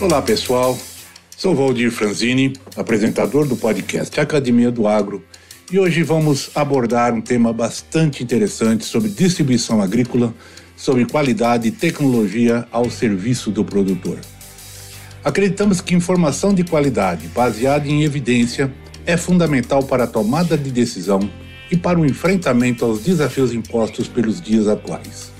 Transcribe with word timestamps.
Olá, 0.00 0.22
pessoal. 0.22 0.78
Sou 1.36 1.54
Valdir 1.54 1.90
Franzini, 1.90 2.54
apresentador 2.74 3.46
do 3.46 3.54
podcast 3.54 4.18
Academia 4.18 4.70
do 4.70 4.88
Agro, 4.88 5.22
e 5.70 5.78
hoje 5.78 6.02
vamos 6.02 6.50
abordar 6.54 7.12
um 7.12 7.20
tema 7.20 7.52
bastante 7.52 8.22
interessante 8.22 8.82
sobre 8.86 9.10
distribuição 9.10 9.82
agrícola, 9.82 10.34
sobre 10.74 11.04
qualidade 11.04 11.68
e 11.68 11.70
tecnologia 11.70 12.66
ao 12.72 12.88
serviço 12.88 13.50
do 13.50 13.62
produtor. 13.62 14.18
Acreditamos 15.22 15.82
que 15.82 15.94
informação 15.94 16.54
de 16.54 16.64
qualidade 16.64 17.28
baseada 17.28 17.86
em 17.86 18.02
evidência 18.02 18.72
é 19.04 19.18
fundamental 19.18 19.82
para 19.82 20.04
a 20.04 20.06
tomada 20.06 20.56
de 20.56 20.70
decisão 20.70 21.28
e 21.70 21.76
para 21.76 22.00
o 22.00 22.06
enfrentamento 22.06 22.86
aos 22.86 23.02
desafios 23.02 23.52
impostos 23.52 24.08
pelos 24.08 24.40
dias 24.40 24.66
atuais. 24.66 25.30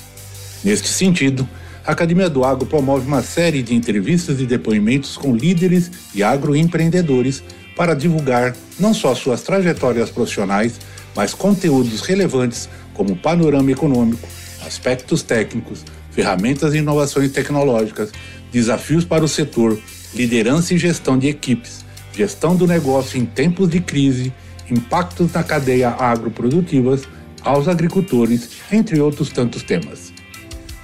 Neste 0.62 0.88
sentido, 0.88 1.48
a 1.90 1.92
Academia 1.92 2.30
do 2.30 2.44
Agro 2.44 2.66
promove 2.66 3.04
uma 3.04 3.20
série 3.20 3.64
de 3.64 3.74
entrevistas 3.74 4.40
e 4.40 4.46
depoimentos 4.46 5.16
com 5.16 5.34
líderes 5.34 5.90
e 6.14 6.22
agroempreendedores 6.22 7.42
para 7.74 7.94
divulgar 7.94 8.54
não 8.78 8.94
só 8.94 9.12
suas 9.12 9.42
trajetórias 9.42 10.08
profissionais, 10.08 10.78
mas 11.16 11.34
conteúdos 11.34 12.02
relevantes 12.02 12.68
como 12.94 13.16
panorama 13.16 13.72
econômico, 13.72 14.28
aspectos 14.64 15.24
técnicos, 15.24 15.84
ferramentas 16.12 16.74
e 16.74 16.78
inovações 16.78 17.32
tecnológicas, 17.32 18.12
desafios 18.52 19.04
para 19.04 19.24
o 19.24 19.28
setor, 19.28 19.76
liderança 20.14 20.72
e 20.74 20.78
gestão 20.78 21.18
de 21.18 21.26
equipes, 21.26 21.84
gestão 22.16 22.54
do 22.54 22.68
negócio 22.68 23.18
em 23.18 23.26
tempos 23.26 23.68
de 23.68 23.80
crise, 23.80 24.32
impactos 24.70 25.32
na 25.32 25.42
cadeia 25.42 25.88
agroprodutivas 25.88 27.02
aos 27.42 27.66
agricultores, 27.66 28.48
entre 28.70 29.00
outros 29.00 29.30
tantos 29.30 29.64
temas. 29.64 30.09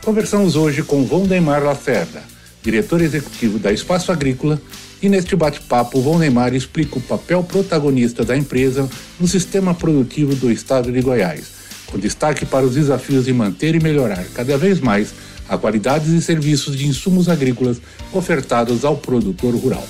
Conversamos 0.07 0.55
hoje 0.55 0.85
com 0.85 1.05
Valdemar 1.05 1.65
Lacerda, 1.65 2.23
diretor 2.63 3.01
executivo 3.01 3.59
da 3.59 3.73
Espaço 3.73 4.13
Agrícola, 4.13 4.63
e 5.03 5.09
neste 5.09 5.35
bate-papo 5.35 6.01
Valdemar 6.01 6.55
explica 6.55 6.97
o 6.97 7.03
papel 7.03 7.43
protagonista 7.43 8.25
da 8.25 8.37
empresa 8.37 8.89
no 9.19 9.27
sistema 9.27 9.75
produtivo 9.75 10.33
do 10.37 10.49
estado 10.49 10.93
de 10.93 11.01
Goiás, 11.01 11.51
com 11.87 11.99
destaque 11.99 12.47
para 12.47 12.65
os 12.65 12.75
desafios 12.75 13.25
de 13.25 13.33
manter 13.33 13.75
e 13.75 13.83
melhorar 13.83 14.25
cada 14.33 14.57
vez 14.57 14.79
mais 14.79 15.13
a 15.49 15.59
qualidade 15.59 16.17
e 16.17 16.23
serviços 16.23 16.77
de 16.77 16.87
insumos 16.87 17.29
agrícolas 17.29 17.81
ofertados 18.13 18.85
ao 18.85 18.97
produtor 18.97 19.57
rural. 19.57 19.85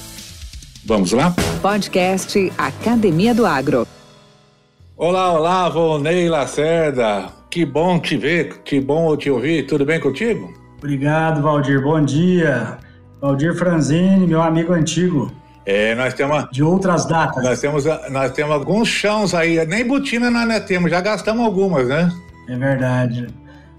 Vamos 0.87 1.13
lá? 1.13 1.37
Podcast 1.61 2.51
Academia 2.57 3.35
do 3.35 3.45
Agro. 3.45 3.87
Olá, 4.97 5.35
olá, 5.35 5.69
Volney 5.69 6.31
Lacerda. 6.31 7.36
Que 7.57 7.65
bom 7.65 7.99
te 7.99 8.19
ver, 8.19 8.59
que 8.67 8.79
bom 8.79 9.17
te 9.17 9.31
ouvir. 9.31 9.67
Tudo 9.67 9.87
bem 9.87 9.99
contigo? 9.99 10.53
Obrigado, 10.77 11.41
Valdir. 11.41 11.81
Bom 11.81 12.05
dia. 12.05 12.77
Valdir 13.19 13.55
Franzini, 13.55 14.27
meu 14.27 14.43
amigo 14.43 14.75
antigo. 14.75 15.33
É, 15.65 15.95
nós 15.95 16.13
temos. 16.13 16.51
De 16.53 16.63
outras 16.63 17.07
datas. 17.07 17.43
Nós 17.43 17.59
temos, 17.59 17.85
nós 18.11 18.31
temos 18.33 18.53
alguns 18.53 18.89
chãos 18.89 19.35
aí. 19.35 19.65
Nem 19.65 19.87
botina 19.87 20.31
nós 20.31 20.47
não 20.47 20.61
temos, 20.61 20.91
já 20.91 21.01
gastamos 21.01 21.47
algumas, 21.47 21.89
né? 21.89 22.13
É 22.47 22.57
verdade. 22.59 23.27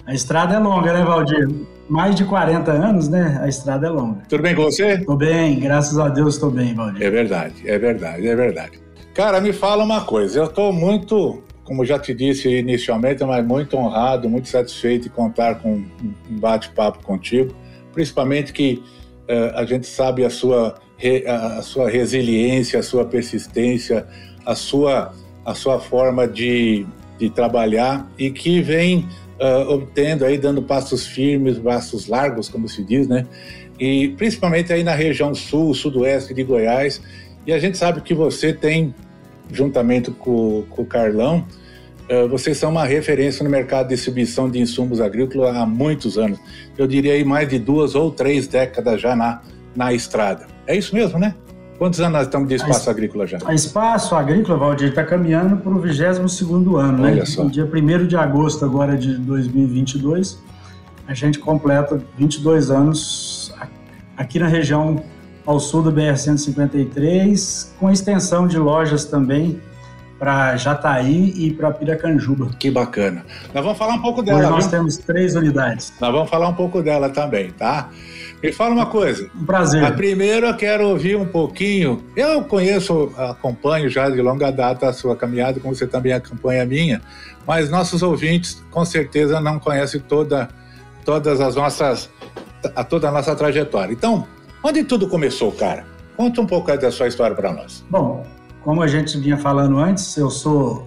A 0.08 0.14
estrada 0.16 0.56
é 0.56 0.58
longa, 0.58 0.92
né, 0.92 1.06
Valdir? 1.06 1.48
Mais 1.88 2.16
de 2.16 2.26
40 2.26 2.72
anos, 2.72 3.08
né? 3.08 3.40
A 3.44 3.48
estrada 3.48 3.86
é 3.86 3.92
longa. 3.92 4.24
Tudo 4.28 4.42
bem 4.42 4.56
com 4.56 4.64
você? 4.64 4.98
Tô 5.06 5.16
bem, 5.16 5.60
graças 5.60 6.00
a 6.00 6.10
Deus 6.10 6.34
estou 6.34 6.50
bem, 6.50 6.74
Valdir. 6.74 7.04
É 7.04 7.12
verdade, 7.12 7.54
é 7.64 7.78
verdade, 7.78 8.28
é 8.28 8.36
verdade. 8.36 8.80
Cara, 9.14 9.40
me 9.40 9.54
fala 9.54 9.84
uma 9.84 10.02
coisa. 10.02 10.40
Eu 10.40 10.46
estou 10.46 10.74
muito 10.74 11.44
como 11.68 11.84
já 11.84 12.00
te 12.00 12.14
disse 12.14 12.48
inicialmente, 12.48 13.22
mas 13.26 13.46
muito 13.46 13.76
honrado, 13.76 14.30
muito 14.30 14.48
satisfeito 14.48 15.04
de 15.04 15.10
contar 15.10 15.56
com 15.56 15.74
um 15.74 16.40
bate-papo 16.40 17.04
contigo, 17.04 17.54
principalmente 17.92 18.54
que 18.54 18.82
uh, 19.30 19.54
a 19.54 19.66
gente 19.66 19.86
sabe 19.86 20.24
a 20.24 20.30
sua, 20.30 20.80
a 21.28 21.62
sua 21.62 21.90
resiliência, 21.90 22.80
a 22.80 22.84
sua 22.84 23.04
persistência, 23.04 24.08
a 24.46 24.56
sua, 24.56 25.14
a 25.46 25.54
sua 25.54 25.78
forma 25.78 26.26
de, 26.26 26.86
de 27.20 27.30
trabalhar 27.30 28.10
e 28.18 28.32
que 28.32 28.62
vem 28.62 29.06
uh, 29.38 29.70
obtendo 29.70 30.24
aí, 30.24 30.38
dando 30.38 30.62
passos 30.62 31.06
firmes, 31.06 31.60
passos 31.60 32.08
largos, 32.08 32.48
como 32.48 32.70
se 32.70 32.82
diz, 32.82 33.10
né? 33.10 33.28
E 33.78 34.08
principalmente 34.18 34.72
aí 34.72 34.86
na 34.86 34.96
região 34.96 35.36
sul, 35.36 35.74
sudoeste 35.74 36.34
de 36.34 36.44
Goiás. 36.46 37.02
E 37.46 37.52
a 37.52 37.60
gente 37.60 37.78
sabe 37.78 38.00
que 38.00 38.14
você 38.14 38.54
tem 38.54 38.96
juntamente 39.52 40.12
com, 40.12 40.64
com 40.70 40.82
o 40.82 40.86
Carlão, 40.86 41.46
uh, 42.10 42.28
vocês 42.28 42.58
são 42.58 42.72
uma 42.72 42.86
referência 42.86 43.44
no 43.44 43.50
mercado 43.50 43.88
de 43.88 43.96
distribuição 43.96 44.50
de 44.50 44.60
insumos 44.60 45.02
agrícolas 45.02 45.56
há 45.56 45.66
muitos 45.66 46.18
anos. 46.18 46.40
Eu 46.78 46.88
diria 46.88 47.14
aí 47.14 47.24
mais 47.24 47.48
de 47.48 47.60
duas 47.60 47.96
ou 47.96 48.12
três 48.12 48.48
décadas 48.48 49.02
já 49.02 49.16
na, 49.16 49.42
na 49.76 49.94
estrada. 49.94 50.48
É 50.66 50.76
isso 50.76 50.94
mesmo, 50.94 51.20
né? 51.20 51.36
Quantos 51.78 52.00
anos 52.00 52.14
nós 52.14 52.24
estamos 52.24 52.50
de 52.50 52.56
espaço 52.56 52.90
a, 52.90 52.92
agrícola 52.92 53.28
já? 53.28 53.38
A 53.46 53.54
espaço 53.54 54.16
agrícola, 54.16 54.58
Valdir, 54.58 54.90
está 54.90 55.04
caminhando 55.04 55.58
para 55.58 55.72
o 55.72 55.80
22 55.80 56.40
ano, 56.76 57.04
Olha 57.04 57.16
né? 57.16 57.26
Só. 57.26 57.44
No 57.44 57.52
dia 57.52 57.66
1 57.66 58.08
de 58.08 58.18
agosto 58.18 58.66
agora 58.66 58.98
de 58.98 59.16
2022, 59.18 60.42
a 61.08 61.14
gente 61.14 61.38
completa 61.38 62.02
22 62.18 62.72
anos 62.72 63.54
aqui 64.18 64.40
na 64.40 64.48
região 64.48 65.04
ao 65.48 65.62
sul 65.62 65.82
do 65.82 65.94
BR-153, 65.94 67.70
com 67.80 67.90
extensão 67.90 68.46
de 68.46 68.60
lojas 68.60 69.06
também 69.06 69.62
para 70.20 70.58
Jataí 70.58 71.34
e 71.38 71.54
para 71.54 71.72
Piracanjuba. 71.72 72.50
Que 72.60 72.70
bacana. 72.70 73.26
Nós 73.54 73.64
vamos 73.64 73.78
falar 73.78 73.94
um 73.94 74.02
pouco 74.02 74.22
dela. 74.22 74.40
Hoje 74.40 74.50
nós 74.50 74.64
viu? 74.66 74.72
temos 74.72 74.98
três 74.98 75.36
unidades. 75.36 75.94
Nós 76.02 76.12
vamos 76.12 76.30
falar 76.30 76.50
um 76.50 76.54
pouco 76.54 76.84
dela 76.84 77.10
também, 77.10 77.52
tá? 77.52 77.90
Me 78.44 78.52
fala 78.52 78.74
uma 78.74 78.88
coisa. 78.88 79.30
Um 79.34 79.46
prazer. 79.46 79.86
A 79.86 79.92
primeiro 79.92 80.48
eu 80.48 80.56
quero 80.58 80.90
ouvir 80.90 81.16
um 81.16 81.26
pouquinho. 81.26 82.04
Eu 82.16 82.44
conheço, 82.44 83.14
acompanho 83.18 83.90
já 83.90 84.10
de 84.10 84.22
longa 84.22 84.52
data 84.52 84.90
a 84.90 84.94
sua 84.94 85.16
caminhada, 85.16 85.62
como 85.62 85.74
você 85.74 85.88
também 85.88 86.12
acompanha 86.12 86.64
a 86.64 86.66
minha, 86.66 87.02
mas 87.48 87.70
nossos 87.70 88.04
ouvintes 88.04 88.62
com 88.70 88.84
certeza 88.84 89.40
não 89.40 89.60
conhecem 89.60 90.02
toda, 90.02 90.50
todas 91.06 91.40
as 91.40 91.56
nossas, 91.56 92.10
a 92.76 92.84
toda 92.84 93.08
a 93.08 93.12
nossa 93.12 93.34
trajetória. 93.34 93.94
Então, 93.94 94.28
Onde 94.68 94.84
tudo 94.84 95.08
começou, 95.08 95.50
cara? 95.54 95.86
Conta 96.18 96.42
um 96.42 96.46
pouco 96.46 96.76
da 96.76 96.92
sua 96.92 97.08
história 97.08 97.34
para 97.34 97.54
nós. 97.54 97.86
Bom, 97.90 98.28
como 98.62 98.84
a 98.84 98.88
gente 98.88 99.18
vinha 99.18 99.38
falando 99.38 99.80
antes, 99.80 100.18
eu 100.18 100.30
sou 100.30 100.86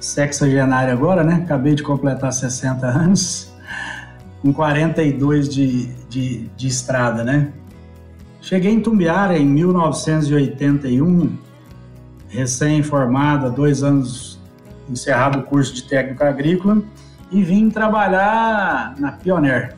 sexagenário 0.00 0.90
agora, 0.90 1.22
né? 1.22 1.42
Acabei 1.44 1.74
de 1.74 1.82
completar 1.82 2.32
60 2.32 2.86
anos, 2.86 3.52
com 4.40 4.54
42 4.54 5.50
de, 5.50 5.88
de, 6.08 6.48
de 6.56 6.66
estrada, 6.66 7.22
né? 7.22 7.52
Cheguei 8.40 8.72
em 8.72 8.80
Tumbiara 8.80 9.36
em 9.36 9.44
1981, 9.44 11.36
recém-formado, 12.30 13.48
há 13.48 13.50
dois 13.50 13.82
anos 13.82 14.40
encerrado 14.88 15.40
o 15.40 15.42
curso 15.42 15.74
de 15.74 15.82
técnico 15.82 16.24
agrícola, 16.24 16.82
e 17.30 17.42
vim 17.42 17.68
trabalhar 17.68 18.94
na 18.98 19.12
Pioneer, 19.12 19.76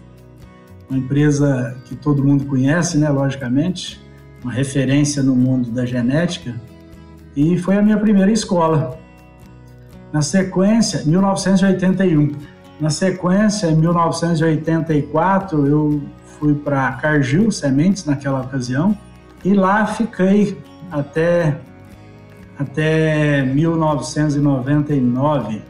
uma 0.91 0.99
empresa 0.99 1.79
que 1.85 1.95
todo 1.95 2.23
mundo 2.23 2.45
conhece, 2.45 2.99
né, 2.99 3.09
logicamente, 3.09 3.99
uma 4.43 4.53
referência 4.53 5.23
no 5.23 5.37
mundo 5.37 5.71
da 5.71 5.87
genética, 5.87 6.55
e 7.37 7.57
foi 7.59 7.77
a 7.77 7.83
minha 7.83 7.97
primeira 7.97 8.33
escola. 8.33 8.99
Na 10.13 10.21
sequência, 10.21 11.05
1981. 11.07 12.33
Na 12.81 12.91
sequência, 12.91 13.69
em 13.69 13.77
1984, 13.77 15.65
eu 15.67 16.03
fui 16.39 16.55
para 16.55 16.91
Cargill 16.93 17.51
Sementes 17.53 18.05
naquela 18.05 18.41
ocasião 18.41 18.97
e 19.45 19.55
lá 19.55 19.87
fiquei 19.87 20.59
até 20.91 21.57
até 22.59 23.43
1999. 23.43 25.63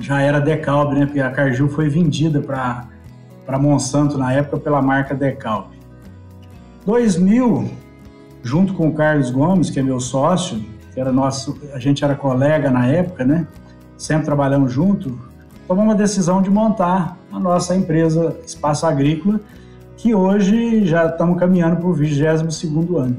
Já 0.00 0.22
era 0.22 0.40
Decalb, 0.40 0.94
né? 0.94 1.06
Porque 1.06 1.20
a 1.20 1.30
Cargill 1.30 1.68
foi 1.68 1.88
vendida 1.88 2.40
para 2.40 2.88
para 3.48 3.58
Monsanto 3.58 4.18
na 4.18 4.30
época 4.30 4.58
pela 4.58 4.82
marca 4.82 5.14
Decalb. 5.14 5.68
2000, 6.84 7.70
junto 8.42 8.74
com 8.74 8.88
o 8.88 8.92
Carlos 8.92 9.30
Gomes, 9.30 9.70
que 9.70 9.80
é 9.80 9.82
meu 9.82 9.98
sócio, 10.00 10.62
que 10.92 11.00
era 11.00 11.10
nosso, 11.10 11.58
a 11.72 11.78
gente 11.78 12.04
era 12.04 12.14
colega 12.14 12.70
na 12.70 12.86
época, 12.86 13.24
né? 13.24 13.46
Sempre 13.96 14.26
trabalhamos 14.26 14.70
junto. 14.70 15.18
Tomamos 15.66 15.94
a 15.94 15.96
decisão 15.96 16.42
de 16.42 16.50
montar 16.50 17.16
a 17.32 17.40
nossa 17.40 17.74
empresa 17.74 18.36
Espaço 18.46 18.84
Agrícola, 18.84 19.40
que 19.96 20.14
hoje 20.14 20.84
já 20.84 21.06
estamos 21.06 21.38
caminhando 21.38 21.76
para 21.76 21.88
o 21.88 21.94
22 21.94 22.64
ano. 22.96 23.16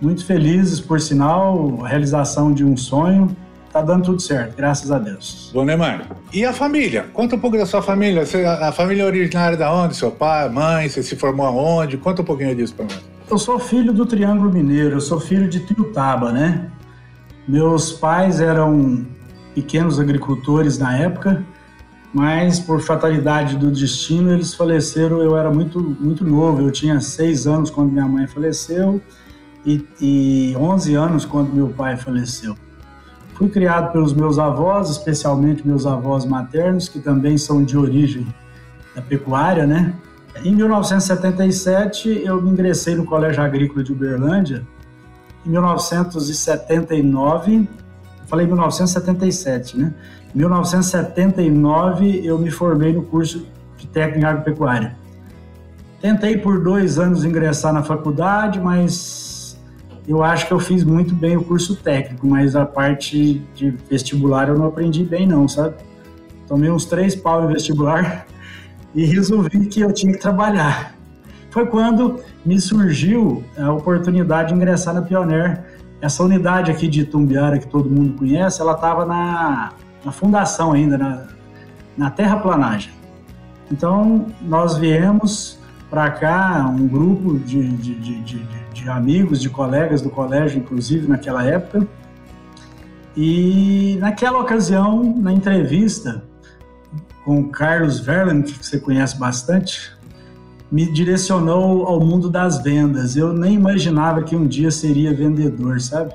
Muito 0.00 0.26
felizes, 0.26 0.80
por 0.80 1.00
sinal, 1.00 1.78
a 1.84 1.86
realização 1.86 2.52
de 2.52 2.64
um 2.64 2.76
sonho. 2.76 3.36
Está 3.72 3.80
dando 3.80 4.04
tudo 4.04 4.20
certo, 4.20 4.54
graças 4.54 4.92
a 4.92 4.98
Deus. 4.98 5.50
Bom, 5.50 5.64
Neymar. 5.64 6.06
E 6.30 6.44
a 6.44 6.52
família? 6.52 7.06
Conta 7.10 7.36
um 7.36 7.38
pouco 7.38 7.56
da 7.56 7.64
sua 7.64 7.80
família. 7.80 8.26
Você, 8.26 8.44
a 8.44 8.70
família 8.70 9.04
é 9.04 9.06
originária 9.06 9.56
da 9.56 9.72
onde? 9.72 9.96
Seu 9.96 10.10
pai, 10.10 10.46
mãe? 10.50 10.90
Você 10.90 11.02
se 11.02 11.16
formou 11.16 11.46
aonde? 11.46 11.96
Conta 11.96 12.20
um 12.20 12.24
pouquinho 12.26 12.54
disso 12.54 12.74
para 12.74 12.84
nós. 12.84 13.02
Eu 13.30 13.38
sou 13.38 13.58
filho 13.58 13.90
do 13.94 14.04
Triângulo 14.04 14.52
Mineiro, 14.52 14.96
eu 14.96 15.00
sou 15.00 15.18
filho 15.18 15.48
de 15.48 15.60
Tiutaba, 15.60 16.30
né? 16.30 16.70
Meus 17.48 17.92
pais 17.92 18.42
eram 18.42 19.06
pequenos 19.54 19.98
agricultores 19.98 20.76
na 20.76 20.94
época, 20.98 21.42
mas 22.12 22.60
por 22.60 22.82
fatalidade 22.82 23.56
do 23.56 23.70
destino 23.70 24.34
eles 24.34 24.52
faleceram. 24.52 25.22
Eu 25.22 25.34
era 25.34 25.50
muito 25.50 25.80
muito 25.98 26.26
novo, 26.26 26.60
eu 26.60 26.70
tinha 26.70 27.00
seis 27.00 27.46
anos 27.46 27.70
quando 27.70 27.90
minha 27.90 28.06
mãe 28.06 28.26
faleceu 28.26 29.00
e, 29.64 29.82
e 29.98 30.54
11 30.58 30.94
anos 30.94 31.24
quando 31.24 31.54
meu 31.54 31.68
pai 31.68 31.96
faleceu. 31.96 32.54
Fui 33.42 33.50
criado 33.50 33.90
pelos 33.90 34.14
meus 34.14 34.38
avós, 34.38 34.88
especialmente 34.88 35.66
meus 35.66 35.84
avós 35.84 36.24
maternos, 36.24 36.88
que 36.88 37.00
também 37.00 37.36
são 37.36 37.64
de 37.64 37.76
origem 37.76 38.24
da 38.94 39.02
pecuária, 39.02 39.66
né? 39.66 39.94
Em 40.44 40.54
1977, 40.54 42.22
eu 42.24 42.38
ingressei 42.46 42.94
no 42.94 43.04
Colégio 43.04 43.42
Agrícola 43.42 43.82
de 43.82 43.90
Uberlândia. 43.90 44.64
Em 45.44 45.50
1979, 45.50 47.68
falei 48.28 48.46
1977, 48.46 49.76
né? 49.76 49.92
Em 50.32 50.38
1979, 50.38 52.24
eu 52.24 52.38
me 52.38 52.48
formei 52.48 52.92
no 52.92 53.02
curso 53.02 53.44
de 53.76 53.88
técnico 53.88 54.20
em 54.20 54.24
agropecuária. 54.24 54.96
Tentei 56.00 56.38
por 56.38 56.62
dois 56.62 56.96
anos 56.96 57.24
ingressar 57.24 57.72
na 57.72 57.82
faculdade, 57.82 58.60
mas 58.60 59.21
eu 60.06 60.22
acho 60.22 60.46
que 60.46 60.52
eu 60.52 60.58
fiz 60.58 60.82
muito 60.82 61.14
bem 61.14 61.36
o 61.36 61.44
curso 61.44 61.76
técnico, 61.76 62.26
mas 62.26 62.56
a 62.56 62.66
parte 62.66 63.40
de 63.54 63.70
vestibular 63.88 64.48
eu 64.48 64.58
não 64.58 64.66
aprendi 64.66 65.04
bem 65.04 65.26
não, 65.26 65.46
sabe? 65.46 65.76
Tomei 66.48 66.70
uns 66.70 66.84
três 66.84 67.14
pau 67.14 67.44
em 67.44 67.52
vestibular 67.52 68.26
e 68.94 69.04
resolvi 69.04 69.66
que 69.66 69.80
eu 69.80 69.92
tinha 69.92 70.12
que 70.12 70.18
trabalhar. 70.18 70.94
Foi 71.50 71.66
quando 71.66 72.20
me 72.44 72.60
surgiu 72.60 73.44
a 73.56 73.72
oportunidade 73.72 74.48
de 74.48 74.54
ingressar 74.54 74.94
na 74.94 75.02
Pioneer. 75.02 75.64
Essa 76.00 76.24
unidade 76.24 76.70
aqui 76.70 76.88
de 76.88 77.04
Tumbiara, 77.04 77.58
que 77.58 77.68
todo 77.68 77.88
mundo 77.88 78.18
conhece, 78.18 78.60
ela 78.60 78.72
estava 78.72 79.04
na, 79.04 79.72
na 80.04 80.10
fundação 80.10 80.72
ainda, 80.72 80.98
na, 80.98 81.26
na 81.96 82.10
terraplanagem. 82.10 82.90
Então, 83.70 84.26
nós 84.40 84.76
viemos 84.76 85.58
para 85.88 86.10
cá, 86.10 86.66
um 86.68 86.88
grupo 86.88 87.38
de, 87.38 87.68
de, 87.68 87.94
de, 87.94 88.20
de, 88.22 88.38
amigos, 88.88 89.40
de 89.40 89.48
colegas 89.48 90.00
do 90.00 90.10
colégio, 90.10 90.58
inclusive, 90.58 91.08
naquela 91.08 91.44
época. 91.44 91.86
E 93.16 93.96
naquela 94.00 94.40
ocasião, 94.40 95.02
na 95.18 95.32
entrevista, 95.32 96.24
com 97.24 97.40
o 97.40 97.48
Carlos 97.48 98.00
Verland, 98.00 98.52
que 98.52 98.64
você 98.64 98.78
conhece 98.78 99.18
bastante, 99.18 99.92
me 100.70 100.90
direcionou 100.90 101.86
ao 101.86 102.00
mundo 102.00 102.30
das 102.30 102.62
vendas. 102.62 103.14
Eu 103.14 103.32
nem 103.34 103.54
imaginava 103.54 104.22
que 104.22 104.34
um 104.34 104.46
dia 104.46 104.70
seria 104.70 105.12
vendedor, 105.12 105.78
sabe? 105.80 106.14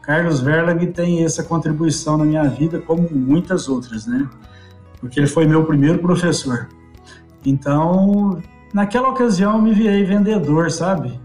Carlos 0.00 0.38
Verlag 0.40 0.86
tem 0.92 1.24
essa 1.24 1.42
contribuição 1.42 2.16
na 2.16 2.24
minha 2.24 2.48
vida, 2.48 2.78
como 2.78 3.08
muitas 3.10 3.68
outras, 3.68 4.06
né? 4.06 4.28
Porque 5.00 5.18
ele 5.18 5.26
foi 5.26 5.44
meu 5.46 5.64
primeiro 5.64 5.98
professor. 5.98 6.68
Então, 7.44 8.40
naquela 8.72 9.08
ocasião, 9.08 9.60
me 9.60 9.72
virei 9.74 10.04
vendedor, 10.04 10.70
sabe? 10.70 11.18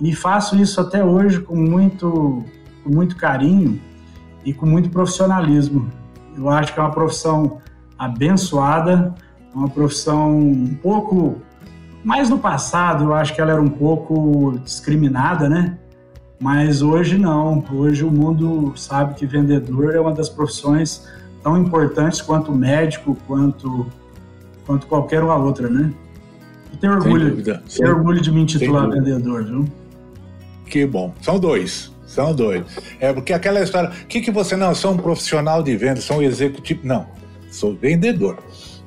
E 0.00 0.14
faço 0.14 0.56
isso 0.56 0.80
até 0.80 1.04
hoje 1.04 1.40
com 1.40 1.56
muito, 1.56 2.44
com 2.84 2.90
muito 2.90 3.16
carinho 3.16 3.80
e 4.44 4.52
com 4.52 4.66
muito 4.66 4.90
profissionalismo. 4.90 5.90
Eu 6.36 6.48
acho 6.48 6.72
que 6.72 6.78
é 6.78 6.82
uma 6.82 6.92
profissão 6.92 7.58
abençoada, 7.98 9.14
uma 9.52 9.68
profissão 9.68 10.38
um 10.38 10.74
pouco 10.80 11.40
mais 12.04 12.30
no 12.30 12.38
passado, 12.38 13.04
eu 13.04 13.14
acho 13.14 13.34
que 13.34 13.40
ela 13.40 13.52
era 13.52 13.60
um 13.60 13.68
pouco 13.68 14.58
discriminada, 14.64 15.48
né? 15.48 15.76
Mas 16.40 16.80
hoje 16.80 17.18
não. 17.18 17.64
Hoje 17.72 18.04
o 18.04 18.10
mundo 18.10 18.72
sabe 18.76 19.14
que 19.14 19.26
vendedor 19.26 19.94
é 19.94 20.00
uma 20.00 20.12
das 20.12 20.28
profissões 20.28 21.04
tão 21.42 21.58
importantes 21.58 22.22
quanto 22.22 22.52
médico, 22.52 23.16
quanto 23.26 23.86
quanto 24.64 24.86
qualquer 24.86 25.24
uma 25.24 25.34
outra, 25.34 25.68
né? 25.68 25.90
E 26.72 26.76
tenho 26.76 26.92
orgulho, 26.92 27.42
tenho 27.42 27.96
orgulho 27.96 28.20
de 28.20 28.30
me 28.30 28.42
intitular 28.42 28.88
vendedor, 28.88 29.44
viu? 29.44 29.64
Que 30.68 30.86
bom. 30.86 31.14
São 31.20 31.38
dois. 31.38 31.92
São 32.06 32.34
dois. 32.34 32.64
É 33.00 33.12
porque 33.12 33.32
aquela 33.32 33.60
história, 33.60 33.90
o 33.90 34.06
que, 34.06 34.20
que 34.20 34.30
você 34.30 34.56
não, 34.56 34.74
sou 34.74 34.92
um 34.92 34.96
profissional 34.96 35.62
de 35.62 35.76
venda, 35.76 36.00
sou 36.00 36.18
um 36.18 36.22
executivo. 36.22 36.80
Não, 36.82 37.06
sou 37.50 37.74
vendedor. 37.74 38.38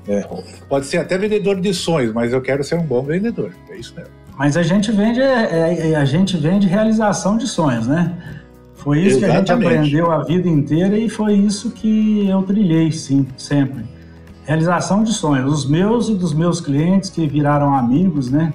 É. 0.07 0.27
Pode 0.67 0.87
ser 0.87 0.97
até 0.97 1.17
vendedor 1.17 1.59
de 1.61 1.73
sonhos, 1.73 2.13
mas 2.13 2.33
eu 2.33 2.41
quero 2.41 2.63
ser 2.63 2.75
um 2.75 2.83
bom 2.83 3.03
vendedor. 3.03 3.51
É 3.69 3.77
isso 3.77 3.93
mesmo. 3.95 4.11
Mas 4.37 4.57
a 4.57 4.63
gente 4.63 4.91
vende, 4.91 5.21
é, 5.21 5.91
é, 5.91 5.95
a 5.95 6.05
gente 6.05 6.35
vende 6.35 6.67
realização 6.67 7.37
de 7.37 7.47
sonhos, 7.47 7.87
né? 7.87 8.17
Foi 8.73 8.99
isso 8.99 9.23
Exatamente. 9.23 9.45
que 9.45 9.51
a 9.51 9.59
gente 9.59 9.67
aprendeu 9.67 10.11
a 10.11 10.23
vida 10.23 10.49
inteira 10.49 10.97
e 10.97 11.07
foi 11.07 11.33
isso 11.33 11.69
que 11.69 12.27
eu 12.27 12.41
trilhei, 12.41 12.91
sim, 12.91 13.27
sempre. 13.37 13.85
Realização 14.43 15.03
de 15.03 15.13
sonhos, 15.13 15.53
os 15.53 15.69
meus 15.69 16.09
e 16.09 16.15
dos 16.15 16.33
meus 16.33 16.59
clientes 16.59 17.11
que 17.11 17.27
viraram 17.27 17.75
amigos, 17.75 18.31
né? 18.31 18.51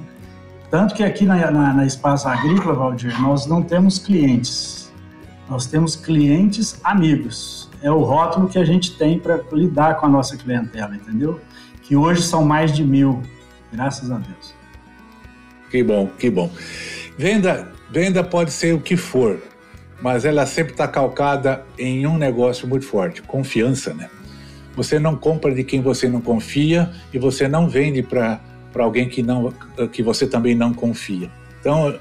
Tanto 0.71 0.95
que 0.95 1.03
aqui 1.03 1.25
na, 1.25 1.51
na, 1.51 1.73
na 1.73 1.87
Espaço 1.87 2.29
Agrícola, 2.29 2.75
Valdir, 2.75 3.21
nós 3.21 3.47
não 3.47 3.63
temos 3.63 3.99
clientes, 3.99 4.93
nós 5.49 5.67
temos 5.67 5.95
clientes 5.95 6.81
amigos 6.83 7.67
é 7.83 7.91
o 7.91 8.03
rótulo 8.03 8.49
que 8.49 8.59
a 8.59 8.65
gente 8.65 8.97
tem 8.97 9.19
para 9.19 9.41
lidar 9.53 9.97
com 9.97 10.07
a 10.07 10.09
nossa 10.09 10.37
clientela, 10.37 10.97
entendeu? 10.97 11.41
Que 11.83 11.95
hoje 11.95 12.23
são 12.23 12.45
mais 12.45 12.73
de 12.73 12.83
mil, 12.83 13.23
graças 13.73 14.11
a 14.11 14.19
Deus. 14.19 14.55
Que 15.71 15.83
bom, 15.83 16.09
que 16.19 16.31
bom. 16.31 16.51
Venda, 17.17 17.73
venda 17.91 18.25
pode 18.25 18.51
ser 18.51 18.75
o 18.75 18.81
que 18.81 18.97
for, 18.97 19.41
mas 20.01 20.25
ela 20.25 20.47
sempre 20.47 20.73
está 20.73 20.89
calcada 20.89 21.65
em 21.79 22.07
um 22.07 22.19
negócio 22.19 22.67
muito 22.67 22.87
forte, 22.87 23.23
confiança, 23.23 23.95
né? 23.95 24.09
Você 24.75 24.99
não 24.99 25.17
compra 25.17 25.55
de 25.55 25.65
quem 25.65 25.81
você 25.81 26.09
não 26.09 26.21
confia 26.21 26.91
e 27.13 27.19
você 27.19 27.49
não 27.49 27.69
vende 27.69 28.03
para 28.03 28.41
alguém 28.85 29.09
que, 29.09 29.23
não, 29.23 29.53
que 29.93 30.03
você 30.03 30.27
também 30.27 30.55
não 30.55 30.73
confia. 30.73 31.31
Então, 31.61 31.99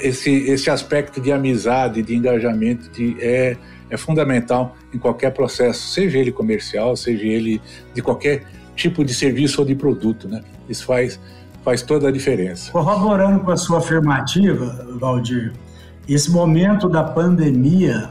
esse, 0.00 0.30
esse 0.30 0.70
aspecto 0.70 1.20
de 1.20 1.32
amizade, 1.32 2.02
de 2.02 2.14
engajamento, 2.14 2.90
de, 2.90 3.16
é, 3.20 3.56
é 3.90 3.96
fundamental 3.96 4.76
em 4.92 4.98
qualquer 4.98 5.32
processo, 5.32 5.88
seja 5.88 6.18
ele 6.18 6.32
comercial, 6.32 6.96
seja 6.96 7.24
ele 7.24 7.60
de 7.94 8.02
qualquer 8.02 8.44
tipo 8.74 9.04
de 9.04 9.14
serviço 9.14 9.60
ou 9.60 9.66
de 9.66 9.74
produto, 9.74 10.28
né? 10.28 10.42
Isso 10.68 10.84
faz, 10.84 11.20
faz 11.64 11.82
toda 11.82 12.08
a 12.08 12.12
diferença. 12.12 12.70
Corroborando 12.72 13.40
com 13.40 13.50
a 13.50 13.56
sua 13.56 13.78
afirmativa, 13.78 14.86
Valdir, 15.00 15.52
esse 16.08 16.30
momento 16.30 16.88
da 16.88 17.02
pandemia 17.02 18.10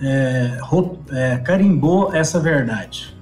é, 0.00 0.58
é, 1.12 1.36
carimbou 1.38 2.14
essa 2.14 2.38
verdade. 2.38 3.16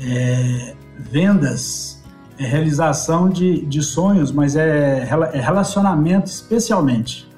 É, 0.00 0.74
vendas 0.98 1.97
é 2.38 2.46
realização 2.46 3.28
de, 3.28 3.64
de 3.66 3.82
sonhos, 3.82 4.30
mas 4.30 4.54
é, 4.56 5.08
é 5.32 5.40
relacionamento 5.40 6.26
especialmente. 6.26 7.28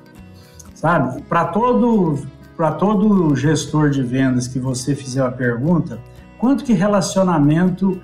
Sabe? 0.74 1.22
Para 1.22 1.46
todo 1.46 2.18
para 2.56 2.72
todo 2.72 3.34
gestor 3.34 3.88
de 3.88 4.02
vendas 4.02 4.46
que 4.46 4.58
você 4.58 4.94
fizer 4.94 5.22
a 5.22 5.30
pergunta, 5.30 5.98
quanto 6.38 6.62
que 6.62 6.74
relacionamento 6.74 7.98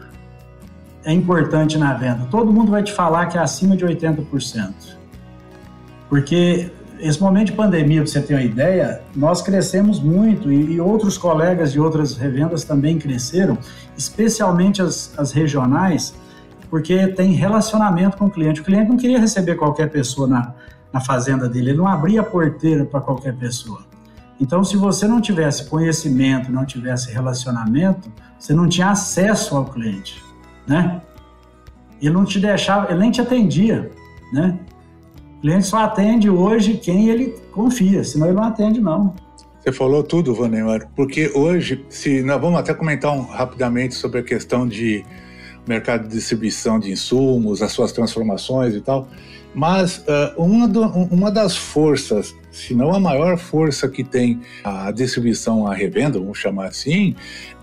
é 1.05 1.13
importante 1.13 1.77
na 1.77 1.93
venda? 1.93 2.27
Todo 2.31 2.51
mundo 2.51 2.71
vai 2.71 2.83
te 2.83 2.91
falar 2.91 3.27
que 3.27 3.37
é 3.37 3.41
acima 3.43 3.77
de 3.77 3.85
80%. 3.85 4.73
Porque 6.09 6.71
esse 6.99 7.21
momento 7.21 7.49
de 7.49 7.53
pandemia, 7.53 8.01
para 8.01 8.11
você 8.11 8.23
ter 8.23 8.33
uma 8.33 8.43
ideia, 8.43 9.03
nós 9.15 9.43
crescemos 9.43 10.01
muito 10.01 10.51
e, 10.51 10.73
e, 10.73 10.81
outros 10.81 11.19
colegas 11.19 11.73
de 11.73 11.79
outras 11.79 12.17
revendas 12.17 12.65
também 12.65 12.99
cresceram, 12.99 13.59
especialmente 13.95 14.81
as, 14.81 15.13
as 15.19 15.33
regionais, 15.33 16.15
porque 16.69 17.09
tem 17.09 17.33
relacionamento 17.33 18.17
com 18.17 18.27
o 18.27 18.31
cliente. 18.31 18.61
O 18.61 18.65
cliente 18.65 18.89
não 18.89 18.97
queria 18.97 19.19
receber 19.19 19.55
qualquer 19.57 19.91
pessoa 19.91 20.27
na, 20.27 20.55
na 20.93 21.01
fazenda 21.01 21.49
dele, 21.49 21.71
ele 21.71 21.79
não 21.79 21.87
abria 21.87 22.21
a 22.21 22.25
porteira 22.25 22.85
para 22.85 23.01
qualquer 23.01 23.35
pessoa. 23.37 23.85
Então, 24.41 24.63
se 24.63 24.77
você 24.77 25.07
não 25.07 25.21
tivesse 25.21 25.67
conhecimento, 25.67 26.53
não 26.53 26.65
tivesse 26.65 27.11
relacionamento, 27.11 28.11
você 28.39 28.53
não 28.53 28.69
tinha 28.69 28.91
acesso 28.91 29.57
ao 29.57 29.65
cliente, 29.65 30.23
né? 30.67 31.01
Ele 32.01 32.13
não 32.13 32.25
te 32.25 32.39
deixava, 32.39 32.91
ele 32.91 33.01
nem 33.01 33.11
te 33.11 33.21
atendia, 33.21 33.91
né? 34.33 34.59
O 35.39 35.41
cliente 35.41 35.67
só 35.67 35.79
atende 35.79 36.29
hoje 36.29 36.75
quem 36.75 37.09
ele 37.09 37.35
confia, 37.53 38.05
senão 38.05 38.27
ele 38.27 38.37
não 38.37 38.45
atende 38.45 38.81
não. 38.81 39.15
Você 39.61 39.73
falou 39.73 40.03
tudo, 40.03 40.35
Vanemar, 40.35 40.89
porque 40.95 41.33
hoje, 41.35 41.85
se 41.89 42.23
nós 42.23 42.41
vamos 42.41 42.61
até 42.61 42.73
comentar 42.73 43.13
um, 43.13 43.23
rapidamente 43.23 43.95
sobre 43.95 44.21
a 44.21 44.23
questão 44.23 44.69
de 44.69 45.05
mercado 45.67 46.09
de 46.09 46.15
distribuição 46.15 46.79
de 46.79 46.91
insumos, 46.91 47.63
as 47.63 47.73
suas 47.73 47.93
transformações 47.93 48.75
e 48.75 48.81
tal, 48.81 49.09
mas 49.55 49.99
uh, 49.99 50.43
uma, 50.43 50.69
do, 50.69 50.83
uma 50.83 51.31
das 51.31 51.57
forças, 51.57 52.35
se 52.51 52.75
não 52.75 52.95
a 52.95 53.01
maior 53.01 53.39
força 53.39 53.89
que 53.89 54.05
tem 54.05 54.41
a 54.63 54.91
distribuição, 54.91 55.67
a 55.67 55.75
revenda, 55.75 56.19
vamos 56.19 56.39
chamar 56.39 56.67
assim, 56.67 57.17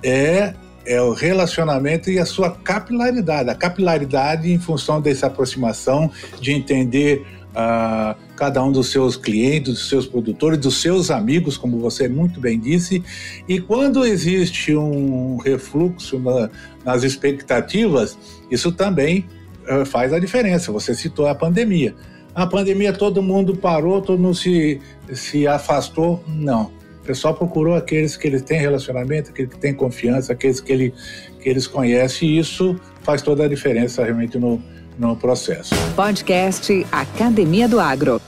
é 0.03 0.53
é 0.86 1.01
o 1.01 1.13
relacionamento 1.13 2.10
e 2.10 2.19
a 2.19 2.25
sua 2.25 2.51
capilaridade. 2.51 3.50
A 3.50 3.55
capilaridade 3.55 4.51
em 4.51 4.60
função 4.60 5.01
dessa 5.01 5.27
aproximação, 5.27 6.12
de 6.41 6.51
entender 6.51 7.25
uh, 7.53 8.15
cada 8.36 8.63
um 8.63 8.72
dos 8.72 8.91
seus 8.91 9.15
clientes, 9.15 9.74
dos 9.74 9.89
seus 9.89 10.05
produtores, 10.05 10.60
dos 10.60 10.81
seus 10.81 11.10
amigos, 11.10 11.57
como 11.57 11.79
você 11.79 12.07
muito 12.07 12.39
bem 12.39 12.60
disse. 12.60 13.03
E 13.48 13.60
quando 13.60 14.05
existe 14.05 14.75
um 14.75 15.38
refluxo 15.38 16.19
na, 16.19 16.50
nas 16.83 17.03
expectativas, 17.03 18.17
isso 18.51 18.72
também 18.72 19.25
uh, 19.69 19.86
faz 19.86 20.12
a 20.13 20.19
diferença. 20.19 20.72
Você 20.72 20.93
citou 20.93 21.27
a 21.27 21.36
pandemia. 21.36 21.95
A 22.36 22.48
pandemia 22.48 22.91
todo 22.91 23.22
mundo 23.22 23.55
parou, 23.55 24.01
todo 24.01 24.19
mundo 24.19 24.36
se, 24.36 24.81
se 25.13 25.48
afastou. 25.48 26.24
Não 26.27 26.72
o 27.03 27.05
pessoal 27.05 27.33
procurou 27.33 27.75
aqueles 27.75 28.15
que 28.15 28.25
eles 28.25 28.41
têm 28.41 28.57
relacionamento, 28.57 29.29
aqueles 29.29 29.51
que 29.51 29.60
têm 29.60 29.74
confiança, 29.74 30.31
aqueles 30.31 30.62
que, 30.62 30.72
ele, 30.72 30.93
que 31.41 31.50
eles 31.50 31.67
conhecem, 31.67 32.29
e 32.29 32.39
isso 32.39 32.79
faz 33.01 33.22
toda 33.22 33.43
a 33.43 33.48
diferença 33.48 34.05
realmente 34.05 34.39
no, 34.39 34.63
no 34.98 35.16
processo. 35.16 35.74
Podcast 35.96 36.86
Academia 36.92 37.68
do 37.68 37.80
Agro. 37.80 38.22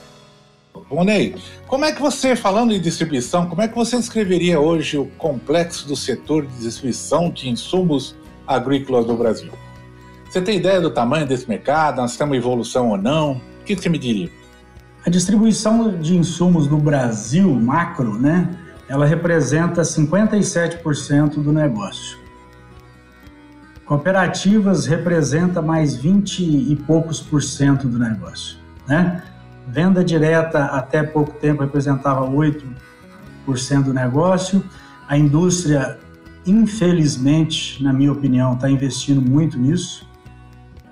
Ney, 1.03 1.35
como 1.67 1.83
é 1.83 1.91
que 1.91 2.01
você, 2.01 2.35
falando 2.35 2.73
em 2.73 2.79
distribuição, 2.79 3.47
como 3.47 3.61
é 3.61 3.67
que 3.67 3.75
você 3.75 3.97
descreveria 3.97 4.59
hoje 4.59 4.97
o 4.97 5.05
complexo 5.17 5.87
do 5.87 5.95
setor 5.95 6.45
de 6.45 6.57
distribuição 6.59 7.29
de 7.29 7.49
insumos 7.49 8.15
agrícolas 8.47 9.05
do 9.05 9.15
Brasil? 9.15 9.51
Você 10.29 10.41
tem 10.41 10.57
ideia 10.57 10.79
do 10.79 10.91
tamanho 10.91 11.25
desse 11.25 11.47
mercado? 11.49 11.97
Nós 11.97 12.15
temos 12.15 12.37
evolução 12.37 12.89
ou 12.89 12.97
não? 12.97 13.33
O 13.61 13.63
que 13.65 13.75
você 13.75 13.89
me 13.89 13.97
diria? 13.97 14.29
A 15.05 15.09
distribuição 15.09 15.97
de 15.99 16.15
insumos 16.15 16.67
no 16.67 16.77
Brasil, 16.77 17.49
macro, 17.53 18.17
né, 18.19 18.49
ela 18.87 19.05
representa 19.05 19.81
57% 19.81 21.41
do 21.41 21.51
negócio. 21.51 22.24
Cooperativas 23.85 24.85
representa 24.85 25.61
mais 25.61 25.95
20 25.95 26.39
e 26.41 26.75
poucos 26.75 27.21
por 27.21 27.41
cento 27.41 27.87
do 27.87 27.99
negócio, 27.99 28.57
né? 28.87 29.23
Venda 29.67 30.03
direta 30.03 30.65
até 30.65 31.03
pouco 31.03 31.33
tempo 31.39 31.61
representava 31.61 32.27
8% 32.27 32.63
do 33.83 33.93
negócio. 33.93 34.63
A 35.07 35.17
indústria, 35.17 35.99
infelizmente, 36.45 37.83
na 37.83 37.93
minha 37.93 38.11
opinião, 38.11 38.53
está 38.53 38.69
investindo 38.69 39.21
muito 39.21 39.57
nisso. 39.57 40.07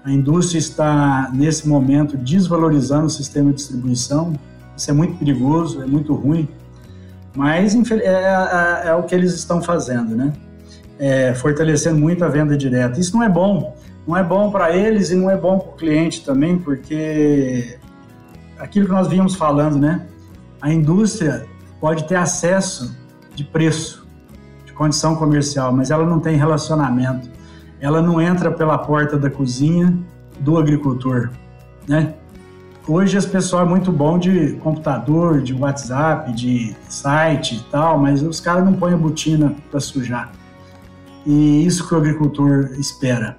A 0.04 0.12
indústria 0.12 0.60
está, 0.60 1.32
nesse 1.34 1.68
momento, 1.68 2.18
desvalorizando 2.18 3.06
o 3.06 3.10
sistema 3.10 3.50
de 3.52 3.58
distribuição. 3.58 4.34
Isso 4.76 4.90
é 4.90 4.94
muito 4.94 5.18
perigoso, 5.18 5.82
é 5.82 5.86
muito 5.86 6.14
ruim 6.14 6.48
mas 7.36 7.76
é, 7.92 7.96
é, 7.96 8.88
é, 8.90 8.94
o 8.94 9.04
que 9.04 9.16
eles 9.16 9.34
estão 9.34 9.62
fazendo, 9.62 10.16
né? 10.16 10.32
É, 11.00 11.34
fortalecendo 11.34 12.00
muito 12.00 12.24
a 12.24 12.30
venda 12.30 12.56
direta. 12.56 13.00
Isso 13.00 13.16
não 13.16 13.24
é 13.24 13.30
bom. 13.30 13.76
Não 14.08 14.18
é 14.18 14.24
bom 14.24 14.52
para 14.52 14.76
eles 14.76 15.12
e 15.12 15.16
não 15.16 15.30
é 15.30 15.38
bom 15.38 15.58
para 15.60 15.70
o 15.70 15.74
cliente 15.74 16.24
também, 16.26 16.58
porque 16.58 17.80
aquilo 18.60 18.86
que 18.86 18.92
nós 18.92 19.08
vínhamos 19.08 19.36
falando, 19.36 19.78
né? 19.78 20.06
A 20.62 20.72
indústria 20.72 21.46
pode 21.80 22.06
ter 22.06 22.16
acesso 22.16 22.96
de 23.34 23.44
preço, 23.44 24.08
de 24.66 24.74
condição 24.74 25.16
comercial, 25.16 25.74
mas 25.74 25.92
ela 25.92 26.06
não 26.06 26.20
tem 26.20 26.38
relacionamento. 26.38 27.30
Ela 27.80 28.02
não 28.02 28.22
entra 28.22 28.52
pela 28.52 28.78
porta 28.78 29.18
da 29.18 29.30
cozinha 29.30 29.98
do 30.40 30.58
agricultor, 30.58 31.30
né? 31.88 32.14
Hoje 32.86 33.18
as 33.18 33.26
pessoas 33.26 33.66
é 33.66 33.70
muito 33.70 33.94
bom 33.94 34.20
de 34.20 34.54
computador, 34.64 35.42
de 35.42 35.54
WhatsApp, 35.54 36.34
de 36.34 36.76
site 36.90 37.56
e 37.56 37.72
tal, 37.72 37.98
mas 37.98 38.22
os 38.22 38.42
caras 38.42 38.66
não 38.66 38.74
põem 38.74 38.94
a 38.94 38.98
botina 38.98 39.56
para 39.72 39.80
sujar. 39.80 40.32
E 41.26 41.66
isso 41.66 41.88
que 41.88 41.94
o 41.94 41.98
agricultor 41.98 42.72
espera. 42.78 43.38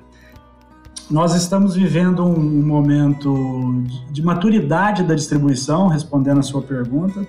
Nós 1.10 1.34
estamos 1.34 1.74
vivendo 1.74 2.24
um 2.24 2.62
momento 2.62 3.84
de 4.10 4.22
maturidade 4.22 5.02
da 5.02 5.14
distribuição, 5.14 5.88
respondendo 5.88 6.40
a 6.40 6.42
sua 6.42 6.62
pergunta. 6.62 7.26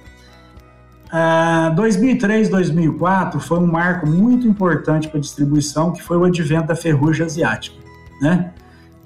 Uh, 1.07 1.75
2003, 1.75 2.49
2004 2.49 3.39
foi 3.39 3.59
um 3.59 3.67
marco 3.67 4.07
muito 4.07 4.47
importante 4.47 5.07
para 5.07 5.17
a 5.17 5.21
distribuição, 5.21 5.91
que 5.91 6.01
foi 6.01 6.17
o 6.17 6.23
advento 6.23 6.67
da 6.67 6.75
ferrugem 6.75 7.25
asiática, 7.25 7.77
né? 8.21 8.53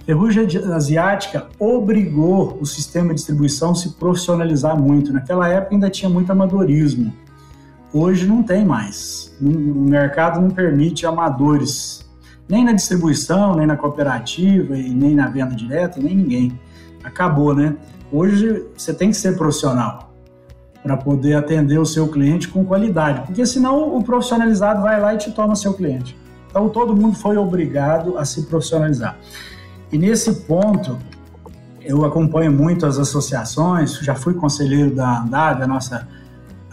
ferrugem 0.10 0.48
asiática 0.74 1.48
obrigou 1.60 2.58
o 2.60 2.66
sistema 2.66 3.10
de 3.10 3.16
distribuição 3.16 3.72
a 3.72 3.76
se 3.76 3.90
profissionalizar 3.92 4.76
muito. 4.76 5.14
Naquela 5.14 5.48
época 5.48 5.76
ainda 5.76 5.88
tinha 5.88 6.10
muito 6.10 6.32
amadorismo. 6.32 7.14
Hoje 7.92 8.28
não 8.28 8.44
tem 8.44 8.64
mais. 8.64 9.36
O 9.42 9.48
mercado 9.48 10.40
não 10.40 10.50
permite 10.50 11.06
amadores, 11.06 12.08
nem 12.48 12.64
na 12.64 12.72
distribuição, 12.72 13.56
nem 13.56 13.66
na 13.66 13.76
cooperativa, 13.76 14.78
e 14.78 14.90
nem 14.90 15.16
na 15.16 15.28
venda 15.28 15.56
direta, 15.56 16.00
nem 16.00 16.16
ninguém. 16.16 16.60
Acabou, 17.04 17.56
né? 17.56 17.76
Hoje 18.12 18.66
você 18.76 18.94
tem 18.94 19.10
que 19.10 19.18
ser 19.18 19.38
profissional 19.38 20.14
para 20.84 20.96
poder 20.96 21.36
atender 21.36 21.78
o 21.80 21.86
seu 21.86 22.08
cliente 22.08 22.48
com 22.48 22.64
qualidade, 22.64 23.22
porque 23.26 23.46
senão 23.46 23.96
o 23.96 24.04
profissionalizado 24.04 24.82
vai 24.82 25.00
lá 25.00 25.14
e 25.14 25.18
te 25.18 25.32
toma 25.32 25.56
seu 25.56 25.74
cliente. 25.74 26.18
Então 26.50 26.70
todo 26.70 26.96
mundo 26.96 27.16
foi 27.16 27.38
obrigado 27.38 28.18
a 28.18 28.26
se 28.26 28.44
profissionalizar. 28.44 29.18
E 29.92 29.98
nesse 29.98 30.34
ponto, 30.42 30.98
eu 31.82 32.06
acompanho 32.06 32.52
muito 32.52 32.86
as 32.86 32.98
associações, 32.98 33.98
já 34.00 34.16
fui 34.16 34.34
conselheiro 34.34 34.96
da 34.96 35.22
ANDAV, 35.22 35.64
a 35.64 35.68
nossa 35.68 36.08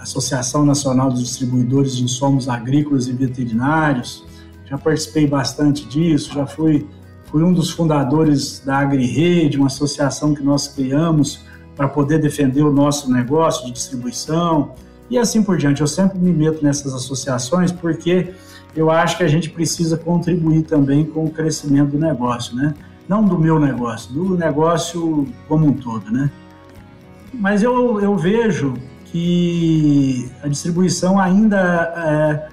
Associação 0.06 0.64
Nacional 0.64 1.10
dos 1.10 1.20
Distribuidores 1.20 1.96
de 1.96 2.04
Insumos 2.04 2.48
Agrícolas 2.48 3.08
e 3.08 3.12
Veterinários, 3.12 4.25
já 4.64 4.78
participei 4.78 5.26
bastante 5.26 5.84
disso, 5.86 6.32
já 6.32 6.46
fui, 6.46 6.86
fui 7.25 7.42
um 7.42 7.52
dos 7.52 7.70
fundadores 7.70 8.62
da 8.64 8.78
AgriRede, 8.78 9.58
uma 9.58 9.66
associação 9.66 10.34
que 10.34 10.42
nós 10.42 10.68
criamos 10.68 11.40
para 11.75 11.88
poder 11.88 12.18
defender 12.18 12.62
o 12.62 12.72
nosso 12.72 13.12
negócio 13.12 13.66
de 13.66 13.72
distribuição 13.72 14.72
e 15.10 15.18
assim 15.18 15.42
por 15.42 15.58
diante. 15.58 15.80
Eu 15.80 15.86
sempre 15.86 16.18
me 16.18 16.32
meto 16.32 16.64
nessas 16.64 16.94
associações 16.94 17.70
porque 17.72 18.32
eu 18.75 18.90
acho 18.90 19.16
que 19.16 19.25
a 19.25 19.28
gente 19.28 19.50
precisa 19.50 19.96
contribuir 19.96 20.62
também 20.62 21.04
com 21.04 21.25
o 21.25 21.30
crescimento 21.30 21.90
do 21.90 21.98
negócio, 21.98 22.54
né? 22.54 22.75
não 23.08 23.25
do 23.25 23.38
meu 23.38 23.58
negócio, 23.58 24.12
do 24.12 24.36
negócio 24.36 25.26
como 25.48 25.66
um 25.66 25.72
todo, 25.72 26.10
né? 26.10 26.30
Mas 27.32 27.62
eu, 27.62 28.00
eu 28.00 28.16
vejo 28.16 28.75
que 29.16 30.30
a 30.42 30.49
distribuição 30.49 31.18
ainda 31.18 31.56
é 31.96 32.49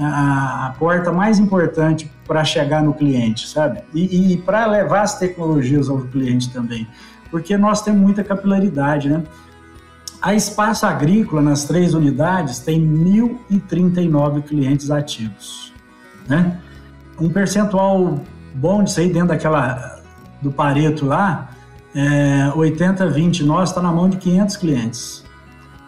a, 0.00 0.66
a 0.68 0.70
porta 0.78 1.10
mais 1.10 1.40
importante 1.40 2.08
para 2.24 2.44
chegar 2.44 2.84
no 2.84 2.94
cliente, 2.94 3.48
sabe? 3.48 3.80
E, 3.92 4.32
e 4.32 4.36
para 4.36 4.64
levar 4.66 5.02
as 5.02 5.18
tecnologias 5.18 5.88
ao 5.88 5.98
cliente 6.02 6.50
também, 6.52 6.86
porque 7.32 7.56
nós 7.56 7.82
temos 7.82 8.00
muita 8.00 8.22
capilaridade, 8.22 9.08
né? 9.08 9.24
A 10.22 10.34
Espaço 10.34 10.86
Agrícola, 10.86 11.42
nas 11.42 11.64
três 11.64 11.94
unidades, 11.94 12.60
tem 12.60 12.80
1.039 12.80 14.42
clientes 14.42 14.92
ativos, 14.92 15.72
né? 16.28 16.60
Um 17.20 17.28
percentual 17.28 18.20
bom 18.54 18.84
disso 18.84 19.00
aí 19.00 19.12
dentro 19.12 19.28
daquela 19.28 20.00
do 20.40 20.52
Pareto 20.52 21.06
lá, 21.06 21.50
é, 21.92 22.50
80-20 22.54 23.44
nós 23.44 23.70
está 23.70 23.82
na 23.82 23.90
mão 23.90 24.08
de 24.08 24.16
500 24.16 24.56
clientes. 24.56 25.23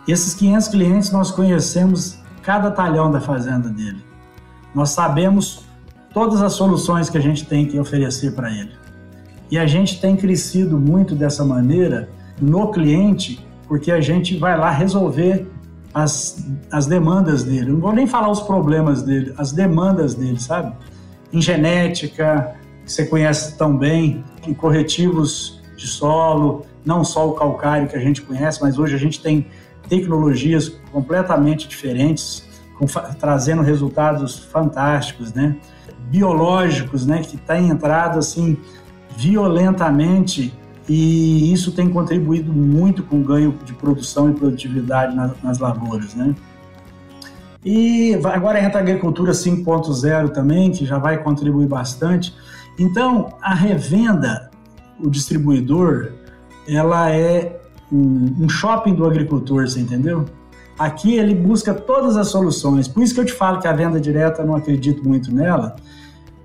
Esses 0.06 0.34
500 0.34 0.68
clientes 0.68 1.10
nós 1.10 1.30
conhecemos 1.30 2.18
cada 2.42 2.70
talhão 2.70 3.10
da 3.10 3.20
fazenda 3.20 3.68
dele. 3.68 4.04
Nós 4.74 4.90
sabemos 4.90 5.64
todas 6.12 6.42
as 6.42 6.52
soluções 6.52 7.10
que 7.10 7.18
a 7.18 7.20
gente 7.20 7.44
tem 7.44 7.66
que 7.66 7.78
oferecer 7.78 8.32
para 8.34 8.50
ele. 8.50 8.72
E 9.50 9.58
a 9.58 9.66
gente 9.66 10.00
tem 10.00 10.16
crescido 10.16 10.78
muito 10.78 11.14
dessa 11.14 11.44
maneira 11.44 12.08
no 12.40 12.70
cliente 12.70 13.44
porque 13.66 13.90
a 13.90 14.00
gente 14.00 14.36
vai 14.36 14.56
lá 14.56 14.70
resolver 14.70 15.46
as, 15.92 16.44
as 16.70 16.86
demandas 16.86 17.42
dele. 17.42 17.72
Não 17.72 17.80
vou 17.80 17.92
nem 17.92 18.06
falar 18.06 18.30
os 18.30 18.40
problemas 18.40 19.02
dele, 19.02 19.34
as 19.36 19.52
demandas 19.52 20.14
dele, 20.14 20.40
sabe? 20.40 20.76
Em 21.32 21.40
genética, 21.40 22.54
que 22.84 22.92
você 22.92 23.06
conhece 23.06 23.56
tão 23.56 23.76
bem, 23.76 24.24
em 24.46 24.54
corretivos 24.54 25.60
de 25.76 25.86
solo, 25.86 26.64
não 26.86 27.04
só 27.04 27.28
o 27.28 27.32
calcário 27.32 27.88
que 27.88 27.96
a 27.96 28.00
gente 28.00 28.22
conhece, 28.22 28.62
mas 28.62 28.78
hoje 28.78 28.94
a 28.94 28.98
gente 28.98 29.20
tem 29.20 29.46
tecnologias 29.88 30.68
completamente 30.92 31.66
diferentes, 31.66 32.46
com, 32.78 32.86
trazendo 33.18 33.60
resultados 33.60 34.38
fantásticos, 34.38 35.34
né? 35.34 35.56
Biológicos, 36.08 37.04
né? 37.04 37.22
Que 37.22 37.36
tem 37.36 37.68
entrado 37.68 38.18
assim 38.18 38.56
violentamente 39.16 40.54
e 40.88 41.52
isso 41.52 41.72
tem 41.72 41.88
contribuído 41.88 42.52
muito 42.52 43.02
com 43.02 43.20
o 43.20 43.24
ganho 43.24 43.58
de 43.64 43.72
produção 43.72 44.30
e 44.30 44.34
produtividade 44.34 45.16
nas, 45.16 45.32
nas 45.42 45.58
lavouras, 45.58 46.14
né? 46.14 46.34
E 47.64 48.14
agora 48.22 48.62
entra 48.62 48.78
a 48.78 48.82
agricultura 48.82 49.32
5.0 49.32 50.30
também, 50.30 50.70
que 50.70 50.86
já 50.86 50.98
vai 50.98 51.20
contribuir 51.20 51.66
bastante. 51.66 52.32
Então, 52.78 53.34
a 53.42 53.52
revenda, 53.52 54.50
o 55.00 55.10
distribuidor, 55.10 56.12
ela 56.68 57.10
é 57.10 57.60
um, 57.92 58.44
um 58.44 58.48
shopping 58.48 58.94
do 58.94 59.04
agricultor, 59.04 59.68
você 59.68 59.80
entendeu? 59.80 60.24
Aqui 60.78 61.14
ele 61.14 61.34
busca 61.34 61.72
todas 61.72 62.16
as 62.16 62.28
soluções. 62.28 62.86
Por 62.86 63.02
isso 63.02 63.14
que 63.14 63.20
eu 63.20 63.24
te 63.24 63.32
falo 63.32 63.60
que 63.60 63.68
a 63.68 63.72
venda 63.72 64.00
direta 64.00 64.42
eu 64.42 64.46
não 64.46 64.56
acredito 64.56 65.06
muito 65.06 65.34
nela, 65.34 65.76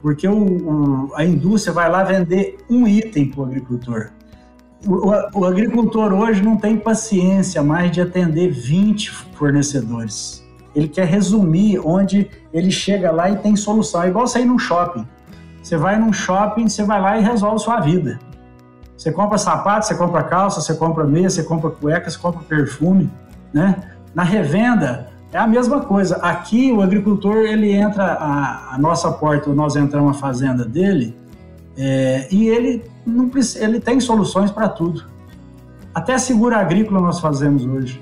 porque 0.01 0.27
o, 0.27 0.33
o, 0.33 1.15
a 1.15 1.25
indústria 1.25 1.73
vai 1.73 1.89
lá 1.89 2.03
vender 2.03 2.57
um 2.69 2.87
item 2.87 3.29
para 3.29 3.41
o 3.41 3.45
agricultor. 3.45 4.11
O, 4.87 5.45
agricultor 5.45 6.11
hoje 6.11 6.41
não 6.41 6.57
tem 6.57 6.75
paciência 6.75 7.61
mais 7.61 7.91
de 7.91 8.01
atender 8.01 8.51
20 8.51 9.11
fornecedores. 9.11 10.43
Ele 10.73 10.87
quer 10.87 11.05
resumir 11.05 11.79
onde 11.85 12.29
ele 12.51 12.71
chega 12.71 13.11
lá 13.11 13.29
e 13.29 13.35
tem 13.35 13.55
solução. 13.55 14.01
É 14.01 14.07
igual 14.07 14.25
sair 14.25 14.45
num 14.45 14.57
shopping. 14.57 15.05
Você 15.61 15.77
vai 15.77 15.99
num 15.99 16.11
shopping, 16.11 16.67
você 16.67 16.83
vai 16.83 16.99
lá 16.99 17.19
e 17.19 17.23
resolve 17.23 17.59
sua 17.59 17.79
vida. 17.79 18.19
Você 19.01 19.11
compra 19.11 19.35
sapato, 19.35 19.87
você 19.87 19.95
compra 19.95 20.21
calça, 20.21 20.61
você 20.61 20.75
compra 20.75 21.03
meia, 21.05 21.27
você 21.27 21.41
compra 21.41 21.71
cueca, 21.71 22.07
você 22.07 22.19
compra 22.19 22.43
perfume, 22.43 23.09
né? 23.51 23.95
Na 24.13 24.21
revenda 24.21 25.07
é 25.33 25.39
a 25.39 25.47
mesma 25.47 25.79
coisa. 25.79 26.17
Aqui 26.17 26.71
o 26.71 26.83
agricultor 26.83 27.37
ele 27.37 27.71
entra 27.71 28.03
a, 28.03 28.75
a 28.75 28.77
nossa 28.77 29.11
porta, 29.11 29.51
nós 29.55 29.75
entramos 29.75 30.13
na 30.13 30.13
fazenda 30.13 30.63
dele 30.63 31.17
é, 31.75 32.27
e 32.29 32.47
ele 32.47 32.85
não 33.03 33.31
ele 33.55 33.79
tem 33.79 33.99
soluções 33.99 34.51
para 34.51 34.69
tudo. 34.69 35.03
Até 35.95 36.19
seguro 36.19 36.53
agrícola 36.55 37.01
nós 37.01 37.19
fazemos 37.19 37.65
hoje. 37.65 37.99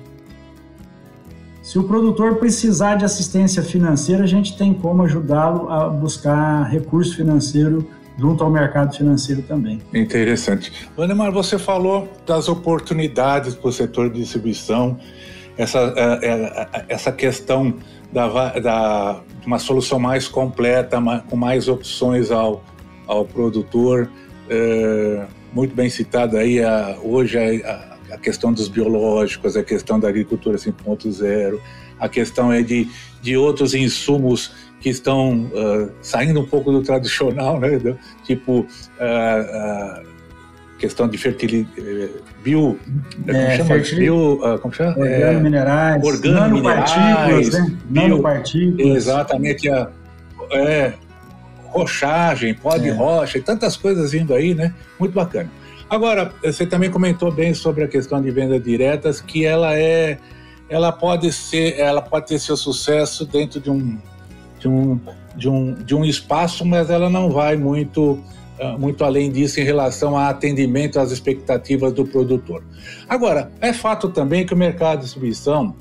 Se 1.61 1.79
o 1.79 1.85
produtor 1.85 2.39
precisar 2.39 2.95
de 2.95 3.05
assistência 3.05 3.63
financeira, 3.63 4.25
a 4.25 4.27
gente 4.27 4.57
tem 4.57 4.73
como 4.73 5.03
ajudá-lo 5.03 5.71
a 5.71 5.87
buscar 5.87 6.63
recurso 6.63 7.15
financeiro 7.15 7.87
junto 8.19 8.43
ao 8.43 8.51
mercado 8.51 8.95
financeiro 8.95 9.41
também. 9.41 9.81
Interessante. 9.93 10.71
Vanemar, 10.95 11.31
você 11.31 11.57
falou 11.57 12.11
das 12.25 12.49
oportunidades 12.49 13.55
para 13.55 13.69
o 13.69 13.71
setor 13.71 14.09
de 14.09 14.19
distribuição, 14.19 14.99
essa, 15.57 15.79
é, 15.95 16.27
é, 16.27 16.85
essa 16.89 17.11
questão 17.11 17.73
da, 18.11 18.59
da 18.59 19.21
uma 19.45 19.57
solução 19.57 19.99
mais 19.99 20.27
completa, 20.27 20.97
com 21.29 21.35
mais 21.35 21.67
opções 21.67 22.29
ao, 22.29 22.63
ao 23.07 23.25
produtor. 23.25 24.09
É, 24.49 25.25
muito 25.53 25.73
bem 25.73 25.89
citado 25.89 26.38
aí 26.38 26.61
a, 26.61 26.97
hoje 27.01 27.38
a, 27.38 27.97
a 28.11 28.17
questão 28.17 28.51
dos 28.51 28.67
biológicos, 28.67 29.55
a 29.55 29.63
questão 29.63 29.99
da 29.99 30.09
agricultura 30.09 30.57
5.0, 30.57 31.59
a 31.99 32.09
questão 32.09 32.51
é 32.51 32.61
de, 32.61 32.88
de 33.21 33.38
outros 33.38 33.73
insumos 33.73 34.51
que 34.79 34.89
estão 34.89 35.45
uh, 35.45 35.91
saindo 36.01 36.39
um 36.39 36.45
pouco 36.45 36.71
do 36.71 36.81
tradicional, 36.81 37.59
né? 37.59 37.79
Tipo, 38.24 38.62
uh, 38.62 38.63
uh, 38.63 40.10
questão 40.77 41.08
de 41.08 41.17
fertilidade, 41.17 41.73
eh, 41.77 42.10
bio, 42.41 42.80
é, 43.27 43.58
como 43.58 43.67
chama? 43.67 43.99
Bio, 43.99 44.60
como 44.62 44.73
chama? 44.73 44.97
Organominerais, 44.97 46.03
é, 46.03 46.08
organominerais, 46.08 47.49
né? 47.49 47.77
Nanopartículas. 47.89 48.95
Exatamente, 48.95 49.69
a, 49.69 49.89
é, 50.53 50.93
rochagem, 51.65 52.53
pó 52.53 52.77
de 52.77 52.89
é. 52.89 52.93
rocha 52.93 53.38
e 53.38 53.41
tantas 53.41 53.75
coisas 53.75 54.13
vindo 54.13 54.34
aí, 54.34 54.56
né? 54.56 54.73
Muito 54.97 55.13
bacana. 55.13 55.51
Agora, 55.89 56.32
você 56.41 56.65
também 56.65 56.89
comentou 56.89 57.32
bem 57.32 57.53
sobre 57.53 57.84
a 57.84 57.88
questão 57.88 58.21
de 58.21 58.32
vendas 58.32 58.63
diretas, 58.63 59.19
que 59.19 59.45
ela 59.45 59.75
é, 59.75 60.17
ela 60.69 60.91
pode 60.91 61.34
ser, 61.34 61.77
ela 61.80 62.01
pode 62.01 62.27
ter 62.27 62.39
seu 62.39 62.56
sucesso 62.56 63.25
dentro 63.25 63.60
de 63.60 63.69
um, 63.69 63.97
de 64.60 64.67
um, 64.67 65.00
de 65.36 65.50
um, 65.50 65.74
de 65.74 65.95
um 65.95 66.06
espaço, 66.06 66.65
mas 66.65 66.89
ela 66.89 67.10
não 67.10 67.30
vai 67.30 67.56
muito, 67.56 68.19
ah, 68.60 68.78
muito 68.78 69.04
além 69.04 69.32
disso 69.32 69.60
em 69.60 69.63
relação 69.63 70.17
a 70.17 70.30
atendimento 70.30 71.00
às 71.00 71.12
expectativas 71.12 71.93
do 71.93 72.06
produtor. 72.06 72.63
Agora, 73.08 73.52
é 73.62 73.74
fato 73.74 74.10
também 74.10 74.45
que 74.45 74.54
o 74.54 74.58
mercado 74.58 75.00
de 75.00 75.06
distribuição, 75.06 75.76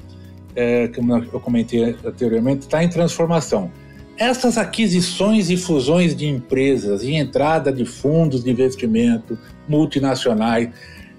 é, 0.54 0.88
como 0.88 1.16
eu 1.16 1.40
comentei 1.40 1.96
anteriormente, 2.04 2.62
está 2.62 2.82
em 2.82 2.88
transformação. 2.88 3.70
Essas 4.16 4.58
aquisições 4.58 5.48
e 5.48 5.56
fusões 5.56 6.14
de 6.16 6.26
empresas 6.26 7.04
e 7.04 7.14
entrada 7.14 7.72
de 7.72 7.84
fundos 7.84 8.42
de 8.42 8.50
investimento 8.50 9.38
multinacionais 9.68 10.70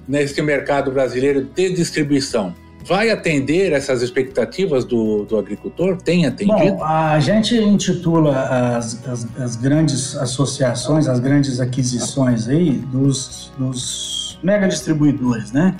nesse 0.05 0.41
mercado 0.41 0.91
brasileiro 0.91 1.45
de 1.45 1.69
distribuição, 1.71 2.53
vai 2.89 3.11
atender 3.11 3.71
essas 3.71 4.01
expectativas 4.01 4.83
do, 4.83 5.23
do 5.23 5.37
agricultor? 5.37 5.95
Tem 6.01 6.25
atendido? 6.25 6.77
Bom, 6.77 6.83
a 6.83 7.19
gente 7.19 7.55
intitula 7.55 8.75
as, 8.75 9.07
as, 9.07 9.27
as, 9.39 9.55
grandes 9.55 10.17
associações, 10.17 11.07
as 11.07 11.19
grandes 11.19 11.59
aquisições 11.59 12.49
aí 12.49 12.71
dos, 12.71 13.53
dos 13.57 14.39
mega 14.43 14.67
distribuidores, 14.67 15.51
né? 15.51 15.75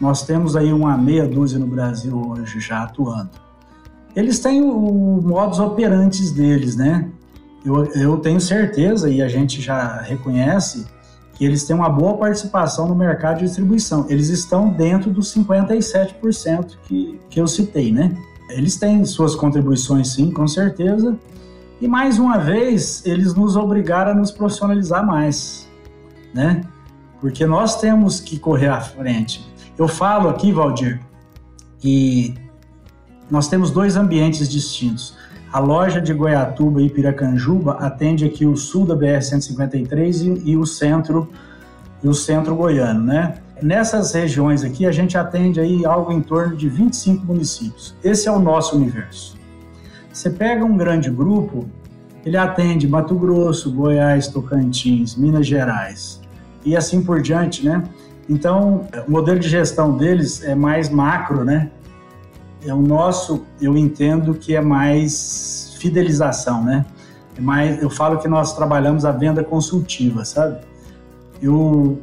Nós 0.00 0.24
temos 0.24 0.54
aí 0.56 0.72
uma 0.72 0.96
meia 0.96 1.26
dúzia 1.26 1.58
no 1.58 1.66
Brasil 1.66 2.16
hoje 2.16 2.60
já 2.60 2.84
atuando 2.84 3.44
eles 4.14 4.38
têm 4.38 4.62
o 4.62 5.20
modus 5.22 5.58
operantes 5.58 6.30
deles, 6.30 6.76
né? 6.76 7.08
Eu, 7.64 7.84
eu 7.94 8.16
tenho 8.18 8.40
certeza, 8.40 9.10
e 9.10 9.20
a 9.20 9.28
gente 9.28 9.60
já 9.60 10.00
reconhece, 10.02 10.86
que 11.34 11.44
eles 11.44 11.64
têm 11.64 11.74
uma 11.74 11.88
boa 11.88 12.16
participação 12.16 12.86
no 12.86 12.94
mercado 12.94 13.38
de 13.38 13.44
distribuição. 13.44 14.06
Eles 14.08 14.28
estão 14.28 14.68
dentro 14.70 15.10
dos 15.10 15.34
57% 15.34 16.76
que, 16.84 17.20
que 17.28 17.40
eu 17.40 17.46
citei, 17.46 17.92
né? 17.92 18.16
Eles 18.48 18.76
têm 18.76 19.04
suas 19.04 19.34
contribuições, 19.34 20.12
sim, 20.12 20.30
com 20.30 20.46
certeza. 20.46 21.18
E 21.80 21.88
mais 21.88 22.18
uma 22.18 22.38
vez, 22.38 23.04
eles 23.04 23.34
nos 23.34 23.56
obrigaram 23.56 24.12
a 24.12 24.14
nos 24.14 24.30
profissionalizar 24.30 25.04
mais, 25.04 25.68
né? 26.32 26.62
Porque 27.20 27.44
nós 27.46 27.80
temos 27.80 28.20
que 28.20 28.38
correr 28.38 28.68
à 28.68 28.80
frente. 28.80 29.44
Eu 29.76 29.88
falo 29.88 30.28
aqui, 30.28 30.52
Valdir, 30.52 31.00
que 31.78 32.34
nós 33.28 33.48
temos 33.48 33.70
dois 33.70 33.96
ambientes 33.96 34.48
distintos. 34.48 35.16
A 35.54 35.60
loja 35.60 36.00
de 36.00 36.12
Goiatuba 36.12 36.82
e 36.82 36.90
Piracanjuba 36.90 37.74
atende 37.74 38.24
aqui 38.24 38.44
o 38.44 38.56
sul 38.56 38.84
da 38.84 38.96
BR-153 38.96 40.42
e, 40.44 40.50
e, 40.50 40.56
o 40.56 40.66
centro 40.66 41.30
e 42.02 42.08
o 42.08 42.12
centro 42.12 42.56
goiano, 42.56 43.04
né? 43.04 43.36
Nessas 43.62 44.12
regiões 44.12 44.64
aqui 44.64 44.84
a 44.84 44.90
gente 44.90 45.16
atende 45.16 45.60
aí 45.60 45.86
algo 45.86 46.10
em 46.10 46.20
torno 46.20 46.56
de 46.56 46.68
25 46.68 47.24
municípios. 47.24 47.94
Esse 48.02 48.26
é 48.26 48.32
o 48.32 48.40
nosso 48.40 48.74
universo. 48.74 49.36
Você 50.12 50.28
pega 50.28 50.64
um 50.64 50.76
grande 50.76 51.08
grupo, 51.08 51.68
ele 52.26 52.36
atende 52.36 52.88
Mato 52.88 53.14
Grosso, 53.14 53.70
Goiás, 53.70 54.26
Tocantins, 54.26 55.14
Minas 55.14 55.46
Gerais 55.46 56.20
e 56.64 56.76
assim 56.76 57.00
por 57.00 57.22
diante, 57.22 57.64
né? 57.64 57.84
Então, 58.28 58.88
o 59.06 59.10
modelo 59.12 59.38
de 59.38 59.48
gestão 59.48 59.96
deles 59.96 60.42
é 60.42 60.56
mais 60.56 60.88
macro, 60.88 61.44
né? 61.44 61.70
É 62.66 62.72
o 62.72 62.80
nosso, 62.80 63.44
eu 63.60 63.76
entendo 63.76 64.34
que 64.34 64.54
é 64.54 64.60
mais 64.60 65.76
fidelização, 65.78 66.64
né? 66.64 66.84
É 67.36 67.40
mais, 67.40 67.82
eu 67.82 67.90
falo 67.90 68.18
que 68.18 68.28
nós 68.28 68.54
trabalhamos 68.54 69.04
a 69.04 69.12
venda 69.12 69.42
consultiva, 69.44 70.24
sabe? 70.24 70.58
Eu, 71.42 71.98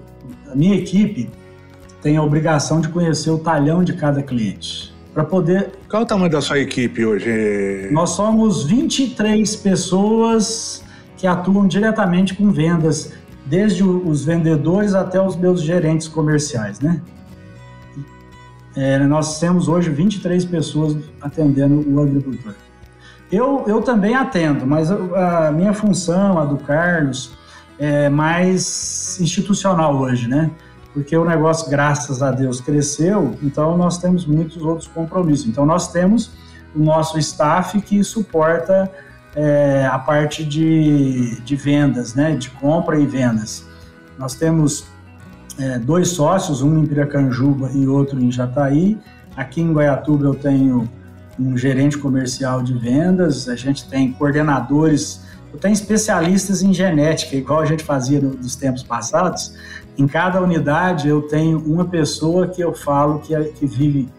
a 0.52 0.56
minha 0.56 0.76
equipe 0.76 1.30
tem 2.02 2.18
a 2.18 2.24
obrigação 2.24 2.82
de 2.82 2.90
conhecer 2.90 3.30
o 3.30 3.38
talhão 3.38 3.84
de 3.84 3.94
cada 3.94 4.22
cliente 4.22 4.94
para 5.14 5.24
poder. 5.24 5.72
Qual 5.90 6.04
o 6.04 6.06
tamanho 6.06 6.32
da 6.32 6.42
sua 6.42 6.60
equipe 6.60 7.06
hoje? 7.06 7.90
Nós 7.92 8.12
somos 8.12 8.64
23 8.64 9.56
pessoas 9.58 10.84
que 11.18 11.28
atuam 11.28 11.68
diretamente 11.68 12.34
com 12.34 12.52
vendas, 12.52 13.14
desde 13.46 13.84
os 13.84 14.24
vendedores 14.24 14.94
até 14.94 15.22
os 15.22 15.36
meus 15.36 15.62
gerentes 15.62 16.08
comerciais, 16.08 16.80
né? 16.80 17.02
É, 18.76 19.00
nós 19.00 19.40
temos 19.40 19.68
hoje 19.68 19.90
23 19.90 20.46
pessoas 20.46 20.98
atendendo 21.22 21.84
o 21.90 22.02
agricultor. 22.02 22.54
Eu, 23.32 23.64
eu 23.68 23.82
também 23.82 24.16
atendo, 24.16 24.66
mas 24.66 24.92
a 24.92 25.52
minha 25.52 25.74
função, 25.74 26.38
a 26.38 26.46
do 26.46 26.58
Carlos, 26.58 27.34
é 27.80 28.10
mais 28.10 29.18
institucional 29.20 29.96
hoje, 29.96 30.28
né? 30.28 30.52
porque 30.94 31.16
o 31.16 31.26
negócio, 31.26 31.70
graças 31.70 32.22
a 32.22 32.32
Deus, 32.32 32.60
cresceu, 32.60 33.38
então 33.42 33.78
nós 33.78 33.98
temos 33.98 34.26
muitos 34.26 34.62
outros 34.62 34.88
compromissos. 34.88 35.48
Então 35.48 35.66
nós 35.66 35.92
temos 35.92 36.32
o 36.76 36.80
nosso 36.80 37.18
staff 37.18 37.80
que 37.82 38.04
suporta 38.04 38.92
é, 39.36 39.88
a 39.90 39.98
parte 39.98 40.44
de, 40.44 41.40
de 41.42 41.56
vendas, 41.56 42.14
né, 42.14 42.36
de 42.36 42.50
compra 42.50 43.00
e 43.00 43.06
vendas. 43.06 43.66
Nós 44.18 44.36
temos 44.36 44.86
é, 45.62 45.78
dois 45.78 46.10
sócios, 46.10 46.64
um 46.64 46.80
em 46.80 46.88
Piracanjuba 46.88 47.70
e 47.72 47.88
outro 47.88 48.20
em 48.20 48.32
Jataí. 48.32 48.98
Aqui 49.36 49.62
em 49.62 49.72
Goiatuba 49.72 50.26
eu 50.26 50.34
tenho 50.34 50.90
um 51.40 51.56
gerente 51.56 51.98
comercial 51.98 52.64
de 52.64 52.74
vendas, 52.74 53.48
a 53.48 53.56
gente 53.56 53.88
tem 53.88 54.12
coordenadores, 54.12 55.22
eu 55.54 55.60
tenho 55.60 55.74
especialistas 55.74 56.64
em 56.64 56.74
genética, 56.74 57.36
igual 57.36 57.60
a 57.60 57.66
gente 57.66 57.84
fazia 57.84 58.20
nos 58.20 58.56
tempos 58.56 58.82
passados. 58.82 59.54
Em 59.98 60.08
cada 60.08 60.42
unidade 60.42 61.08
eu 61.08 61.22
tenho 61.24 61.60
uma 61.60 61.86
pessoa 61.86 62.48
que 62.48 62.62
eu 62.62 62.74
falo 62.74 63.20
que, 63.20 63.36
é, 63.36 63.44
que 63.44 63.68
vive 63.68 64.10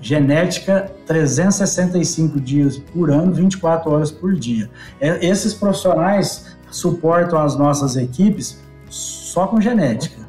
genética 0.00 0.90
365 1.06 2.40
dias 2.40 2.76
por 2.76 3.10
ano, 3.10 3.32
24 3.32 3.90
horas 3.90 4.10
por 4.10 4.34
dia. 4.34 4.68
É, 5.00 5.24
esses 5.24 5.54
profissionais 5.54 6.56
suportam 6.70 7.40
as 7.40 7.56
nossas 7.56 7.96
equipes 7.96 8.58
só 8.88 9.46
com 9.46 9.60
genética. 9.60 10.25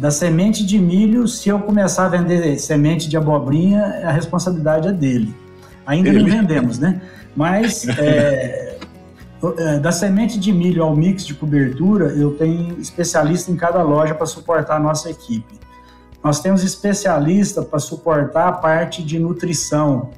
Da 0.00 0.10
semente 0.10 0.64
de 0.64 0.78
milho, 0.78 1.28
se 1.28 1.50
eu 1.50 1.58
começar 1.58 2.06
a 2.06 2.08
vender 2.08 2.58
semente 2.58 3.06
de 3.06 3.18
abobrinha, 3.18 4.00
a 4.02 4.10
responsabilidade 4.10 4.88
é 4.88 4.92
dele. 4.92 5.36
Ainda 5.84 6.10
não 6.10 6.24
vendemos, 6.24 6.78
né? 6.78 7.02
Mas 7.36 7.86
é, 7.98 8.78
é, 9.58 9.78
da 9.78 9.92
semente 9.92 10.40
de 10.40 10.54
milho 10.54 10.82
ao 10.82 10.96
mix 10.96 11.26
de 11.26 11.34
cobertura, 11.34 12.06
eu 12.14 12.30
tenho 12.30 12.80
especialista 12.80 13.52
em 13.52 13.56
cada 13.56 13.82
loja 13.82 14.14
para 14.14 14.24
suportar 14.24 14.76
a 14.76 14.80
nossa 14.80 15.10
equipe. 15.10 15.60
Nós 16.24 16.40
temos 16.40 16.64
especialista 16.64 17.60
para 17.60 17.78
suportar 17.78 18.48
a 18.48 18.52
parte 18.52 19.02
de 19.02 19.18
nutrição, 19.18 20.12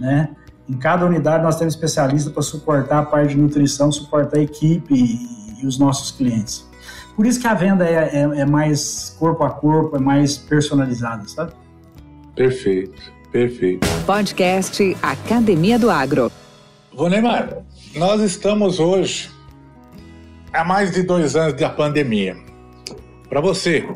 né? 0.00 0.30
Em 0.66 0.78
cada 0.78 1.04
unidade 1.04 1.44
nós 1.44 1.56
temos 1.56 1.74
especialista 1.74 2.30
para 2.30 2.42
suportar 2.42 3.00
a 3.00 3.04
parte 3.04 3.34
de 3.34 3.36
nutrição, 3.36 3.92
suportar 3.92 4.38
a 4.38 4.42
equipe 4.42 4.94
e 5.62 5.66
os 5.66 5.78
nossos 5.78 6.10
clientes. 6.10 6.65
Por 7.16 7.26
isso 7.26 7.40
que 7.40 7.46
a 7.46 7.54
venda 7.54 7.88
é, 7.88 8.10
é, 8.12 8.40
é, 8.40 8.44
mais 8.44 9.16
corpo 9.18 9.42
a 9.42 9.50
corpo, 9.50 9.96
é 9.96 9.98
mais 9.98 10.36
personalizada, 10.36 11.26
sabe? 11.26 11.52
Perfeito, 12.34 13.00
perfeito. 13.32 13.88
Podcast 14.04 14.96
Academia 15.02 15.78
do 15.78 15.90
Agro. 15.90 16.30
Neymar, 16.92 17.62
nós 17.94 18.20
estamos 18.20 18.78
hoje 18.78 19.30
há 20.52 20.62
mais 20.62 20.92
de 20.92 21.02
dois 21.02 21.34
anos 21.34 21.54
da 21.54 21.70
pandemia. 21.70 22.36
Para 23.30 23.40
você, 23.40 23.88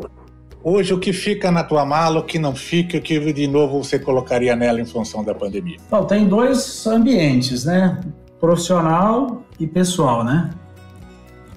Hoje, 0.63 0.93
o 0.93 0.99
que 0.99 1.11
fica 1.15 1.51
na 1.51 1.65
tua 1.65 1.87
mala, 1.87 2.21
o 2.21 2.23
que 2.23 2.39
não 2.39 2.55
fica, 2.55 2.99
o 2.99 3.01
que 3.01 3.33
de 3.33 3.47
novo 3.47 3.83
você 3.83 3.99
colocaria 3.99 4.55
nela 4.55 4.79
em 4.79 4.85
função 4.85 5.25
da 5.25 5.35
pandemia? 5.35 5.79
Bom, 5.91 6.05
tem 6.05 6.29
dois 6.29 6.87
ambientes, 6.87 7.65
né? 7.65 7.99
Profissional 8.39 9.43
e 9.59 9.67
pessoal, 9.67 10.23
né? 10.23 10.51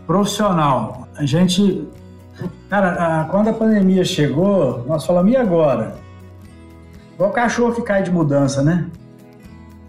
Profissional. 0.07 1.02
A 1.15 1.25
gente. 1.25 1.87
Cara, 2.69 3.21
a, 3.21 3.25
quando 3.25 3.49
a 3.49 3.53
pandemia 3.53 4.03
chegou, 4.03 4.83
nós 4.87 5.05
falamos, 5.05 5.31
e 5.31 5.35
agora? 5.35 5.95
Igual 7.13 7.29
o 7.29 7.33
cachorro 7.33 7.73
que 7.73 7.81
cai 7.81 8.01
de 8.01 8.11
mudança, 8.11 8.63
né? 8.63 8.87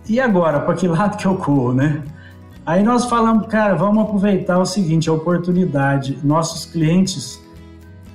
E 0.09 0.21
agora? 0.21 0.61
Para 0.61 0.75
que 0.75 0.87
lado 0.87 1.17
que 1.17 1.27
eu 1.27 1.37
corro, 1.37 1.73
né? 1.73 2.03
Aí 2.67 2.83
nós 2.83 3.07
falamos, 3.07 3.47
cara, 3.47 3.75
vamos 3.75 4.05
aproveitar 4.05 4.59
o 4.59 4.67
seguinte, 4.67 5.09
a 5.09 5.13
oportunidade. 5.13 6.19
Nossos 6.23 6.67
clientes 6.67 7.45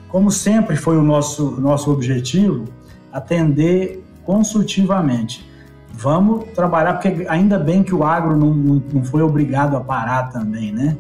como 0.10 0.32
sempre 0.32 0.76
foi 0.76 0.98
o 0.98 1.04
nosso, 1.04 1.62
nosso 1.62 1.92
objetivo, 1.92 2.66
atender 3.14 4.04
consultivamente. 4.26 5.48
Vamos 5.94 6.46
trabalhar, 6.56 6.94
porque 6.94 7.26
ainda 7.30 7.60
bem 7.60 7.84
que 7.84 7.94
o 7.94 8.04
agro 8.04 8.36
não, 8.36 8.54
não 8.54 9.04
foi 9.04 9.22
obrigado 9.22 9.78
a 9.78 9.82
parar 9.82 10.32
também, 10.32 10.72
né? 10.72 10.98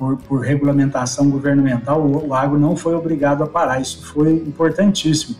Por, 0.00 0.16
por 0.16 0.40
regulamentação 0.40 1.28
governamental, 1.28 2.00
o, 2.00 2.28
o 2.28 2.34
agro 2.34 2.58
não 2.58 2.74
foi 2.74 2.94
obrigado 2.94 3.44
a 3.44 3.46
parar, 3.46 3.80
isso 3.80 4.02
foi 4.06 4.32
importantíssimo. 4.32 5.36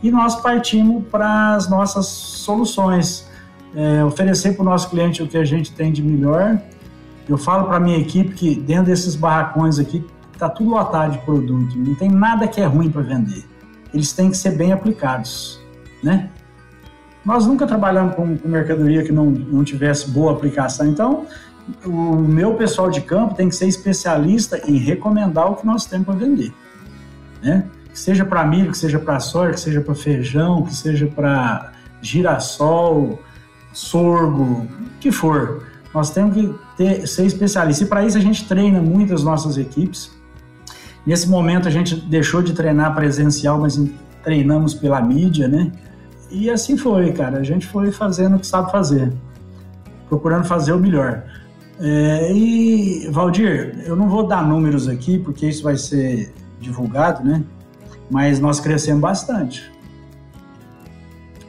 E 0.00 0.10
nós 0.10 0.36
partimos 0.36 1.04
para 1.10 1.56
as 1.56 1.68
nossas 1.68 2.06
soluções, 2.06 3.28
é, 3.74 4.04
oferecer 4.04 4.54
para 4.54 4.62
o 4.62 4.64
nosso 4.64 4.88
cliente 4.88 5.20
o 5.20 5.26
que 5.26 5.36
a 5.36 5.44
gente 5.44 5.72
tem 5.72 5.90
de 5.92 6.00
melhor. 6.02 6.60
Eu 7.28 7.36
falo 7.36 7.64
para 7.64 7.76
a 7.78 7.80
minha 7.80 7.98
equipe 7.98 8.32
que 8.34 8.54
dentro 8.54 8.84
desses 8.84 9.16
barracões 9.16 9.80
aqui 9.80 10.06
Está 10.34 10.48
tudo 10.48 10.70
lotado 10.70 11.12
de 11.12 11.18
produto, 11.18 11.78
não 11.78 11.94
tem 11.94 12.10
nada 12.10 12.48
que 12.48 12.60
é 12.60 12.66
ruim 12.66 12.90
para 12.90 13.02
vender. 13.02 13.44
Eles 13.94 14.12
têm 14.12 14.30
que 14.30 14.36
ser 14.36 14.56
bem 14.56 14.72
aplicados, 14.72 15.60
né? 16.02 16.28
Nós 17.24 17.46
nunca 17.46 17.66
trabalhamos 17.66 18.16
com, 18.16 18.36
com 18.36 18.48
mercadoria 18.48 19.04
que 19.04 19.12
não, 19.12 19.26
não 19.30 19.62
tivesse 19.62 20.10
boa 20.10 20.32
aplicação, 20.32 20.86
então 20.86 21.24
o 21.84 22.16
meu 22.16 22.54
pessoal 22.54 22.90
de 22.90 23.00
campo 23.00 23.34
tem 23.34 23.48
que 23.48 23.54
ser 23.54 23.66
especialista 23.66 24.60
em 24.66 24.76
recomendar 24.76 25.50
o 25.50 25.56
que 25.56 25.66
nós 25.66 25.86
temos 25.86 26.06
para 26.06 26.14
vender, 26.14 26.52
né? 27.42 27.64
Que 27.90 27.98
seja 27.98 28.24
para 28.24 28.44
milho, 28.44 28.72
que 28.72 28.78
seja 28.78 28.98
para 28.98 29.20
soja, 29.20 29.52
que 29.52 29.60
seja 29.60 29.80
para 29.80 29.94
feijão, 29.94 30.62
que 30.62 30.74
seja 30.74 31.06
para 31.06 31.72
girassol, 32.02 33.20
sorgo, 33.72 34.66
que 35.00 35.10
for. 35.10 35.66
Nós 35.94 36.10
temos 36.10 36.34
que 36.34 36.54
ter, 36.76 37.06
ser 37.06 37.24
especialista. 37.24 37.84
E 37.84 37.86
para 37.86 38.04
isso 38.04 38.18
a 38.18 38.20
gente 38.20 38.46
treina 38.46 38.82
muito 38.82 39.14
as 39.14 39.22
nossas 39.22 39.56
equipes. 39.56 40.10
Nesse 41.06 41.28
momento 41.28 41.68
a 41.68 41.70
gente 41.70 41.94
deixou 41.94 42.42
de 42.42 42.52
treinar 42.52 42.94
presencial, 42.94 43.60
mas 43.60 43.80
treinamos 44.22 44.74
pela 44.74 45.00
mídia, 45.00 45.46
né? 45.46 45.70
E 46.30 46.50
assim 46.50 46.76
foi, 46.76 47.12
cara. 47.12 47.38
A 47.38 47.42
gente 47.44 47.66
foi 47.66 47.92
fazendo 47.92 48.36
o 48.36 48.38
que 48.40 48.46
sabe 48.46 48.72
fazer, 48.72 49.12
procurando 50.08 50.44
fazer 50.44 50.72
o 50.72 50.78
melhor. 50.78 51.22
É, 51.80 52.32
e, 52.32 53.08
Valdir, 53.10 53.82
eu 53.84 53.96
não 53.96 54.08
vou 54.08 54.26
dar 54.26 54.46
números 54.46 54.88
aqui, 54.88 55.18
porque 55.18 55.46
isso 55.46 55.62
vai 55.62 55.76
ser 55.76 56.32
divulgado, 56.60 57.24
né? 57.24 57.42
Mas 58.10 58.38
nós 58.38 58.60
crescemos 58.60 59.00
bastante. 59.00 59.72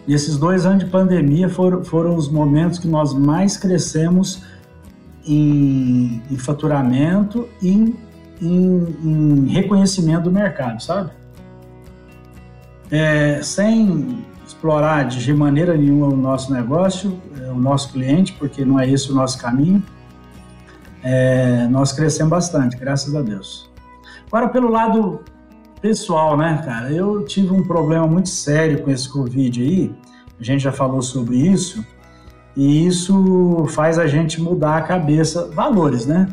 E 0.08 0.14
esses 0.14 0.38
dois 0.38 0.66
anos 0.66 0.84
de 0.84 0.90
pandemia 0.90 1.50
foram, 1.50 1.84
foram 1.84 2.16
os 2.16 2.30
momentos 2.30 2.80
que 2.80 2.88
nós 2.88 3.14
mais 3.14 3.58
crescemos 3.58 4.44
em, 5.28 6.22
em 6.30 6.38
faturamento 6.38 7.48
e 7.62 7.70
em 7.70 8.06
em, 8.42 8.96
em 9.04 9.48
reconhecimento 9.48 10.24
do 10.24 10.32
mercado, 10.32 10.82
sabe? 10.82 11.12
É, 12.92 13.42
sem 13.42 14.24
explorar 14.46 15.04
de 15.04 15.34
maneira 15.34 15.76
nenhuma 15.76 16.08
o 16.08 16.16
nosso 16.16 16.54
negócio, 16.54 17.20
é, 17.42 17.52
o 17.52 17.56
nosso 17.60 17.92
cliente, 17.92 18.34
porque 18.34 18.64
não 18.64 18.80
é 18.80 18.90
esse 18.90 19.12
o 19.12 19.16
nosso 19.16 19.38
caminho, 19.40 19.84
é, 21.06 21.68
nós 21.68 21.92
crescemos 21.94 22.32
bastante, 22.32 22.76
graças 22.76 23.16
a 23.16 23.22
Deus. 23.22 23.70
Agora, 24.26 24.50
pelo 24.50 24.70
lado 24.70 25.22
pessoal, 25.80 26.36
né, 26.36 26.60
cara, 26.66 26.92
eu 26.92 27.24
tive 27.24 27.54
um 27.54 27.62
problema 27.62 28.08
muito 28.08 28.28
sério 28.28 28.82
com 28.82 28.90
esse 28.90 29.08
Covid 29.08 29.62
aí, 29.62 29.96
a 30.40 30.44
gente 30.44 30.64
já 30.64 30.72
falou 30.72 31.04
sobre 31.04 31.38
isso, 31.38 31.86
e 32.58 32.88
isso 32.88 33.66
faz 33.70 34.00
a 34.00 34.08
gente 34.08 34.42
mudar 34.42 34.78
a 34.78 34.82
cabeça, 34.82 35.48
valores, 35.52 36.08
né? 36.08 36.28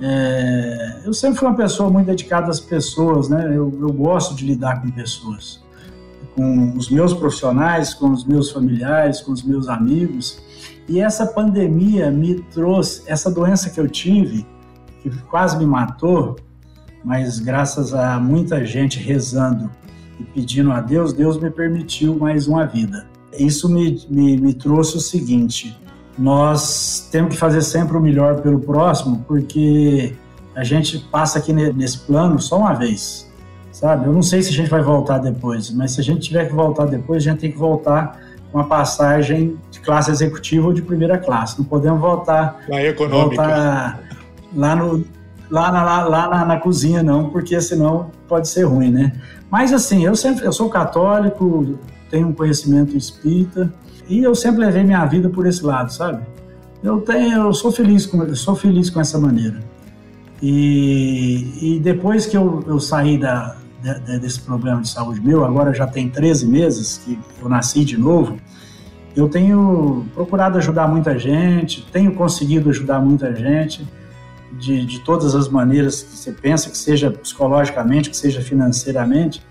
É, 0.00 1.00
eu 1.04 1.12
sempre 1.12 1.38
fui 1.38 1.48
uma 1.48 1.56
pessoa 1.56 1.90
muito 1.90 2.06
dedicada 2.06 2.50
às 2.50 2.60
pessoas, 2.60 3.28
né? 3.28 3.46
Eu, 3.48 3.72
eu, 3.80 3.92
gosto 3.92 4.34
de 4.34 4.46
lidar 4.46 4.80
com 4.80 4.90
pessoas, 4.90 5.62
com 6.34 6.74
os 6.76 6.88
meus 6.88 7.12
profissionais, 7.12 7.92
com 7.92 8.10
os 8.10 8.24
meus 8.24 8.50
familiares, 8.50 9.20
com 9.20 9.32
os 9.32 9.42
meus 9.42 9.68
amigos. 9.68 10.38
E 10.88 11.00
essa 11.00 11.26
pandemia 11.26 12.10
me 12.10 12.40
trouxe 12.40 13.02
essa 13.06 13.30
doença 13.30 13.70
que 13.70 13.80
eu 13.80 13.88
tive, 13.88 14.46
que 15.02 15.10
quase 15.22 15.56
me 15.58 15.66
matou, 15.66 16.36
mas 17.04 17.38
graças 17.38 17.92
a 17.92 18.18
muita 18.18 18.64
gente 18.64 18.98
rezando 18.98 19.70
e 20.18 20.24
pedindo 20.24 20.72
a 20.72 20.80
Deus, 20.80 21.12
Deus 21.12 21.38
me 21.38 21.50
permitiu 21.50 22.16
mais 22.16 22.46
uma 22.46 22.64
vida. 22.66 23.06
Isso 23.38 23.68
me, 23.68 24.04
me, 24.08 24.36
me 24.36 24.54
trouxe 24.54 24.96
o 24.96 25.00
seguinte: 25.00 25.78
nós 26.18 27.08
temos 27.10 27.34
que 27.34 27.36
fazer 27.36 27.62
sempre 27.62 27.96
o 27.96 28.00
melhor 28.00 28.40
pelo 28.40 28.60
próximo, 28.60 29.24
porque 29.26 30.14
a 30.54 30.64
gente 30.64 30.98
passa 31.10 31.38
aqui 31.38 31.52
nesse 31.52 31.98
plano 31.98 32.40
só 32.40 32.58
uma 32.58 32.72
vez, 32.72 33.30
sabe? 33.70 34.06
Eu 34.06 34.12
não 34.12 34.22
sei 34.22 34.42
se 34.42 34.50
a 34.50 34.54
gente 34.54 34.70
vai 34.70 34.82
voltar 34.82 35.18
depois, 35.18 35.70
mas 35.70 35.92
se 35.92 36.00
a 36.00 36.04
gente 36.04 36.20
tiver 36.28 36.46
que 36.46 36.54
voltar 36.54 36.86
depois, 36.86 37.22
a 37.26 37.30
gente 37.30 37.40
tem 37.40 37.52
que 37.52 37.58
voltar 37.58 38.18
com 38.56 38.60
a 38.60 38.64
passagem 38.64 39.58
de 39.70 39.80
classe 39.80 40.10
executiva 40.10 40.68
ou 40.68 40.72
de 40.72 40.80
primeira 40.80 41.18
classe. 41.18 41.58
Não 41.58 41.66
podemos 41.66 42.00
voltar, 42.00 42.64
na 42.66 42.82
econômica. 42.82 43.42
voltar 43.42 44.00
lá, 44.54 44.74
no, 44.74 45.04
lá, 45.50 45.70
na, 45.70 45.82
lá, 45.84 46.04
lá 46.04 46.28
na, 46.30 46.44
na, 46.46 46.56
cozinha, 46.58 47.02
não, 47.02 47.28
porque 47.28 47.60
senão 47.60 48.10
pode 48.26 48.48
ser 48.48 48.62
ruim, 48.62 48.90
né? 48.90 49.12
Mas 49.50 49.74
assim, 49.74 50.06
eu 50.06 50.16
sempre 50.16 50.46
eu 50.46 50.54
sou 50.54 50.70
católico, 50.70 51.78
tenho 52.10 52.28
um 52.28 52.32
conhecimento 52.32 52.96
espírita, 52.96 53.70
e 54.08 54.22
eu 54.22 54.34
sempre 54.34 54.60
levei 54.64 54.84
minha 54.84 55.04
vida 55.04 55.28
por 55.28 55.46
esse 55.46 55.62
lado, 55.62 55.92
sabe? 55.92 56.22
Eu 56.82 57.02
tenho, 57.02 57.42
eu 57.42 57.52
sou 57.52 57.70
feliz 57.70 58.06
com, 58.06 58.34
sou 58.34 58.56
feliz 58.56 58.88
com 58.88 59.02
essa 59.02 59.18
maneira. 59.18 59.60
E, 60.40 61.74
e 61.76 61.80
depois 61.80 62.24
que 62.24 62.38
eu, 62.38 62.64
eu 62.66 62.80
saí 62.80 63.18
da, 63.18 63.54
de, 63.82 64.00
de, 64.00 64.18
desse 64.18 64.40
problema 64.40 64.80
de 64.80 64.88
saúde 64.88 65.20
meu, 65.20 65.44
agora 65.44 65.72
já 65.72 65.86
tem 65.86 66.08
13 66.08 66.46
meses 66.46 66.98
que 67.04 67.18
eu 67.40 67.48
nasci 67.48 67.84
de 67.84 67.96
novo, 67.96 68.38
eu 69.16 69.28
tenho 69.28 70.06
procurado 70.14 70.58
ajudar 70.58 70.86
muita 70.86 71.18
gente, 71.18 71.86
tenho 71.90 72.14
conseguido 72.14 72.68
ajudar 72.68 73.00
muita 73.00 73.34
gente 73.34 73.86
de, 74.52 74.84
de 74.84 75.00
todas 75.00 75.34
as 75.34 75.48
maneiras 75.48 76.02
que 76.02 76.16
você 76.16 76.32
pensa, 76.32 76.70
que 76.70 76.76
seja 76.76 77.10
psicologicamente, 77.10 78.10
que 78.10 78.16
seja 78.16 78.42
financeiramente. 78.42 79.42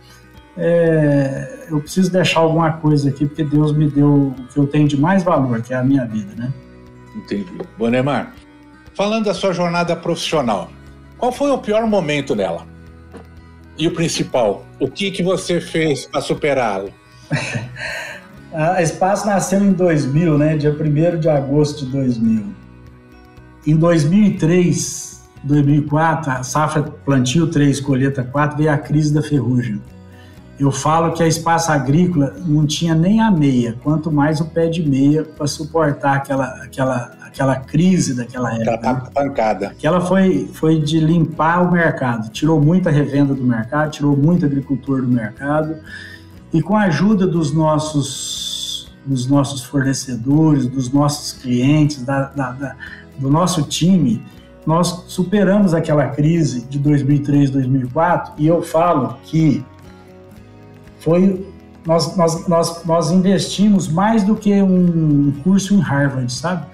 É, 0.57 1.65
eu 1.69 1.81
preciso 1.81 2.11
deixar 2.11 2.41
alguma 2.41 2.73
coisa 2.73 3.09
aqui, 3.09 3.25
porque 3.25 3.43
Deus 3.43 3.73
me 3.73 3.89
deu 3.89 4.35
o 4.37 4.47
que 4.53 4.57
eu 4.57 4.67
tenho 4.67 4.87
de 4.87 4.99
mais 4.99 5.23
valor, 5.23 5.61
que 5.61 5.73
é 5.73 5.77
a 5.77 5.83
minha 5.83 6.05
vida, 6.05 6.33
né? 6.37 6.53
Entendi. 7.15 7.57
Bonemar, 7.77 8.33
falando 8.93 9.25
da 9.25 9.33
sua 9.33 9.51
jornada 9.51 9.95
profissional, 9.95 10.69
qual 11.17 11.31
foi 11.31 11.49
o 11.49 11.57
pior 11.57 11.85
momento 11.87 12.35
dela? 12.35 12.67
E 13.77 13.87
o 13.87 13.91
principal, 13.91 14.65
o 14.79 14.89
que, 14.89 15.11
que 15.11 15.21
você 15.21 15.59
fez 15.59 16.05
para 16.05 16.21
superá-lo? 16.21 16.89
a 18.53 18.79
Espaço 18.83 19.25
nasceu 19.25 19.61
em 19.61 19.73
2000, 19.73 20.37
né? 20.37 20.55
Dia 20.55 20.71
1 20.71 21.19
de 21.19 21.27
agosto 21.27 21.85
de 21.85 21.91
2000. 21.91 22.45
Em 23.67 23.75
2003, 23.75 25.23
2004, 25.43 26.31
a 26.31 26.43
safra 26.43 26.83
plantio 26.83 27.47
3, 27.47 27.81
colheita 27.81 28.23
4, 28.23 28.57
veio 28.57 28.71
a 28.71 28.77
crise 28.77 29.13
da 29.13 29.21
ferrugem. 29.21 29.81
Eu 30.57 30.71
falo 30.71 31.11
que 31.11 31.21
a 31.21 31.27
espaço 31.27 31.69
agrícola 31.69 32.33
não 32.45 32.65
tinha 32.65 32.95
nem 32.95 33.19
a 33.19 33.29
meia, 33.29 33.77
quanto 33.83 34.09
mais 34.09 34.39
o 34.39 34.45
pé 34.45 34.67
de 34.67 34.87
meia 34.87 35.23
para 35.23 35.47
suportar 35.47 36.15
aquela, 36.15 36.45
aquela, 36.63 37.11
aquela 37.35 37.57
crise 37.57 38.13
daquela 38.13 38.53
época. 38.55 38.73
Aquela 38.75 38.93
né? 38.93 39.09
pancada. 39.13 39.67
Aquela 39.67 40.01
foi, 40.01 40.49
foi 40.53 40.79
de 40.79 40.99
limpar 41.01 41.67
o 41.67 41.71
mercado, 41.71 42.29
tirou 42.29 42.61
muita 42.61 42.89
revenda 42.89 43.35
do 43.35 43.43
mercado, 43.43 43.91
tirou 43.91 44.15
muito 44.15 44.45
agricultor 44.45 45.01
do 45.01 45.07
mercado, 45.07 45.75
e 46.53 46.61
com 46.61 46.77
a 46.77 46.83
ajuda 46.83 47.27
dos 47.27 47.51
nossos, 47.51 48.89
dos 49.05 49.27
nossos 49.27 49.63
fornecedores, 49.63 50.65
dos 50.65 50.89
nossos 50.91 51.33
clientes, 51.33 52.01
da, 52.03 52.23
da, 52.23 52.51
da, 52.51 52.75
do 53.19 53.29
nosso 53.29 53.63
time, 53.63 54.23
nós 54.65 55.03
superamos 55.07 55.73
aquela 55.73 56.07
crise 56.07 56.65
de 56.67 56.79
2003, 56.79 57.51
2004, 57.51 58.33
e 58.37 58.47
eu 58.47 58.61
falo 58.63 59.17
que 59.23 59.63
foi 60.99 61.45
nós, 61.85 62.15
nós, 62.17 62.47
nós, 62.47 62.83
nós 62.83 63.11
investimos 63.11 63.87
mais 63.87 64.23
do 64.23 64.35
que 64.35 64.59
um 64.59 65.31
curso 65.43 65.75
em 65.75 65.79
Harvard, 65.79 66.31
sabe? 66.33 66.65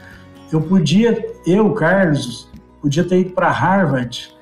Eu 0.52 0.62
podia, 0.62 1.34
eu, 1.46 1.72
Carlos, 1.74 2.50
podia 2.82 3.04
ter 3.04 3.22
ido 3.22 3.32
para 3.32 3.50
Harvard, 3.50 4.36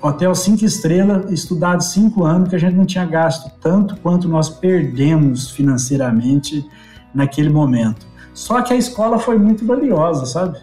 hotel 0.00 0.34
cinco 0.34 0.64
estrelas, 0.64 1.30
estudado 1.30 1.82
cinco 1.82 2.24
anos, 2.24 2.48
que 2.48 2.56
a 2.56 2.58
gente 2.58 2.74
não 2.74 2.86
tinha 2.86 3.04
gasto 3.04 3.50
tanto 3.60 3.96
quanto 3.96 4.28
nós 4.28 4.48
perdemos 4.48 5.50
financeiramente 5.50 6.68
naquele 7.14 7.50
momento. 7.50 8.06
Só 8.32 8.62
que 8.62 8.72
a 8.72 8.76
escola 8.76 9.18
foi 9.18 9.38
muito 9.38 9.64
valiosa, 9.66 10.26
sabe? 10.26 10.58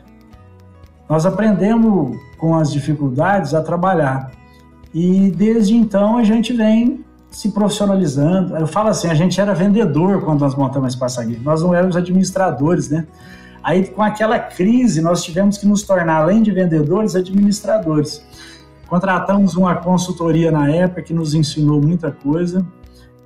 Nós 1.07 1.25
aprendemos 1.25 2.17
com 2.37 2.55
as 2.55 2.71
dificuldades 2.71 3.53
a 3.53 3.61
trabalhar. 3.61 4.31
E 4.93 5.31
desde 5.31 5.75
então 5.75 6.17
a 6.17 6.23
gente 6.23 6.53
vem 6.53 7.05
se 7.29 7.49
profissionalizando. 7.51 8.57
Eu 8.57 8.67
falo 8.67 8.89
assim, 8.89 9.07
a 9.07 9.13
gente 9.13 9.39
era 9.39 9.53
vendedor 9.53 10.21
quando 10.21 10.41
nós 10.41 10.53
montamos 10.53 10.85
a 10.85 10.89
Espaço 10.89 11.21
nós 11.43 11.61
não 11.63 11.73
éramos 11.73 11.95
administradores, 11.95 12.89
né? 12.89 13.07
Aí, 13.63 13.87
com 13.87 14.01
aquela 14.01 14.39
crise, 14.39 15.01
nós 15.01 15.23
tivemos 15.23 15.57
que 15.57 15.67
nos 15.67 15.83
tornar, 15.83 16.21
além 16.21 16.41
de 16.41 16.51
vendedores, 16.51 17.15
administradores. 17.15 18.23
Contratamos 18.87 19.55
uma 19.55 19.75
consultoria 19.75 20.51
na 20.51 20.69
época 20.69 21.01
que 21.01 21.13
nos 21.13 21.33
ensinou 21.33 21.81
muita 21.81 22.11
coisa 22.11 22.65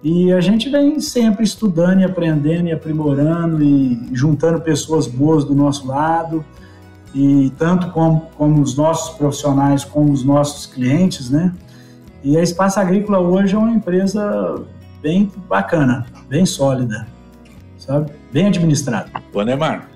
e 0.03 0.31
a 0.31 0.39
gente 0.39 0.69
vem 0.69 0.99
sempre 0.99 1.43
estudando 1.43 2.01
e 2.01 2.03
aprendendo 2.03 2.67
e 2.67 2.71
aprimorando 2.71 3.63
e 3.63 4.07
juntando 4.13 4.61
pessoas 4.61 5.07
boas 5.07 5.43
do 5.43 5.55
nosso 5.55 5.87
lado 5.87 6.45
e 7.15 7.51
tanto 7.57 7.89
como, 7.89 8.29
como 8.37 8.61
os 8.61 8.77
nossos 8.77 9.17
profissionais 9.17 9.83
como 9.83 10.11
os 10.11 10.23
nossos 10.23 10.67
clientes, 10.67 11.31
né? 11.31 11.51
E 12.23 12.37
a 12.37 12.43
Espaço 12.43 12.79
Agrícola 12.79 13.19
hoje 13.19 13.55
é 13.55 13.57
uma 13.57 13.71
empresa 13.71 14.63
bem 15.01 15.31
bacana, 15.49 16.05
bem 16.29 16.45
sólida, 16.45 17.07
sabe? 17.79 18.11
Bem 18.31 18.45
administrada. 18.45 19.09
Ô 19.33 19.41
Neymar, 19.41 19.94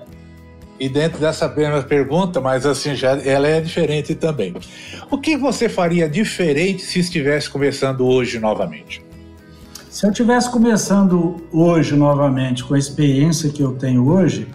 e 0.80 0.88
dentro 0.88 1.20
dessa 1.20 1.46
mesma 1.46 1.82
pergunta, 1.82 2.40
mas 2.40 2.64
assim, 2.64 2.94
já 2.94 3.10
ela 3.10 3.46
é 3.46 3.60
diferente 3.60 4.14
também. 4.14 4.54
O 5.10 5.18
que 5.18 5.36
você 5.36 5.68
faria 5.68 6.08
diferente 6.08 6.82
se 6.82 6.98
estivesse 6.98 7.50
começando 7.50 8.06
hoje 8.06 8.40
novamente? 8.40 9.04
Se 9.90 10.06
eu 10.06 10.10
estivesse 10.10 10.50
começando 10.50 11.44
hoje 11.52 11.94
novamente, 11.94 12.64
com 12.64 12.74
a 12.74 12.78
experiência 12.78 13.50
que 13.50 13.62
eu 13.62 13.74
tenho 13.74 14.08
hoje, 14.08 14.48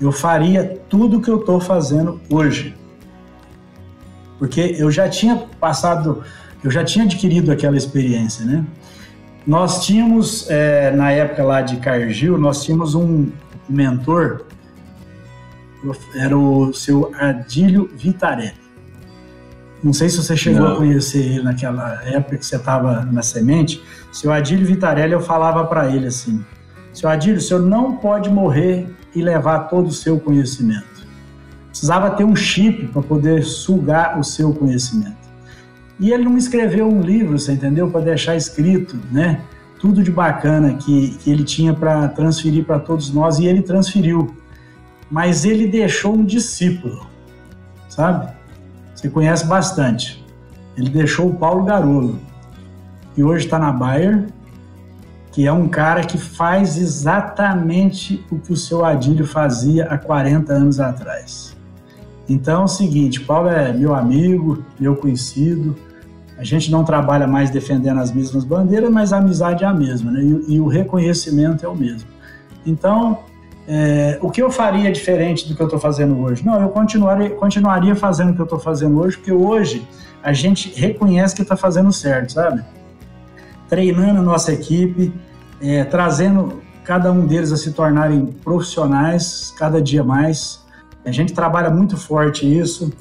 eu 0.00 0.10
faria 0.10 0.80
tudo 0.88 1.18
o 1.18 1.22
que 1.22 1.30
eu 1.30 1.38
estou 1.38 1.60
fazendo 1.60 2.20
hoje. 2.28 2.74
Porque 4.38 4.74
eu 4.78 4.90
já 4.90 5.08
tinha 5.08 5.36
passado 5.60 6.24
eu 6.62 6.70
já 6.70 6.84
tinha 6.84 7.04
adquirido 7.04 7.50
aquela 7.50 7.76
experiência, 7.76 8.44
né? 8.44 8.64
Nós 9.46 9.84
tínhamos, 9.84 10.48
é, 10.50 10.90
na 10.90 11.10
época 11.10 11.42
lá 11.42 11.62
de 11.62 11.76
Cargill, 11.76 12.36
nós 12.36 12.62
tínhamos 12.62 12.94
um 12.94 13.28
mentor, 13.68 14.42
era 16.14 16.36
o 16.36 16.72
seu 16.72 17.12
Adílio 17.18 17.90
Vitarelli. 17.94 18.60
Não 19.82 19.92
sei 19.92 20.10
se 20.10 20.18
você 20.18 20.36
chegou 20.36 20.60
Não. 20.60 20.74
a 20.74 20.76
conhecer 20.76 21.24
ele 21.24 21.42
naquela 21.42 22.02
época 22.04 22.36
que 22.36 22.44
você 22.44 22.56
estava 22.56 23.02
na 23.06 23.22
semente. 23.22 23.82
Seu 24.12 24.30
Adílio 24.30 24.66
Vitarelli, 24.66 25.12
eu 25.12 25.20
falava 25.20 25.64
para 25.64 25.88
ele 25.88 26.06
assim: 26.06 26.44
Seu 26.92 27.08
Adílio, 27.08 27.38
o 27.38 27.40
senhor 27.40 27.62
não 27.62 27.96
pode 27.96 28.28
morrer 28.28 28.86
e 29.14 29.22
levar 29.22 29.60
todo 29.70 29.86
o 29.88 29.92
seu 29.92 30.20
conhecimento. 30.20 30.84
Precisava 31.68 32.10
ter 32.10 32.24
um 32.24 32.36
chip 32.36 32.88
para 32.88 33.00
poder 33.00 33.42
sugar 33.44 34.18
o 34.18 34.24
seu 34.24 34.52
conhecimento. 34.52 35.16
E 35.98 36.12
ele 36.12 36.24
não 36.24 36.36
escreveu 36.36 36.88
um 36.88 37.00
livro, 37.00 37.38
você 37.38 37.52
entendeu? 37.52 37.90
Para 37.90 38.00
deixar 38.00 38.36
escrito, 38.36 38.98
né? 39.10 39.40
Tudo 39.78 40.02
de 40.02 40.10
bacana 40.10 40.74
que, 40.74 41.10
que 41.18 41.30
ele 41.30 41.44
tinha 41.44 41.72
para 41.72 42.08
transferir 42.08 42.64
para 42.64 42.78
todos 42.78 43.12
nós 43.12 43.38
e 43.38 43.46
ele 43.46 43.62
transferiu. 43.62 44.34
Mas 45.10 45.44
ele 45.44 45.66
deixou 45.66 46.14
um 46.14 46.24
discípulo, 46.24 47.06
sabe? 47.88 48.32
Você 48.94 49.08
conhece 49.08 49.46
bastante. 49.46 50.24
Ele 50.76 50.88
deixou 50.88 51.30
o 51.30 51.34
Paulo 51.34 51.64
Garolo, 51.64 52.18
que 53.14 53.24
hoje 53.24 53.46
está 53.46 53.58
na 53.58 53.72
Bayer, 53.72 54.26
que 55.32 55.46
é 55.46 55.52
um 55.52 55.68
cara 55.68 56.02
que 56.02 56.18
faz 56.18 56.76
exatamente 56.76 58.24
o 58.30 58.38
que 58.38 58.52
o 58.52 58.56
seu 58.56 58.84
Adílio 58.84 59.26
fazia 59.26 59.86
há 59.86 59.98
40 59.98 60.52
anos 60.52 60.80
atrás. 60.80 61.56
Então 62.28 62.62
é 62.62 62.64
o 62.64 62.68
seguinte, 62.68 63.20
Paulo 63.20 63.48
é 63.48 63.72
meu 63.72 63.94
amigo, 63.94 64.64
meu 64.78 64.94
conhecido, 64.94 65.76
a 66.38 66.44
gente 66.44 66.70
não 66.70 66.84
trabalha 66.84 67.26
mais 67.26 67.50
defendendo 67.50 68.00
as 68.00 68.12
mesmas 68.12 68.44
bandeiras, 68.44 68.90
mas 68.90 69.12
a 69.12 69.18
amizade 69.18 69.62
é 69.62 69.66
a 69.66 69.74
mesma, 69.74 70.10
né? 70.10 70.22
E, 70.22 70.54
e 70.54 70.60
o 70.60 70.66
reconhecimento 70.66 71.66
é 71.66 71.68
o 71.68 71.76
mesmo. 71.76 72.08
Então, 72.64 73.18
é, 73.72 74.18
o 74.20 74.28
que 74.28 74.42
eu 74.42 74.50
faria 74.50 74.90
diferente 74.90 75.48
do 75.48 75.54
que 75.54 75.62
eu 75.62 75.66
estou 75.66 75.78
fazendo 75.78 76.20
hoje? 76.20 76.44
Não, 76.44 76.60
eu 76.60 76.70
continuaria, 76.70 77.30
continuaria 77.30 77.94
fazendo 77.94 78.30
o 78.30 78.34
que 78.34 78.40
eu 78.40 78.44
estou 78.44 78.58
fazendo 78.58 78.98
hoje, 78.98 79.16
porque 79.16 79.30
hoje 79.30 79.86
a 80.20 80.32
gente 80.32 80.74
reconhece 80.74 81.36
que 81.36 81.42
está 81.42 81.56
fazendo 81.56 81.92
certo, 81.92 82.32
sabe? 82.32 82.64
Treinando 83.68 84.18
a 84.18 84.22
nossa 84.22 84.52
equipe, 84.52 85.12
é, 85.62 85.84
trazendo 85.84 86.60
cada 86.82 87.12
um 87.12 87.24
deles 87.24 87.52
a 87.52 87.56
se 87.56 87.72
tornarem 87.72 88.26
profissionais 88.42 89.54
cada 89.56 89.80
dia 89.80 90.02
mais. 90.02 90.66
A 91.04 91.12
gente 91.12 91.32
trabalha 91.32 91.70
muito 91.70 91.96
forte 91.96 92.44
isso 92.44 92.92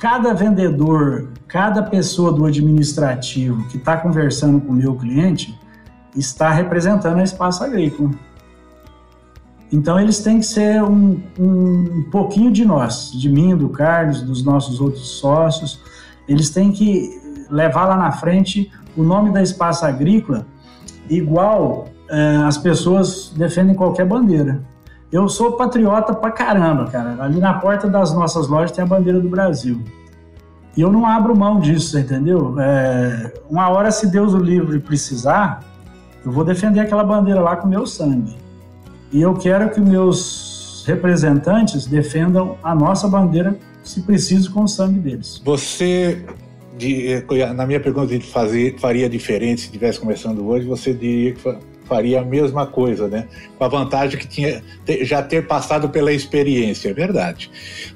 cada 0.00 0.32
vendedor, 0.32 1.30
cada 1.48 1.82
pessoa 1.82 2.30
do 2.30 2.44
administrativo 2.44 3.66
que 3.68 3.78
está 3.78 3.96
conversando 3.96 4.60
com 4.60 4.70
o 4.70 4.76
meu 4.76 4.94
cliente 4.94 5.58
está 6.14 6.50
representando 6.50 7.18
a 7.18 7.24
espaço 7.24 7.64
agrícola. 7.64 8.10
Então 9.74 9.98
eles 9.98 10.20
têm 10.20 10.38
que 10.38 10.46
ser 10.46 10.80
um, 10.84 11.20
um, 11.36 12.04
pouquinho 12.08 12.52
de 12.52 12.64
nós, 12.64 13.10
de 13.10 13.28
mim, 13.28 13.56
do 13.56 13.68
Carlos, 13.68 14.22
dos 14.22 14.44
nossos 14.44 14.80
outros 14.80 15.18
sócios. 15.18 15.80
Eles 16.28 16.48
têm 16.48 16.70
que 16.70 17.10
levar 17.50 17.86
lá 17.86 17.96
na 17.96 18.12
frente 18.12 18.70
o 18.96 19.02
nome 19.02 19.32
da 19.32 19.42
espaço 19.42 19.84
agrícola, 19.84 20.46
igual 21.10 21.88
é, 22.08 22.36
as 22.46 22.56
pessoas 22.56 23.32
defendem 23.36 23.74
qualquer 23.74 24.06
bandeira. 24.06 24.62
Eu 25.10 25.28
sou 25.28 25.56
patriota 25.56 26.14
pra 26.14 26.30
caramba, 26.30 26.86
cara. 26.88 27.16
Ali 27.18 27.40
na 27.40 27.54
porta 27.54 27.88
das 27.88 28.14
nossas 28.14 28.46
lojas 28.46 28.70
tem 28.70 28.84
a 28.84 28.86
bandeira 28.86 29.18
do 29.18 29.28
Brasil. 29.28 29.82
E 30.76 30.82
eu 30.82 30.92
não 30.92 31.04
abro 31.04 31.36
mão 31.36 31.58
disso, 31.58 31.98
entendeu? 31.98 32.54
É, 32.60 33.32
uma 33.50 33.68
hora, 33.70 33.90
se 33.90 34.06
Deus 34.06 34.34
o 34.34 34.38
livre 34.38 34.78
precisar, 34.78 35.64
eu 36.24 36.30
vou 36.30 36.44
defender 36.44 36.78
aquela 36.78 37.02
bandeira 37.02 37.40
lá 37.40 37.56
com 37.56 37.66
meu 37.66 37.84
sangue. 37.88 38.43
E 39.14 39.22
eu 39.22 39.32
quero 39.32 39.70
que 39.70 39.80
meus 39.80 40.82
representantes 40.84 41.86
defendam 41.86 42.58
a 42.64 42.74
nossa 42.74 43.06
bandeira, 43.06 43.56
se 43.84 44.02
preciso, 44.02 44.52
com 44.52 44.64
o 44.64 44.68
sangue 44.68 44.98
deles. 44.98 45.40
Você 45.44 46.26
de, 46.76 47.22
na 47.54 47.64
minha 47.64 47.78
pergunta 47.78 48.08
de 48.08 48.26
fazer 48.26 48.76
faria 48.80 49.08
diferente 49.08 49.60
se 49.60 49.66
estivesse 49.68 50.00
começando 50.00 50.44
hoje, 50.44 50.66
você 50.66 50.92
diria 50.92 51.32
que 51.32 51.58
faria 51.84 52.22
a 52.22 52.24
mesma 52.24 52.66
coisa, 52.66 53.06
né? 53.06 53.28
Com 53.56 53.64
a 53.64 53.68
vantagem 53.68 54.18
que 54.18 54.26
tinha 54.26 54.60
já 55.02 55.22
ter 55.22 55.46
passado 55.46 55.90
pela 55.90 56.12
experiência, 56.12 56.88
é 56.88 56.92
verdade. 56.92 57.52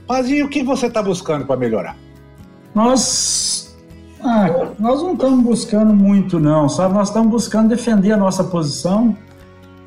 Mas 0.08 0.30
e 0.30 0.40
o 0.44 0.48
que 0.48 0.62
você 0.62 0.86
está 0.86 1.02
buscando 1.02 1.44
para 1.44 1.56
melhorar? 1.56 1.96
Nós, 2.72 3.76
ah, 4.20 4.68
nós 4.78 5.02
não 5.02 5.14
estamos 5.14 5.44
buscando 5.44 5.92
muito, 5.92 6.38
não, 6.38 6.68
sabe? 6.68 6.94
Nós 6.94 7.08
estamos 7.08 7.28
buscando 7.28 7.70
defender 7.70 8.12
a 8.12 8.16
nossa 8.16 8.44
posição. 8.44 9.16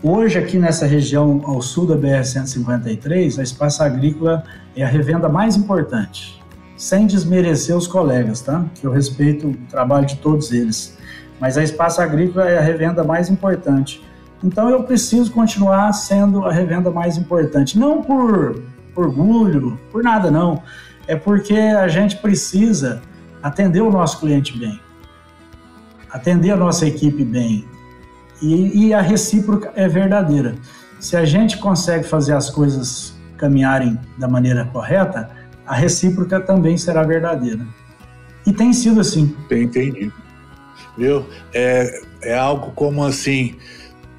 Hoje, 0.03 0.39
aqui 0.39 0.57
nessa 0.57 0.85
região 0.85 1.41
ao 1.45 1.61
sul 1.61 1.85
da 1.85 1.95
BR-153, 1.95 3.39
a 3.39 3.43
Espaço 3.43 3.83
Agrícola 3.83 4.43
é 4.75 4.83
a 4.83 4.87
revenda 4.87 5.29
mais 5.29 5.55
importante, 5.55 6.41
sem 6.75 7.05
desmerecer 7.05 7.75
os 7.75 7.87
colegas, 7.87 8.41
tá? 8.41 8.65
Que 8.75 8.85
eu 8.87 8.91
respeito 8.91 9.49
o 9.49 9.53
trabalho 9.69 10.05
de 10.05 10.17
todos 10.17 10.51
eles 10.51 10.97
mas 11.41 11.57
a 11.57 11.63
Espaço 11.63 11.99
Agrícola 11.99 12.47
é 12.47 12.59
a 12.59 12.61
revenda 12.61 13.03
mais 13.03 13.27
importante. 13.27 13.99
Então 14.43 14.69
eu 14.69 14.83
preciso 14.83 15.31
continuar 15.31 15.91
sendo 15.91 16.45
a 16.45 16.53
revenda 16.53 16.91
mais 16.91 17.17
importante, 17.17 17.79
não 17.79 18.03
por 18.03 18.61
orgulho, 18.95 19.79
por 19.91 20.03
nada 20.03 20.29
não, 20.29 20.61
é 21.07 21.15
porque 21.15 21.55
a 21.55 21.87
gente 21.87 22.17
precisa 22.17 23.01
atender 23.41 23.81
o 23.81 23.89
nosso 23.89 24.19
cliente 24.19 24.55
bem, 24.55 24.79
atender 26.11 26.51
a 26.51 26.55
nossa 26.55 26.85
equipe 26.85 27.23
bem, 27.23 27.65
e, 28.41 28.88
e 28.88 28.93
a 28.93 29.01
recíproca 29.01 29.71
é 29.75 29.88
verdadeira. 29.88 30.56
Se 30.99 31.15
a 31.17 31.25
gente 31.25 31.58
consegue 31.58 32.04
fazer 32.04 32.34
as 32.34 32.49
coisas 32.49 33.13
caminharem 33.38 33.99
da 34.17 34.27
maneira 34.27 34.65
correta, 34.65 35.30
a 35.65 35.75
recíproca 35.75 36.39
também 36.39 36.77
será 36.77 37.04
verdadeira. 37.04 37.65
E 38.45 38.54
tem 38.54 38.73
sido 38.73 38.99
assim. 39.01 39.36
Entendi 39.49 40.12
viu? 40.97 41.25
É, 41.54 42.01
é 42.21 42.38
algo 42.38 42.71
como 42.75 43.04
assim, 43.04 43.56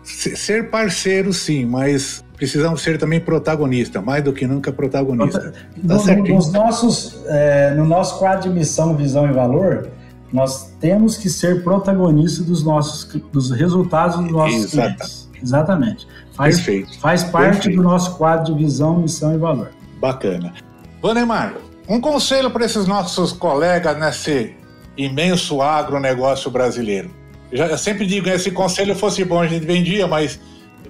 ser 0.02 0.70
parceiro 0.70 1.32
sim, 1.32 1.64
mas 1.64 2.24
precisamos 2.37 2.82
ser 2.82 2.98
também 2.98 3.20
protagonista, 3.20 4.00
mais 4.00 4.24
do 4.24 4.32
que 4.32 4.46
nunca 4.46 4.72
protagonista. 4.72 5.52
Tá 5.87 6.14
no, 6.14 6.24
nos 6.24 6.52
nossos, 6.52 7.24
é, 7.26 7.74
no 7.74 7.85
nosso 7.85 8.18
quadro 8.18 8.48
de 8.48 8.50
missão, 8.50 8.96
visão 8.96 9.28
e 9.28 9.32
valor, 9.32 9.88
nós 10.32 10.72
temos 10.80 11.16
que 11.16 11.28
ser 11.28 11.62
protagonistas 11.62 12.46
dos 12.46 12.64
nossos 12.64 13.04
dos 13.30 13.50
resultados 13.50 14.16
dos 14.18 14.32
nossos 14.32 14.64
Exata. 14.64 14.94
clientes. 14.94 15.28
Exatamente. 15.42 16.06
Faz, 16.34 16.56
Perfeito. 16.56 16.98
Faz 17.00 17.24
parte 17.24 17.54
Perfeito. 17.54 17.76
do 17.76 17.82
nosso 17.82 18.16
quadro 18.16 18.54
de 18.54 18.64
visão, 18.64 18.98
missão 18.98 19.34
e 19.34 19.38
valor. 19.38 19.70
Bacana. 20.00 20.54
Vanemar, 21.02 21.54
um 21.88 22.00
conselho 22.00 22.50
para 22.50 22.64
esses 22.64 22.86
nossos 22.86 23.32
colegas 23.32 23.98
nesse 23.98 24.54
imenso 24.96 25.60
agronegócio 25.60 26.50
brasileiro. 26.50 27.10
Já, 27.52 27.66
eu 27.66 27.78
sempre 27.78 28.06
digo, 28.06 28.26
né, 28.26 28.38
se 28.38 28.50
conselho 28.50 28.94
fosse 28.94 29.24
bom, 29.24 29.40
a 29.40 29.46
gente 29.46 29.66
vendia, 29.66 30.06
mas 30.06 30.40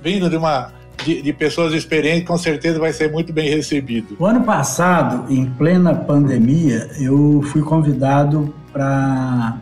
vindo 0.02 0.30
de 0.30 0.36
uma 0.36 0.72
de, 1.04 1.20
de, 1.20 1.32
pessoas 1.32 1.72
experientes, 1.72 2.26
com 2.26 2.38
certeza 2.38 2.78
vai 2.78 2.92
ser 2.92 3.10
muito 3.10 3.32
bem 3.32 3.48
recebido. 3.48 4.16
O 4.18 4.26
ano 4.26 4.44
passado, 4.44 5.32
em 5.32 5.46
plena 5.46 5.94
pandemia, 5.94 6.88
eu 7.00 7.42
fui 7.50 7.62
convidado 7.62 8.54
para 8.72 9.58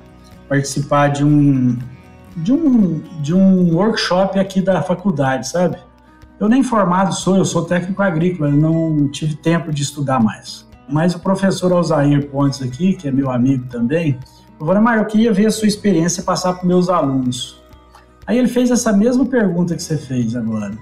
participar 0.48 1.08
de 1.08 1.24
um, 1.24 1.78
de 2.36 2.52
um 2.52 3.02
de 3.20 3.34
um 3.34 3.74
workshop 3.74 4.38
aqui 4.38 4.60
da 4.60 4.82
faculdade, 4.82 5.48
sabe? 5.48 5.76
Eu 6.38 6.48
nem 6.48 6.62
formado 6.62 7.14
sou, 7.14 7.36
eu 7.36 7.44
sou 7.44 7.64
técnico 7.64 8.02
agrícola, 8.02 8.48
eu 8.48 8.56
não 8.56 9.08
tive 9.08 9.34
tempo 9.34 9.70
de 9.70 9.82
estudar 9.82 10.20
mais. 10.20 10.66
Mas 10.88 11.14
o 11.14 11.20
professor 11.20 11.70
Alzair 11.70 12.28
Pontes 12.30 12.62
aqui, 12.62 12.94
que 12.94 13.06
é 13.06 13.10
meu 13.12 13.30
amigo 13.30 13.66
também, 13.68 14.18
falou, 14.58 14.80
Mário, 14.80 15.02
eu 15.02 15.06
queria 15.06 15.32
ver 15.32 15.46
a 15.46 15.50
sua 15.50 15.68
experiência 15.68 16.22
passar 16.22 16.54
para 16.54 16.66
meus 16.66 16.88
alunos. 16.88 17.60
Aí 18.26 18.38
ele 18.38 18.48
fez 18.48 18.70
essa 18.70 18.92
mesma 18.92 19.26
pergunta 19.26 19.76
que 19.76 19.82
você 19.82 19.98
fez 19.98 20.34
agora. 20.34 20.72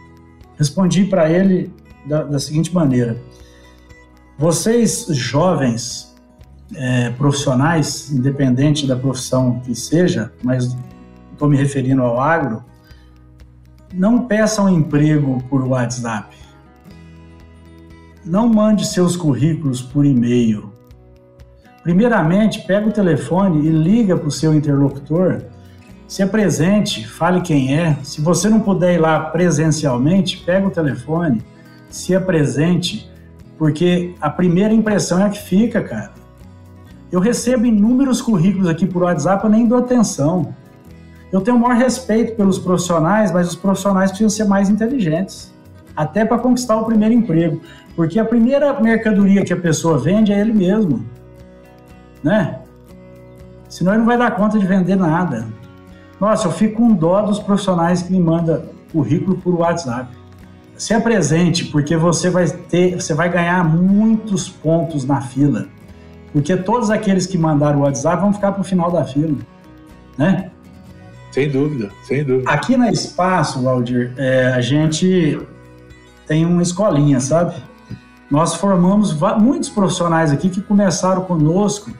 Respondi 0.56 1.04
para 1.04 1.30
ele 1.30 1.72
da, 2.06 2.22
da, 2.22 2.38
seguinte 2.38 2.74
maneira: 2.74 3.20
vocês 4.36 5.06
jovens 5.10 6.07
é, 6.74 7.10
profissionais, 7.10 8.10
independente 8.10 8.86
da 8.86 8.96
profissão 8.96 9.60
que 9.60 9.74
seja, 9.74 10.32
mas 10.42 10.76
estou 11.32 11.48
me 11.48 11.56
referindo 11.56 12.02
ao 12.02 12.20
agro, 12.20 12.62
não 13.92 14.26
peçam 14.26 14.68
emprego 14.68 15.42
por 15.48 15.66
WhatsApp 15.66 16.38
não 18.28 18.46
mande 18.46 18.86
seus 18.86 19.16
currículos 19.16 19.80
por 19.80 20.04
e-mail. 20.04 20.70
Primeiramente, 21.82 22.60
pega 22.66 22.86
o 22.86 22.92
telefone 22.92 23.66
e 23.66 23.70
liga 23.70 24.16
para 24.16 24.28
o 24.28 24.30
seu 24.30 24.54
interlocutor, 24.54 25.42
se 26.06 26.22
apresente, 26.22 27.08
fale 27.08 27.40
quem 27.40 27.78
é. 27.78 27.96
Se 28.02 28.20
você 28.20 28.48
não 28.50 28.60
puder 28.60 28.94
ir 28.94 28.98
lá 28.98 29.18
presencialmente, 29.20 30.38
pega 30.44 30.66
o 30.66 30.70
telefone, 30.70 31.42
se 31.88 32.14
apresente, 32.14 33.10
porque 33.56 34.14
a 34.20 34.28
primeira 34.28 34.74
impressão 34.74 35.20
é 35.20 35.24
a 35.24 35.30
que 35.30 35.40
fica, 35.40 35.82
cara. 35.82 36.12
Eu 37.10 37.20
recebo 37.20 37.64
inúmeros 37.64 38.20
currículos 38.20 38.68
aqui 38.68 38.86
por 38.86 39.02
WhatsApp, 39.02 39.44
eu 39.44 39.50
nem 39.50 39.66
dou 39.66 39.78
atenção. 39.78 40.54
Eu 41.32 41.40
tenho 41.40 41.56
o 41.56 41.60
maior 41.60 41.76
respeito 41.76 42.36
pelos 42.36 42.58
profissionais, 42.58 43.32
mas 43.32 43.48
os 43.48 43.56
profissionais 43.56 44.10
precisam 44.10 44.30
ser 44.30 44.44
mais 44.44 44.68
inteligentes, 44.68 45.52
até 45.96 46.24
para 46.24 46.38
conquistar 46.38 46.76
o 46.76 46.84
primeiro 46.84 47.14
emprego. 47.14 47.60
Porque 47.96 48.18
a 48.18 48.24
primeira 48.24 48.78
mercadoria 48.80 49.44
que 49.44 49.52
a 49.52 49.56
pessoa 49.56 49.98
vende 49.98 50.32
é 50.32 50.40
ele 50.40 50.52
mesmo, 50.52 51.04
né? 52.22 52.60
Senão 53.68 53.92
ele 53.92 54.00
não 54.00 54.06
vai 54.06 54.16
dar 54.16 54.30
conta 54.32 54.58
de 54.58 54.66
vender 54.66 54.96
nada. 54.96 55.46
Nossa, 56.20 56.48
eu 56.48 56.52
fico 56.52 56.76
com 56.76 56.92
dó 56.92 57.22
dos 57.22 57.38
profissionais 57.38 58.02
que 58.02 58.12
me 58.12 58.20
mandam 58.20 58.62
currículo 58.92 59.36
por 59.38 59.54
WhatsApp. 59.54 60.16
Se 60.76 60.94
apresente, 60.94 61.64
porque 61.66 61.96
você 61.96 62.30
vai 62.30 62.48
ter, 62.48 63.00
você 63.00 63.14
vai 63.14 63.28
ganhar 63.28 63.64
muitos 63.64 64.48
pontos 64.48 65.04
na 65.04 65.20
fila. 65.20 65.68
Porque 66.32 66.56
todos 66.56 66.90
aqueles 66.90 67.26
que 67.26 67.38
mandaram 67.38 67.80
o 67.80 67.82
WhatsApp 67.82 68.20
vão 68.20 68.32
ficar 68.32 68.52
para 68.52 68.60
o 68.60 68.64
final 68.64 68.90
da 68.90 69.04
fila, 69.04 69.36
né? 70.16 70.50
Sem 71.30 71.50
dúvida, 71.50 71.90
sem 72.04 72.24
dúvida. 72.24 72.50
Aqui 72.50 72.76
na 72.76 72.90
Espaço, 72.90 73.62
Valdir, 73.62 74.12
é, 74.16 74.48
a 74.48 74.60
gente 74.60 75.38
tem 76.26 76.44
uma 76.44 76.62
escolinha, 76.62 77.20
sabe? 77.20 77.54
Nós 78.30 78.54
formamos 78.54 79.16
muitos 79.40 79.70
profissionais 79.70 80.30
aqui 80.30 80.50
que 80.50 80.60
começaram 80.60 81.22
conosco 81.22 81.90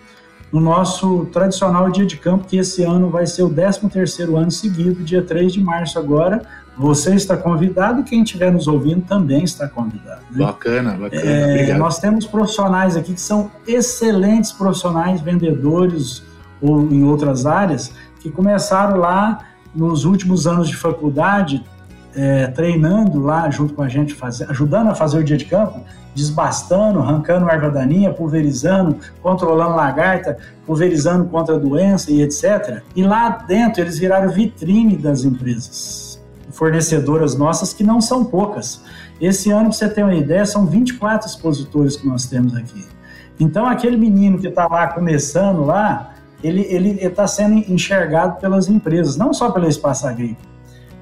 no 0.53 0.61
nosso 0.61 1.27
tradicional 1.27 1.91
dia 1.91 2.07
de 2.07 2.17
campo, 2.17 2.47
que 2.47 2.57
esse 2.57 2.83
ano 2.83 3.11
vai 3.11 3.27
ser 3.27 3.43
o 3.43 3.51
13º 3.51 4.37
ano 4.37 4.51
seguido, 4.51 5.03
dia 5.03 5.23
3 5.23 5.53
de 5.53 5.62
março 5.62 5.99
agora. 5.99 6.43
Você 6.79 7.14
está 7.14 7.37
convidado 7.37 8.01
e 8.01 8.05
quem 8.05 8.23
estiver 8.23 8.53
nos 8.53 8.69
ouvindo 8.69 9.03
também 9.03 9.43
está 9.43 9.69
convidado. 9.69 10.23
Né? 10.31 10.45
Bacana, 10.45 10.93
bacana. 10.93 11.23
É, 11.23 11.75
nós 11.77 11.99
temos 11.99 12.25
profissionais 12.25 12.97
aqui 12.97 13.14
que 13.14 13.21
são 13.21 13.51
excelentes 13.67 14.53
profissionais, 14.53 15.21
vendedores 15.21 16.23
ou 16.61 16.83
em 16.91 17.03
outras 17.05 17.47
áreas, 17.47 17.93
que 18.21 18.31
começaram 18.31 18.97
lá 18.97 19.41
nos 19.75 20.05
últimos 20.05 20.47
anos 20.47 20.69
de 20.69 20.77
faculdade, 20.77 21.64
é, 22.14 22.47
treinando 22.49 23.21
lá 23.21 23.51
junto 23.51 23.75
com 23.75 23.83
a 23.83 23.88
gente, 23.88 24.14
fazer, 24.14 24.49
ajudando 24.51 24.88
a 24.88 24.95
fazer 24.95 25.19
o 25.19 25.25
dia 25.25 25.37
de 25.37 25.45
campo, 25.45 25.81
desbastando, 26.14 26.99
arrancando 27.01 27.49
erva 27.49 27.71
daninha, 27.71 28.12
pulverizando, 28.12 28.97
controlando 29.23 29.77
lagarta, 29.77 30.37
pulverizando 30.67 31.27
contra 31.27 31.55
a 31.55 31.59
doença 31.59 32.11
e 32.11 32.23
etc. 32.23 32.83
E 32.97 33.03
lá 33.03 33.29
dentro 33.29 33.83
eles 33.83 33.99
viraram 33.99 34.31
vitrine 34.31 34.97
das 34.97 35.23
empresas, 35.25 36.08
fornecedoras 36.59 37.37
nossas 37.37 37.73
que 37.73 37.85
não 37.85 38.01
são 38.01 38.25
poucas. 38.25 38.83
Esse 39.21 39.49
ano, 39.53 39.66
para 39.66 39.73
você 39.73 39.88
ter 39.88 40.03
uma 40.03 40.16
ideia, 40.16 40.44
são 40.44 40.66
24 40.66 41.29
expositores 41.29 41.97
que 41.97 42.05
nós 42.05 42.27
temos 42.27 42.57
aqui. 42.57 42.85
Então, 43.38 43.64
aquele 43.64 43.97
menino 43.97 44.40
que 44.40 44.49
está 44.49 44.66
lá 44.66 44.88
começando 44.88 45.64
lá, 45.64 46.14
ele 46.42 46.99
está 47.01 47.29
sendo 47.29 47.55
enxergado 47.73 48.40
pelas 48.40 48.68
empresas, 48.68 49.16
não 49.16 49.33
só 49.33 49.53
pela 49.53 49.68
Espaço 49.68 50.09
Agrícola, 50.09 50.49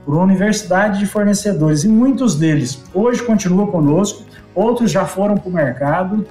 por 0.05 0.15
uma 0.15 0.25
universidade 0.25 0.99
de 0.99 1.07
fornecedores. 1.07 1.85
E 1.85 1.89
muitos 1.89 2.37
deles 2.37 2.85
hoje 2.93 3.23
continuam 3.23 3.69
conosco, 3.69 4.25
outros 4.55 4.91
já 4.91 5.07
foram 5.07 5.39
para 5.39 5.49
o 5.49 5.53
mercado, 5.53 6.27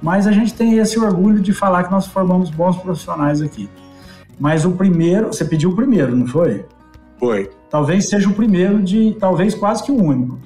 mas 0.00 0.26
a 0.26 0.32
gente 0.32 0.54
tem 0.54 0.78
esse 0.78 0.98
orgulho 0.98 1.40
de 1.40 1.52
falar 1.52 1.84
que 1.84 1.90
nós 1.90 2.06
formamos 2.06 2.48
bons 2.48 2.78
profissionais 2.78 3.42
aqui. 3.42 3.68
Mas 4.40 4.64
o 4.64 4.72
primeiro, 4.72 5.26
você 5.26 5.44
pediu 5.44 5.70
o 5.70 5.76
primeiro, 5.76 6.16
não 6.16 6.26
foi? 6.26 6.64
Foi. 7.20 7.50
Talvez 7.72 8.10
seja 8.10 8.28
o 8.28 8.34
primeiro 8.34 8.82
de, 8.82 9.16
talvez 9.18 9.54
quase 9.54 9.82
que 9.82 9.90
o 9.90 9.96
único. 9.96 10.38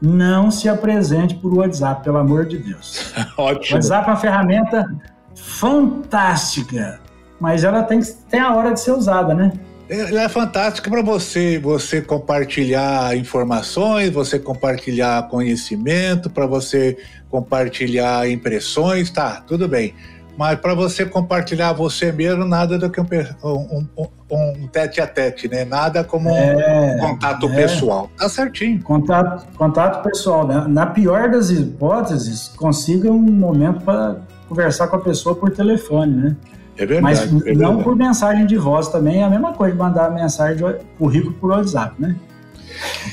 Não 0.00 0.50
se 0.50 0.68
apresente 0.68 1.36
por 1.36 1.54
WhatsApp, 1.54 2.02
pelo 2.02 2.18
amor 2.18 2.44
de 2.44 2.58
Deus. 2.58 3.12
Ótimo. 3.38 3.76
WhatsApp 3.76 4.08
é 4.08 4.10
uma 4.10 4.16
ferramenta 4.16 5.00
fantástica, 5.36 7.00
mas 7.38 7.62
ela 7.62 7.84
tem, 7.84 8.00
tem 8.28 8.40
a 8.40 8.52
hora 8.52 8.72
de 8.72 8.80
ser 8.80 8.90
usada, 8.90 9.32
né? 9.32 9.52
Ela 9.88 10.22
é 10.22 10.28
fantástica 10.28 10.90
para 10.90 11.02
você, 11.02 11.56
você 11.56 12.02
compartilhar 12.02 13.16
informações, 13.16 14.10
você 14.10 14.40
compartilhar 14.40 15.28
conhecimento, 15.28 16.28
para 16.30 16.46
você 16.46 16.98
compartilhar 17.30 18.28
impressões, 18.28 19.08
tá, 19.08 19.40
tudo 19.46 19.68
bem. 19.68 19.94
Mas 20.36 20.58
para 20.58 20.74
você 20.74 21.04
compartilhar 21.04 21.72
você 21.72 22.10
mesmo, 22.10 22.44
nada 22.44 22.78
do 22.78 22.90
que 22.90 23.00
um, 23.00 23.06
um, 23.44 23.86
um, 23.98 24.06
um 24.30 24.66
tete 24.66 25.00
a 25.00 25.06
tete, 25.06 25.48
né? 25.48 25.64
Nada 25.64 26.02
como 26.02 26.30
é, 26.30 26.96
um 26.96 26.98
contato 26.98 27.46
é. 27.50 27.54
pessoal. 27.54 28.10
Tá 28.16 28.28
certinho. 28.28 28.82
Contato, 28.82 29.46
contato 29.56 30.02
pessoal, 30.02 30.46
né? 30.46 30.64
Na 30.68 30.86
pior 30.86 31.30
das 31.30 31.50
hipóteses, 31.50 32.48
consiga 32.56 33.10
um 33.10 33.18
momento 33.18 33.84
para 33.84 34.16
conversar 34.48 34.88
com 34.88 34.96
a 34.96 35.00
pessoa 35.00 35.34
por 35.34 35.50
telefone, 35.50 36.14
né? 36.14 36.36
É 36.76 36.86
verdade. 36.86 37.02
Mas 37.02 37.22
é 37.22 37.26
verdade. 37.26 37.58
não 37.58 37.82
por 37.82 37.94
mensagem 37.94 38.46
de 38.46 38.56
voz 38.56 38.88
também, 38.88 39.20
é 39.20 39.24
a 39.24 39.30
mesma 39.30 39.52
coisa 39.52 39.74
de 39.74 39.78
mandar 39.78 40.10
mensagem 40.10 40.56
de 40.56 40.84
currículo 40.98 41.34
por 41.34 41.50
WhatsApp, 41.50 41.94
né? 42.00 42.16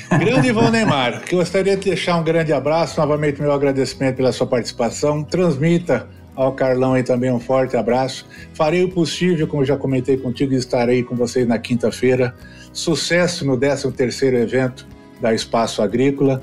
Grande 0.09 0.47
Ivan 0.47 0.71
Neymar, 0.71 1.21
gostaria 1.29 1.75
de 1.75 1.83
deixar 1.83 2.15
um 2.15 2.23
grande 2.23 2.53
abraço, 2.53 2.99
novamente 2.99 3.41
meu 3.41 3.51
agradecimento 3.51 4.15
pela 4.15 4.31
sua 4.31 4.47
participação. 4.47 5.21
Transmita 5.21 6.07
ao 6.39 6.53
Carlão 6.53 6.93
aí 6.93 7.03
também 7.03 7.29
um 7.31 7.39
forte 7.39 7.75
abraço. 7.75 8.25
Farei 8.53 8.85
o 8.85 8.89
possível, 8.89 9.45
como 9.45 9.65
já 9.65 9.75
comentei 9.75 10.15
contigo, 10.15 10.53
estarei 10.53 11.03
com 11.03 11.13
vocês 11.15 11.45
na 11.45 11.59
quinta-feira. 11.59 12.33
Sucesso 12.71 13.45
no 13.45 13.57
13º 13.57 14.35
evento 14.35 14.87
da 15.19 15.33
Espaço 15.33 15.81
Agrícola. 15.81 16.39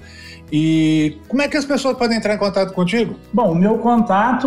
E 0.53 1.16
como 1.26 1.40
é 1.40 1.49
que 1.49 1.57
as 1.57 1.64
pessoas 1.64 1.97
podem 1.97 2.18
entrar 2.18 2.34
em 2.34 2.38
contato 2.38 2.74
contigo? 2.74 3.14
Bom, 3.32 3.53
o 3.53 3.55
meu 3.55 3.78
contato 3.78 4.47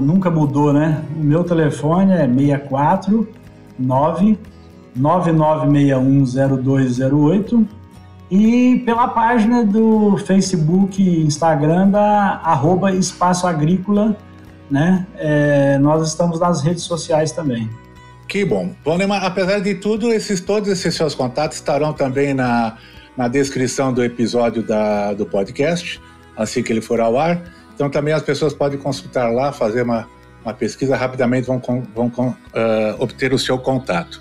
nunca 0.00 0.30
mudou, 0.30 0.72
né? 0.72 1.02
O 1.16 1.24
meu 1.24 1.42
telefone 1.42 2.12
é 2.12 2.28
64 2.28 3.28
9 3.76 4.38
99610208 4.96 7.66
e 8.30 8.80
pela 8.86 9.08
página 9.08 9.64
do 9.64 10.16
Facebook 10.18 11.02
e 11.02 11.26
Instagram 11.26 11.88
da 11.88 12.40
arroba 12.44 12.92
Espaço 12.92 13.44
né? 14.74 15.06
É, 15.16 15.78
nós 15.78 16.08
estamos 16.08 16.40
nas 16.40 16.60
redes 16.60 16.82
sociais 16.82 17.30
também. 17.30 17.70
Que 18.26 18.44
bom. 18.44 18.74
Apesar 19.22 19.60
de 19.60 19.76
tudo, 19.76 20.12
esses, 20.12 20.40
todos 20.40 20.68
esses 20.68 20.96
seus 20.96 21.14
contatos 21.14 21.58
estarão 21.58 21.92
também 21.92 22.34
na, 22.34 22.76
na 23.16 23.28
descrição 23.28 23.92
do 23.92 24.02
episódio 24.02 24.64
da, 24.64 25.14
do 25.14 25.24
podcast, 25.24 26.02
assim 26.36 26.60
que 26.60 26.72
ele 26.72 26.80
for 26.80 27.00
ao 27.00 27.16
ar. 27.16 27.40
Então 27.72 27.88
também 27.88 28.12
as 28.12 28.22
pessoas 28.22 28.52
podem 28.52 28.76
consultar 28.76 29.30
lá, 29.32 29.52
fazer 29.52 29.82
uma, 29.82 30.08
uma 30.44 30.52
pesquisa 30.52 30.96
rapidamente, 30.96 31.46
vão, 31.46 31.62
vão 31.94 32.08
uh, 32.08 32.34
obter 32.98 33.32
o 33.32 33.38
seu 33.38 33.56
contato. 33.56 34.20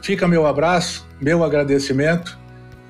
Fica 0.00 0.26
meu 0.26 0.46
abraço, 0.46 1.06
meu 1.20 1.44
agradecimento 1.44 2.38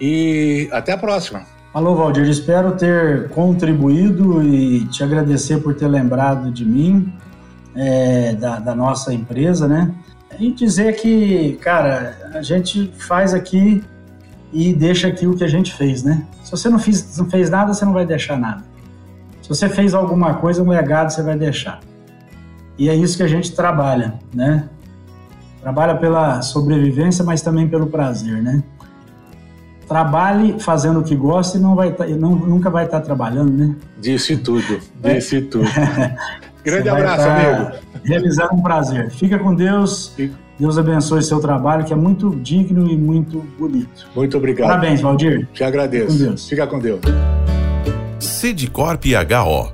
e 0.00 0.68
até 0.70 0.92
a 0.92 0.96
próxima. 0.96 1.44
Alô, 1.72 1.94
Valdir, 1.94 2.28
espero 2.28 2.72
ter 2.72 3.28
contribuído 3.28 4.42
e 4.42 4.86
te 4.86 5.04
agradecer 5.04 5.58
por 5.58 5.72
ter 5.72 5.86
lembrado 5.86 6.50
de 6.50 6.64
mim, 6.64 7.12
é, 7.76 8.34
da, 8.34 8.58
da, 8.58 8.74
nossa 8.74 9.14
empresa, 9.14 9.68
né? 9.68 9.94
E 10.36 10.50
dizer 10.50 10.96
que, 10.96 11.52
cara, 11.62 12.32
a 12.34 12.42
gente 12.42 12.92
faz 12.98 13.32
aqui 13.32 13.84
e 14.52 14.74
deixa 14.74 15.06
aqui 15.06 15.28
o 15.28 15.36
que 15.36 15.44
a 15.44 15.48
gente 15.48 15.72
fez, 15.72 16.02
né? 16.02 16.26
Se 16.42 16.50
você 16.50 16.68
não 16.68 16.80
não 17.16 17.30
fez 17.30 17.48
nada, 17.48 17.72
você 17.72 17.84
não 17.84 17.92
vai 17.92 18.04
deixar 18.04 18.36
nada. 18.36 18.64
Se 19.40 19.48
você 19.48 19.68
fez 19.68 19.94
alguma 19.94 20.34
coisa, 20.34 20.60
um 20.64 20.68
legado 20.68 21.10
você 21.10 21.22
vai 21.22 21.38
deixar. 21.38 21.78
E 22.76 22.88
é 22.88 22.96
isso 22.96 23.16
que 23.16 23.22
a 23.22 23.28
gente 23.28 23.54
trabalha, 23.54 24.14
né? 24.34 24.68
Trabalha 25.62 25.94
pela 25.94 26.42
sobrevivência, 26.42 27.24
mas 27.24 27.42
também 27.42 27.68
pelo 27.68 27.86
prazer, 27.86 28.42
né? 28.42 28.60
Trabalhe 29.90 30.54
fazendo 30.60 31.00
o 31.00 31.02
que 31.02 31.16
gosta 31.16 31.58
e 31.58 31.60
não 31.60 31.74
vai 31.74 31.90
tá, 31.90 32.06
não, 32.06 32.36
nunca 32.36 32.70
vai 32.70 32.84
estar 32.84 33.00
tá 33.00 33.04
trabalhando, 33.04 33.50
né? 33.50 33.74
Disse 34.00 34.36
tudo, 34.36 34.78
é. 35.02 35.14
disse 35.14 35.40
tudo. 35.42 35.68
Grande 36.62 36.88
abraço, 36.88 37.24
tá 37.24 37.34
amigo. 37.34 37.72
Realizar 38.04 38.54
um 38.54 38.62
prazer. 38.62 39.10
Fica 39.10 39.36
com 39.36 39.52
Deus. 39.52 40.14
Deus 40.56 40.78
abençoe 40.78 41.24
seu 41.24 41.40
trabalho, 41.40 41.84
que 41.84 41.92
é 41.92 41.96
muito 41.96 42.30
digno 42.36 42.88
e 42.88 42.96
muito 42.96 43.40
bonito. 43.58 44.06
Muito 44.14 44.36
obrigado. 44.36 44.68
Parabéns, 44.68 45.00
Valdir. 45.00 45.48
Te 45.52 45.64
agradeço. 45.64 46.12
Fica 46.12 46.20
com 46.20 46.24
Deus. 46.24 46.48
Fica 46.48 46.66
com 46.68 46.78
Deus. 46.78 47.00
Sidcorp 48.20 49.06
HO, 49.06 49.72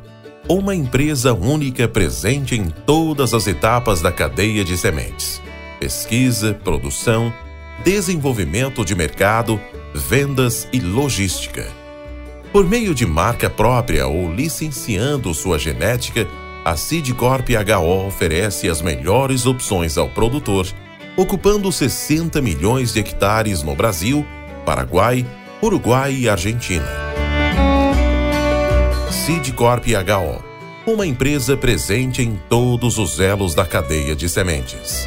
uma 0.49 0.75
empresa 0.75 1.35
única 1.35 1.87
presente 1.87 2.55
em 2.55 2.71
todas 2.71 3.35
as 3.35 3.47
etapas 3.47 4.01
da 4.01 4.11
cadeia 4.11 4.65
de 4.65 4.79
sementes: 4.79 5.43
pesquisa, 5.79 6.55
produção, 6.55 7.31
desenvolvimento 7.85 8.83
de 8.83 8.95
mercado, 8.95 9.61
vendas 9.97 10.69
e 10.73 10.81
logística. 10.81 11.67
Por 12.53 12.67
meio 12.67 12.95
de 12.95 13.05
marca 13.05 13.51
própria 13.51 14.07
ou 14.07 14.33
licenciando 14.33 15.35
sua 15.35 15.59
genética, 15.59 16.27
a 16.65 16.77
Sidcorp 16.77 17.49
HO 17.51 18.07
oferece 18.07 18.69
as 18.69 18.83
melhores 18.83 19.47
opções 19.47 19.97
ao 19.97 20.09
produtor, 20.09 20.67
ocupando 21.17 21.71
60 21.71 22.41
milhões 22.41 22.93
de 22.93 23.01
hectares 23.01 23.63
no 23.63 23.75
Brasil, 23.75 24.27
Paraguai, 24.65 25.27
Uruguai 25.63 26.15
e 26.15 26.29
Argentina. 26.29 26.89
Sidcorp 29.11 29.85
HO, 29.87 30.45
uma 30.91 31.07
empresa 31.07 31.57
presente 31.57 32.23
em 32.23 32.39
todos 32.49 32.99
os 32.99 33.21
elos 33.21 33.55
da 33.55 33.65
cadeia 33.65 34.15
de 34.15 34.29
sementes. 34.29 35.07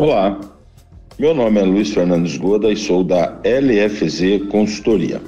Olá, 0.00 0.40
meu 1.18 1.34
nome 1.34 1.60
é 1.60 1.62
Luiz 1.62 1.90
Fernandes 1.90 2.38
Goda 2.38 2.72
e 2.72 2.74
sou 2.74 3.04
da 3.04 3.38
LFZ 3.44 4.48
Consultoria. 4.50 5.20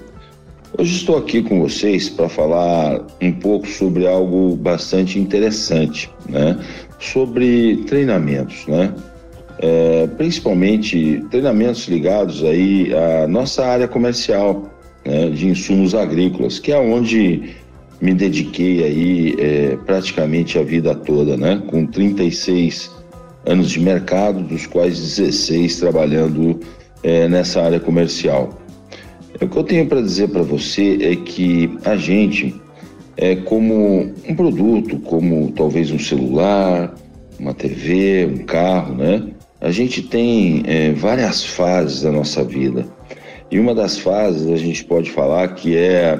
Hoje 0.78 0.96
estou 0.96 1.18
aqui 1.18 1.42
com 1.42 1.60
vocês 1.60 2.08
para 2.08 2.26
falar 2.26 3.06
um 3.20 3.32
pouco 3.32 3.66
sobre 3.66 4.06
algo 4.06 4.56
bastante 4.56 5.18
interessante, 5.18 6.10
né? 6.26 6.58
Sobre 6.98 7.84
treinamentos, 7.86 8.66
né? 8.66 8.94
É, 9.58 10.06
principalmente 10.16 11.22
treinamentos 11.30 11.86
ligados 11.86 12.42
aí 12.42 12.94
à 12.94 13.28
nossa 13.28 13.66
área 13.66 13.86
comercial 13.86 14.70
né? 15.04 15.28
de 15.28 15.48
insumos 15.48 15.94
agrícolas, 15.94 16.58
que 16.58 16.72
é 16.72 16.78
onde 16.78 17.56
me 18.00 18.14
dediquei 18.14 18.82
aí 18.82 19.36
é, 19.38 19.76
praticamente 19.84 20.58
a 20.58 20.62
vida 20.62 20.94
toda, 20.94 21.36
né? 21.36 21.60
Com 21.66 21.84
36 21.84 22.86
anos 22.86 23.01
de 23.44 23.80
mercado, 23.80 24.40
dos 24.40 24.66
quais 24.66 24.98
16 24.98 25.76
trabalhando 25.80 26.60
é, 27.02 27.28
nessa 27.28 27.62
área 27.62 27.80
comercial. 27.80 28.50
O 29.40 29.48
que 29.48 29.56
eu 29.56 29.64
tenho 29.64 29.86
para 29.86 30.00
dizer 30.00 30.28
para 30.28 30.42
você 30.42 30.98
é 31.00 31.16
que 31.16 31.76
a 31.84 31.96
gente 31.96 32.54
é 33.16 33.36
como 33.36 34.12
um 34.28 34.34
produto, 34.34 34.98
como 35.00 35.50
talvez 35.52 35.90
um 35.90 35.98
celular, 35.98 36.94
uma 37.38 37.52
TV, 37.52 38.26
um 38.26 38.44
carro, 38.44 38.94
né? 38.94 39.22
A 39.60 39.70
gente 39.70 40.02
tem 40.02 40.62
é, 40.66 40.92
várias 40.92 41.44
fases 41.44 42.02
da 42.02 42.12
nossa 42.12 42.44
vida. 42.44 42.86
E 43.50 43.58
uma 43.58 43.74
das 43.74 43.98
fases 43.98 44.50
a 44.50 44.56
gente 44.56 44.84
pode 44.84 45.10
falar 45.10 45.48
que 45.54 45.76
é 45.76 46.18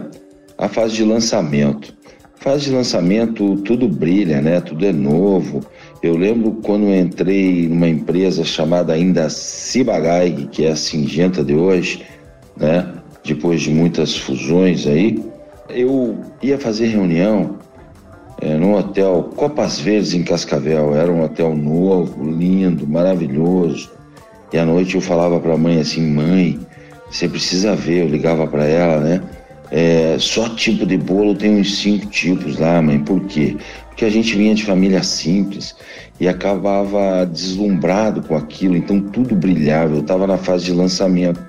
a 0.59 0.69
fase 0.69 0.95
de 0.95 1.05
lançamento. 1.05 1.95
Fase 2.37 2.65
de 2.65 2.73
lançamento, 2.73 3.57
tudo 3.59 3.89
brilha, 3.89 4.41
né? 4.41 4.61
Tudo 4.61 4.85
é 4.85 4.93
novo, 4.93 5.61
eu 6.03 6.17
lembro 6.17 6.59
quando 6.63 6.87
eu 6.87 6.97
entrei 6.97 7.69
numa 7.69 7.89
empresa 7.89 8.45
chamada 8.45 8.93
ainda 8.93 9.31
Cibagaig, 9.31 10.49
que 10.49 10.65
é 10.65 10.73
a 10.73 10.77
Singenta 10.77 11.45
de 11.45 11.55
hoje, 11.55 12.05
né? 12.57 12.93
Depois 13.25 13.61
de 13.61 13.71
muitas 13.71 14.17
fusões 14.17 14.87
aí, 14.87 15.23
eu 15.71 16.19
ia 16.43 16.59
fazer 16.59 16.89
reunião 16.89 17.57
é, 18.41 18.57
no 18.57 18.77
hotel 18.77 19.31
Copas 19.37 19.79
Verdes 19.79 20.13
em 20.13 20.25
Cascavel. 20.25 20.95
Era 20.97 21.13
um 21.13 21.23
hotel 21.23 21.55
novo, 21.55 22.29
lindo, 22.29 22.85
maravilhoso. 22.85 23.93
E 24.53 24.59
à 24.59 24.67
noite 24.67 24.97
eu 24.97 25.01
falava 25.01 25.39
para 25.39 25.55
a 25.55 25.59
mãe 25.59 25.79
assim: 25.79 26.03
mãe, 26.03 26.59
você 27.09 27.29
precisa 27.29 27.77
ver. 27.77 28.03
Eu 28.03 28.09
ligava 28.09 28.45
para 28.49 28.65
ela, 28.65 28.99
né? 28.99 29.23
é, 29.73 30.17
só 30.19 30.51
tipo 30.51 30.85
de 30.85 30.99
bolo 30.99 31.35
tem 31.35 31.59
uns 31.59 31.79
cinco 31.79 32.07
tipos 32.07 32.59
lá, 32.59 32.83
mãe. 32.83 32.99
Por 32.99 33.25
quê? 33.25 33.57
Porque 33.93 34.07
a 34.07 34.11
gente 34.11 34.35
vinha 34.35 34.55
de 34.55 34.65
família 34.65 35.03
simples 35.03 35.77
e 36.19 36.27
acabava 36.27 37.27
deslumbrado 37.27 38.23
com 38.23 38.35
aquilo, 38.35 38.75
então 38.75 39.01
tudo 39.01 39.37
brilhava. 39.37 39.95
Eu 39.95 40.01
estava 40.01 40.27
na 40.27 40.39
fase 40.39 40.65
de 40.65 40.73
lançamento. 40.73 41.41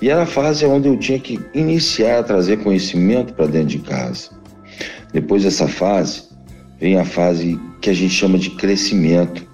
E 0.00 0.08
era 0.08 0.22
a 0.22 0.26
fase 0.26 0.64
onde 0.64 0.88
eu 0.88 0.96
tinha 0.98 1.18
que 1.18 1.38
iniciar 1.54 2.20
a 2.20 2.22
trazer 2.22 2.58
conhecimento 2.58 3.34
para 3.34 3.46
dentro 3.46 3.68
de 3.68 3.78
casa. 3.80 4.30
Depois 5.12 5.44
dessa 5.44 5.68
fase, 5.68 6.24
vem 6.80 6.98
a 6.98 7.04
fase 7.04 7.60
que 7.80 7.90
a 7.90 7.94
gente 7.94 8.14
chama 8.14 8.38
de 8.38 8.50
crescimento. 8.50 9.46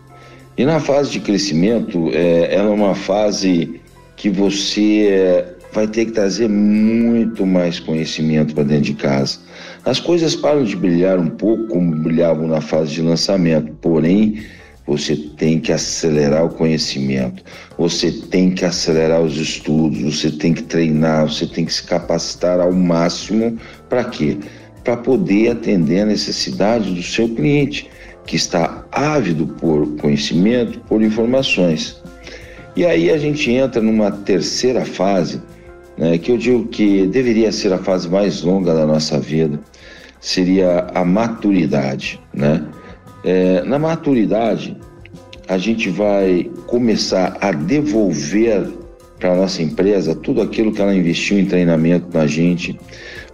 E 0.56 0.64
na 0.64 0.78
fase 0.78 1.10
de 1.10 1.20
crescimento, 1.20 2.10
é, 2.12 2.54
ela 2.54 2.70
é 2.70 2.72
uma 2.72 2.94
fase 2.94 3.80
que 4.16 4.30
você 4.30 5.44
vai 5.72 5.86
ter 5.86 6.06
que 6.06 6.12
trazer 6.12 6.48
muito 6.48 7.46
mais 7.46 7.78
conhecimento 7.78 8.54
para 8.54 8.64
dentro 8.64 8.84
de 8.84 8.94
casa. 8.94 9.38
As 9.84 10.00
coisas 10.00 10.34
param 10.34 10.64
de 10.64 10.76
brilhar 10.76 11.18
um 11.18 11.30
pouco 11.30 11.66
como 11.68 11.94
brilhavam 11.96 12.46
na 12.46 12.60
fase 12.60 12.92
de 12.92 13.02
lançamento, 13.02 13.72
porém, 13.80 14.42
você 14.86 15.14
tem 15.14 15.60
que 15.60 15.72
acelerar 15.72 16.44
o 16.44 16.50
conhecimento, 16.50 17.44
você 17.78 18.10
tem 18.10 18.50
que 18.50 18.64
acelerar 18.64 19.22
os 19.22 19.36
estudos, 19.36 20.02
você 20.02 20.30
tem 20.30 20.52
que 20.52 20.64
treinar, 20.64 21.28
você 21.28 21.46
tem 21.46 21.64
que 21.64 21.72
se 21.72 21.84
capacitar 21.84 22.58
ao 22.58 22.72
máximo 22.72 23.56
para 23.88 24.04
quê? 24.04 24.36
Para 24.82 24.96
poder 24.96 25.50
atender 25.50 26.00
a 26.00 26.06
necessidade 26.06 26.92
do 26.92 27.02
seu 27.02 27.28
cliente, 27.28 27.88
que 28.26 28.36
está 28.36 28.84
ávido 28.90 29.46
por 29.46 29.86
conhecimento, 29.96 30.80
por 30.80 31.02
informações. 31.02 32.00
E 32.76 32.84
aí 32.84 33.10
a 33.10 33.18
gente 33.18 33.50
entra 33.50 33.80
numa 33.80 34.10
terceira 34.10 34.84
fase, 34.84 35.40
né, 36.00 36.16
que 36.16 36.32
eu 36.32 36.38
digo 36.38 36.66
que 36.68 37.06
deveria 37.06 37.52
ser 37.52 37.74
a 37.74 37.78
fase 37.78 38.08
mais 38.08 38.40
longa 38.40 38.74
da 38.74 38.86
nossa 38.86 39.20
vida, 39.20 39.60
seria 40.18 40.86
a 40.94 41.04
maturidade, 41.04 42.18
né? 42.32 42.64
É, 43.22 43.62
na 43.64 43.78
maturidade, 43.78 44.74
a 45.46 45.58
gente 45.58 45.90
vai 45.90 46.50
começar 46.66 47.36
a 47.38 47.52
devolver 47.52 48.66
para 49.18 49.32
a 49.32 49.36
nossa 49.36 49.62
empresa 49.62 50.14
tudo 50.14 50.40
aquilo 50.40 50.72
que 50.72 50.80
ela 50.80 50.94
investiu 50.94 51.38
em 51.38 51.44
treinamento 51.44 52.06
na 52.16 52.26
gente, 52.26 52.80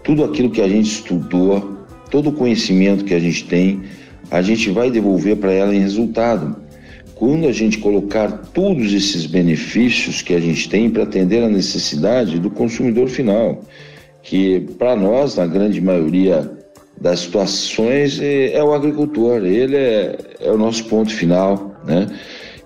tudo 0.02 0.24
aquilo 0.24 0.50
que 0.50 0.60
a 0.60 0.68
gente 0.68 0.90
estudou, 0.90 1.86
todo 2.10 2.30
o 2.30 2.32
conhecimento 2.32 3.04
que 3.04 3.14
a 3.14 3.20
gente 3.20 3.44
tem, 3.44 3.82
a 4.28 4.42
gente 4.42 4.70
vai 4.72 4.90
devolver 4.90 5.36
para 5.36 5.52
ela 5.52 5.72
em 5.72 5.78
resultado. 5.78 6.56
Quando 7.16 7.48
a 7.48 7.52
gente 7.52 7.78
colocar 7.78 8.30
todos 8.52 8.92
esses 8.92 9.24
benefícios 9.24 10.20
que 10.20 10.34
a 10.34 10.38
gente 10.38 10.68
tem 10.68 10.90
para 10.90 11.04
atender 11.04 11.42
a 11.42 11.48
necessidade 11.48 12.38
do 12.38 12.50
consumidor 12.50 13.08
final, 13.08 13.62
que 14.22 14.60
para 14.78 14.94
nós, 14.94 15.34
na 15.34 15.46
grande 15.46 15.80
maioria 15.80 16.50
das 17.00 17.20
situações 17.20 18.20
é, 18.20 18.52
é 18.52 18.62
o 18.62 18.74
agricultor, 18.74 19.46
ele 19.46 19.76
é, 19.76 20.18
é, 20.40 20.50
o 20.50 20.58
nosso 20.58 20.84
ponto 20.84 21.10
final, 21.10 21.74
né? 21.86 22.06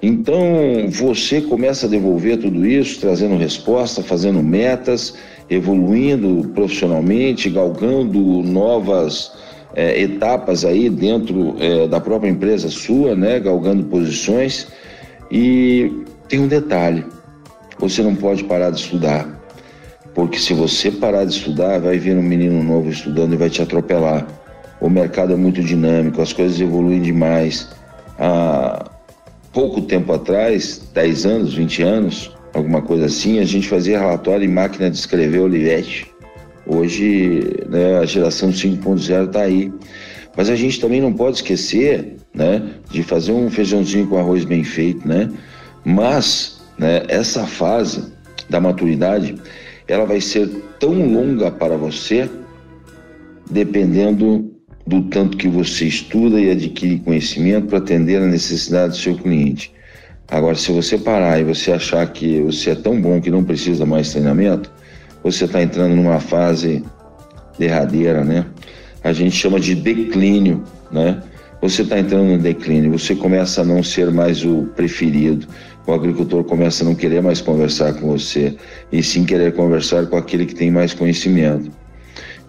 Então 0.03 0.41
você 0.89 1.41
começa 1.41 1.87
a 1.87 1.89
devolver 1.89 2.39
tudo 2.39 2.67
isso, 2.67 3.01
trazendo 3.01 3.37
resposta, 3.37 4.03
fazendo 4.03 4.43
metas, 4.43 5.15
evoluindo 5.49 6.49
profissionalmente, 6.49 7.51
galgando 7.51 8.19
novas 8.43 9.31
é, 9.75 10.01
etapas 10.01 10.65
aí 10.65 10.89
dentro 10.89 11.57
é, 11.59 11.87
da 11.87 12.01
própria 12.01 12.29
empresa 12.29 12.69
sua, 12.69 13.15
né? 13.15 13.39
Galgando 13.41 13.85
posições. 13.85 14.69
E 15.31 16.05
tem 16.29 16.41
um 16.41 16.49
detalhe: 16.49 17.05
você 17.79 18.03
não 18.03 18.15
pode 18.15 18.45
parar 18.45 18.71
de 18.71 18.81
estudar. 18.81 19.41
Porque 20.15 20.39
se 20.39 20.53
você 20.53 20.91
parar 20.91 21.25
de 21.25 21.33
estudar, 21.33 21.79
vai 21.79 21.99
vir 21.99 22.17
um 22.17 22.23
menino 22.23 22.63
novo 22.63 22.91
estudando 22.91 23.35
e 23.35 23.37
vai 23.37 23.49
te 23.49 23.63
atropelar. 23.63 24.27
O 24.81 24.89
mercado 24.89 25.33
é 25.33 25.37
muito 25.37 25.63
dinâmico, 25.63 26.21
as 26.21 26.33
coisas 26.33 26.61
evoluem 26.61 27.01
demais. 27.01 27.69
Há 28.19 28.91
pouco 29.53 29.83
tempo 29.83 30.13
atrás, 30.13 30.83
10 30.93 31.27
anos, 31.27 31.55
20 31.55 31.83
anos, 31.83 32.37
alguma 32.53 32.83
coisa 32.83 33.07
assim, 33.07 33.39
a 33.39 33.45
gente 33.45 33.69
fazia 33.69 33.99
relatório 33.99 34.45
em 34.45 34.53
máquina 34.53 34.91
de 34.91 34.97
escrever 34.97 35.41
Olivetti. 35.41 36.11
Hoje, 36.67 37.65
né, 37.69 37.99
a 37.99 38.05
geração 38.05 38.51
5.0 38.51 39.27
está 39.27 39.43
aí. 39.43 39.73
Mas 40.37 40.49
a 40.49 40.57
gente 40.57 40.81
também 40.81 41.01
não 41.01 41.13
pode 41.13 41.37
esquecer 41.37 42.17
né, 42.35 42.63
de 42.91 43.03
fazer 43.03 43.33
um 43.33 43.51
feijãozinho 43.51 44.07
com 44.07 44.19
arroz 44.19 44.45
bem 44.45 44.63
feito, 44.63 45.07
né? 45.07 45.29
Mas 45.85 46.61
né, 46.79 47.03
essa 47.09 47.47
fase 47.47 48.13
da 48.49 48.61
maturidade, 48.61 49.37
ela 49.89 50.05
vai 50.05 50.21
ser 50.21 50.49
tão 50.79 50.95
longa 51.13 51.51
para 51.51 51.77
você, 51.77 52.29
dependendo 53.51 54.51
do 54.87 55.03
tanto 55.03 55.37
que 55.37 55.49
você 55.49 55.87
estuda 55.87 56.41
e 56.41 56.51
adquire 56.51 56.99
conhecimento 56.99 57.69
para 57.69 57.79
atender 57.79 58.23
a 58.23 58.27
necessidade 58.27 58.93
do 58.93 58.99
seu 58.99 59.17
cliente. 59.17 59.73
Agora, 60.29 60.55
se 60.55 60.71
você 60.71 60.97
parar 60.97 61.41
e 61.41 61.45
você 61.45 61.73
achar 61.73 62.07
que 62.13 62.41
você 62.41 62.71
é 62.71 62.75
tão 62.75 63.01
bom 63.01 63.21
que 63.21 63.31
não 63.31 63.43
precisa 63.43 63.85
mais 63.85 64.11
treinamento, 64.11 64.71
você 65.23 65.45
está 65.45 65.63
entrando 65.63 65.95
numa 65.95 66.21
fase 66.21 66.85
derradeira, 67.59 68.25
né? 68.25 68.47
A 69.03 69.13
gente 69.13 69.37
chama 69.37 69.61
de 69.61 69.75
declínio, 69.75 70.65
né? 70.91 71.23
Você 71.61 71.83
está 71.83 71.99
entrando 71.99 72.25
no 72.25 72.39
declínio, 72.39 72.99
você 72.99 73.15
começa 73.15 73.61
a 73.61 73.65
não 73.65 73.83
ser 73.83 74.11
mais 74.11 74.45
o 74.45 74.65
preferido, 74.75 75.47
o 75.87 75.93
agricultor 75.93 76.43
começa 76.45 76.83
a 76.83 76.87
não 76.87 76.95
querer 76.95 77.23
mais 77.23 77.41
conversar 77.41 77.95
com 77.95 78.09
você, 78.09 78.57
e 78.91 79.03
sim 79.03 79.25
querer 79.25 79.55
conversar 79.55 80.07
com 80.07 80.17
aquele 80.17 80.47
que 80.47 80.55
tem 80.55 80.71
mais 80.71 80.95
conhecimento. 80.95 81.71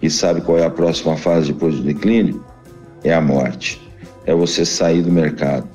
E 0.00 0.08
sabe 0.08 0.40
qual 0.40 0.58
é 0.58 0.64
a 0.64 0.70
próxima 0.70 1.16
fase 1.16 1.52
depois 1.52 1.76
do 1.76 1.82
declínio? 1.82 2.42
É 3.04 3.12
a 3.12 3.20
morte. 3.20 3.80
É 4.24 4.34
você 4.34 4.64
sair 4.64 5.02
do 5.02 5.12
mercado. 5.12 5.68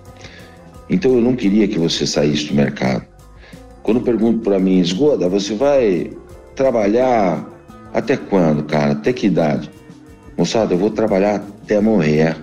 Então 0.89 1.13
eu 1.13 1.21
não 1.21 1.35
queria 1.35 1.67
que 1.67 1.77
você 1.77 2.07
saísse 2.07 2.47
do 2.47 2.55
mercado. 2.55 3.05
Quando 3.83 4.01
pergunto 4.01 4.39
para 4.39 4.59
mim, 4.59 4.79
Esgoda, 4.79 5.29
você 5.29 5.53
vai 5.53 6.11
trabalhar 6.57 7.47
até 7.93 8.17
quando, 8.17 8.63
cara? 8.63 8.91
Até 8.91 9.13
que 9.13 9.27
idade? 9.27 9.69
Moçada, 10.35 10.73
eu 10.73 10.77
vou 10.77 10.89
trabalhar 10.89 11.35
até 11.63 11.79
morrer. 11.79 12.35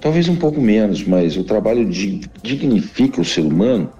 Talvez 0.00 0.28
um 0.28 0.36
pouco 0.36 0.60
menos, 0.60 1.02
mas 1.04 1.36
o 1.36 1.42
trabalho 1.42 1.88
dignifica 2.42 3.20
o 3.20 3.24
ser 3.24 3.40
humano 3.40 3.90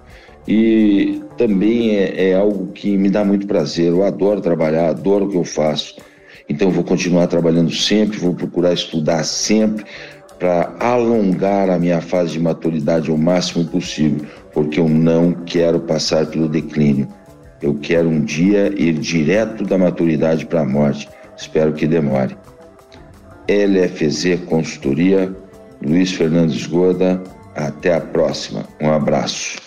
e 0.47 1.21
também 1.37 1.95
é, 1.95 2.29
é, 2.29 2.35
algo 2.35 2.67
que 2.73 2.95
me 2.97 3.09
dá 3.09 3.25
muito 3.25 3.47
prazer. 3.47 3.87
Eu 3.87 4.03
adoro 4.03 4.39
trabalhar, 4.39 4.89
adoro 4.89 5.25
o 5.25 5.29
que 5.29 5.37
eu 5.37 5.43
faço. 5.43 5.95
Então 6.47 6.67
eu 6.67 6.73
vou 6.73 6.83
continuar 6.83 7.27
trabalhando 7.27 7.71
sempre, 7.71 8.17
vou 8.17 8.33
procurar 8.33 8.73
estudar 8.73 9.23
sempre 9.23 9.85
para 10.37 10.75
alongar 10.79 11.69
a 11.69 11.79
minha 11.79 12.01
fase 12.01 12.33
de 12.33 12.39
maturidade 12.39 13.09
ao 13.09 13.17
máximo 13.17 13.63
possível, 13.65 14.25
porque 14.53 14.79
eu 14.79 14.89
não 14.89 15.31
quero 15.31 15.79
passar 15.79 16.25
pelo 16.25 16.49
declínio. 16.49 17.07
Eu 17.63 17.75
quero 17.75 18.09
um 18.09 18.21
dia 18.21 18.73
ir 18.77 18.91
direto 18.95 19.63
da 19.63 19.77
maturidade 19.77 20.45
para 20.45 20.61
a 20.61 20.65
morte. 20.65 21.07
Espero 21.37 21.71
que 21.71 21.87
demore. 21.87 22.35
LFZ 23.47 24.41
Consultoria, 24.47 25.33
Luiz 25.81 26.11
Fernandes 26.11 26.67
Goda. 26.67 27.23
Até 27.55 27.95
a 27.95 28.01
próxima. 28.01 28.65
Um 28.81 28.91
abraço. 28.91 29.61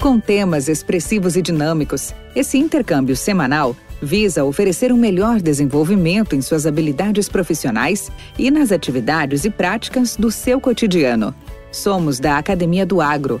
Com 0.00 0.18
temas 0.18 0.68
expressivos 0.68 1.36
e 1.36 1.42
dinâmicos, 1.42 2.12
esse 2.34 2.58
intercâmbio 2.58 3.14
semanal 3.14 3.76
visa 4.02 4.42
oferecer 4.42 4.90
um 4.90 4.96
melhor 4.96 5.40
desenvolvimento 5.40 6.34
em 6.34 6.42
suas 6.42 6.66
habilidades 6.66 7.28
profissionais 7.28 8.10
e 8.36 8.50
nas 8.50 8.72
atividades 8.72 9.44
e 9.44 9.50
práticas 9.50 10.16
do 10.16 10.32
seu 10.32 10.60
cotidiano. 10.60 11.32
Somos 11.70 12.18
da 12.18 12.38
Academia 12.38 12.84
do 12.84 13.00
Agro, 13.00 13.40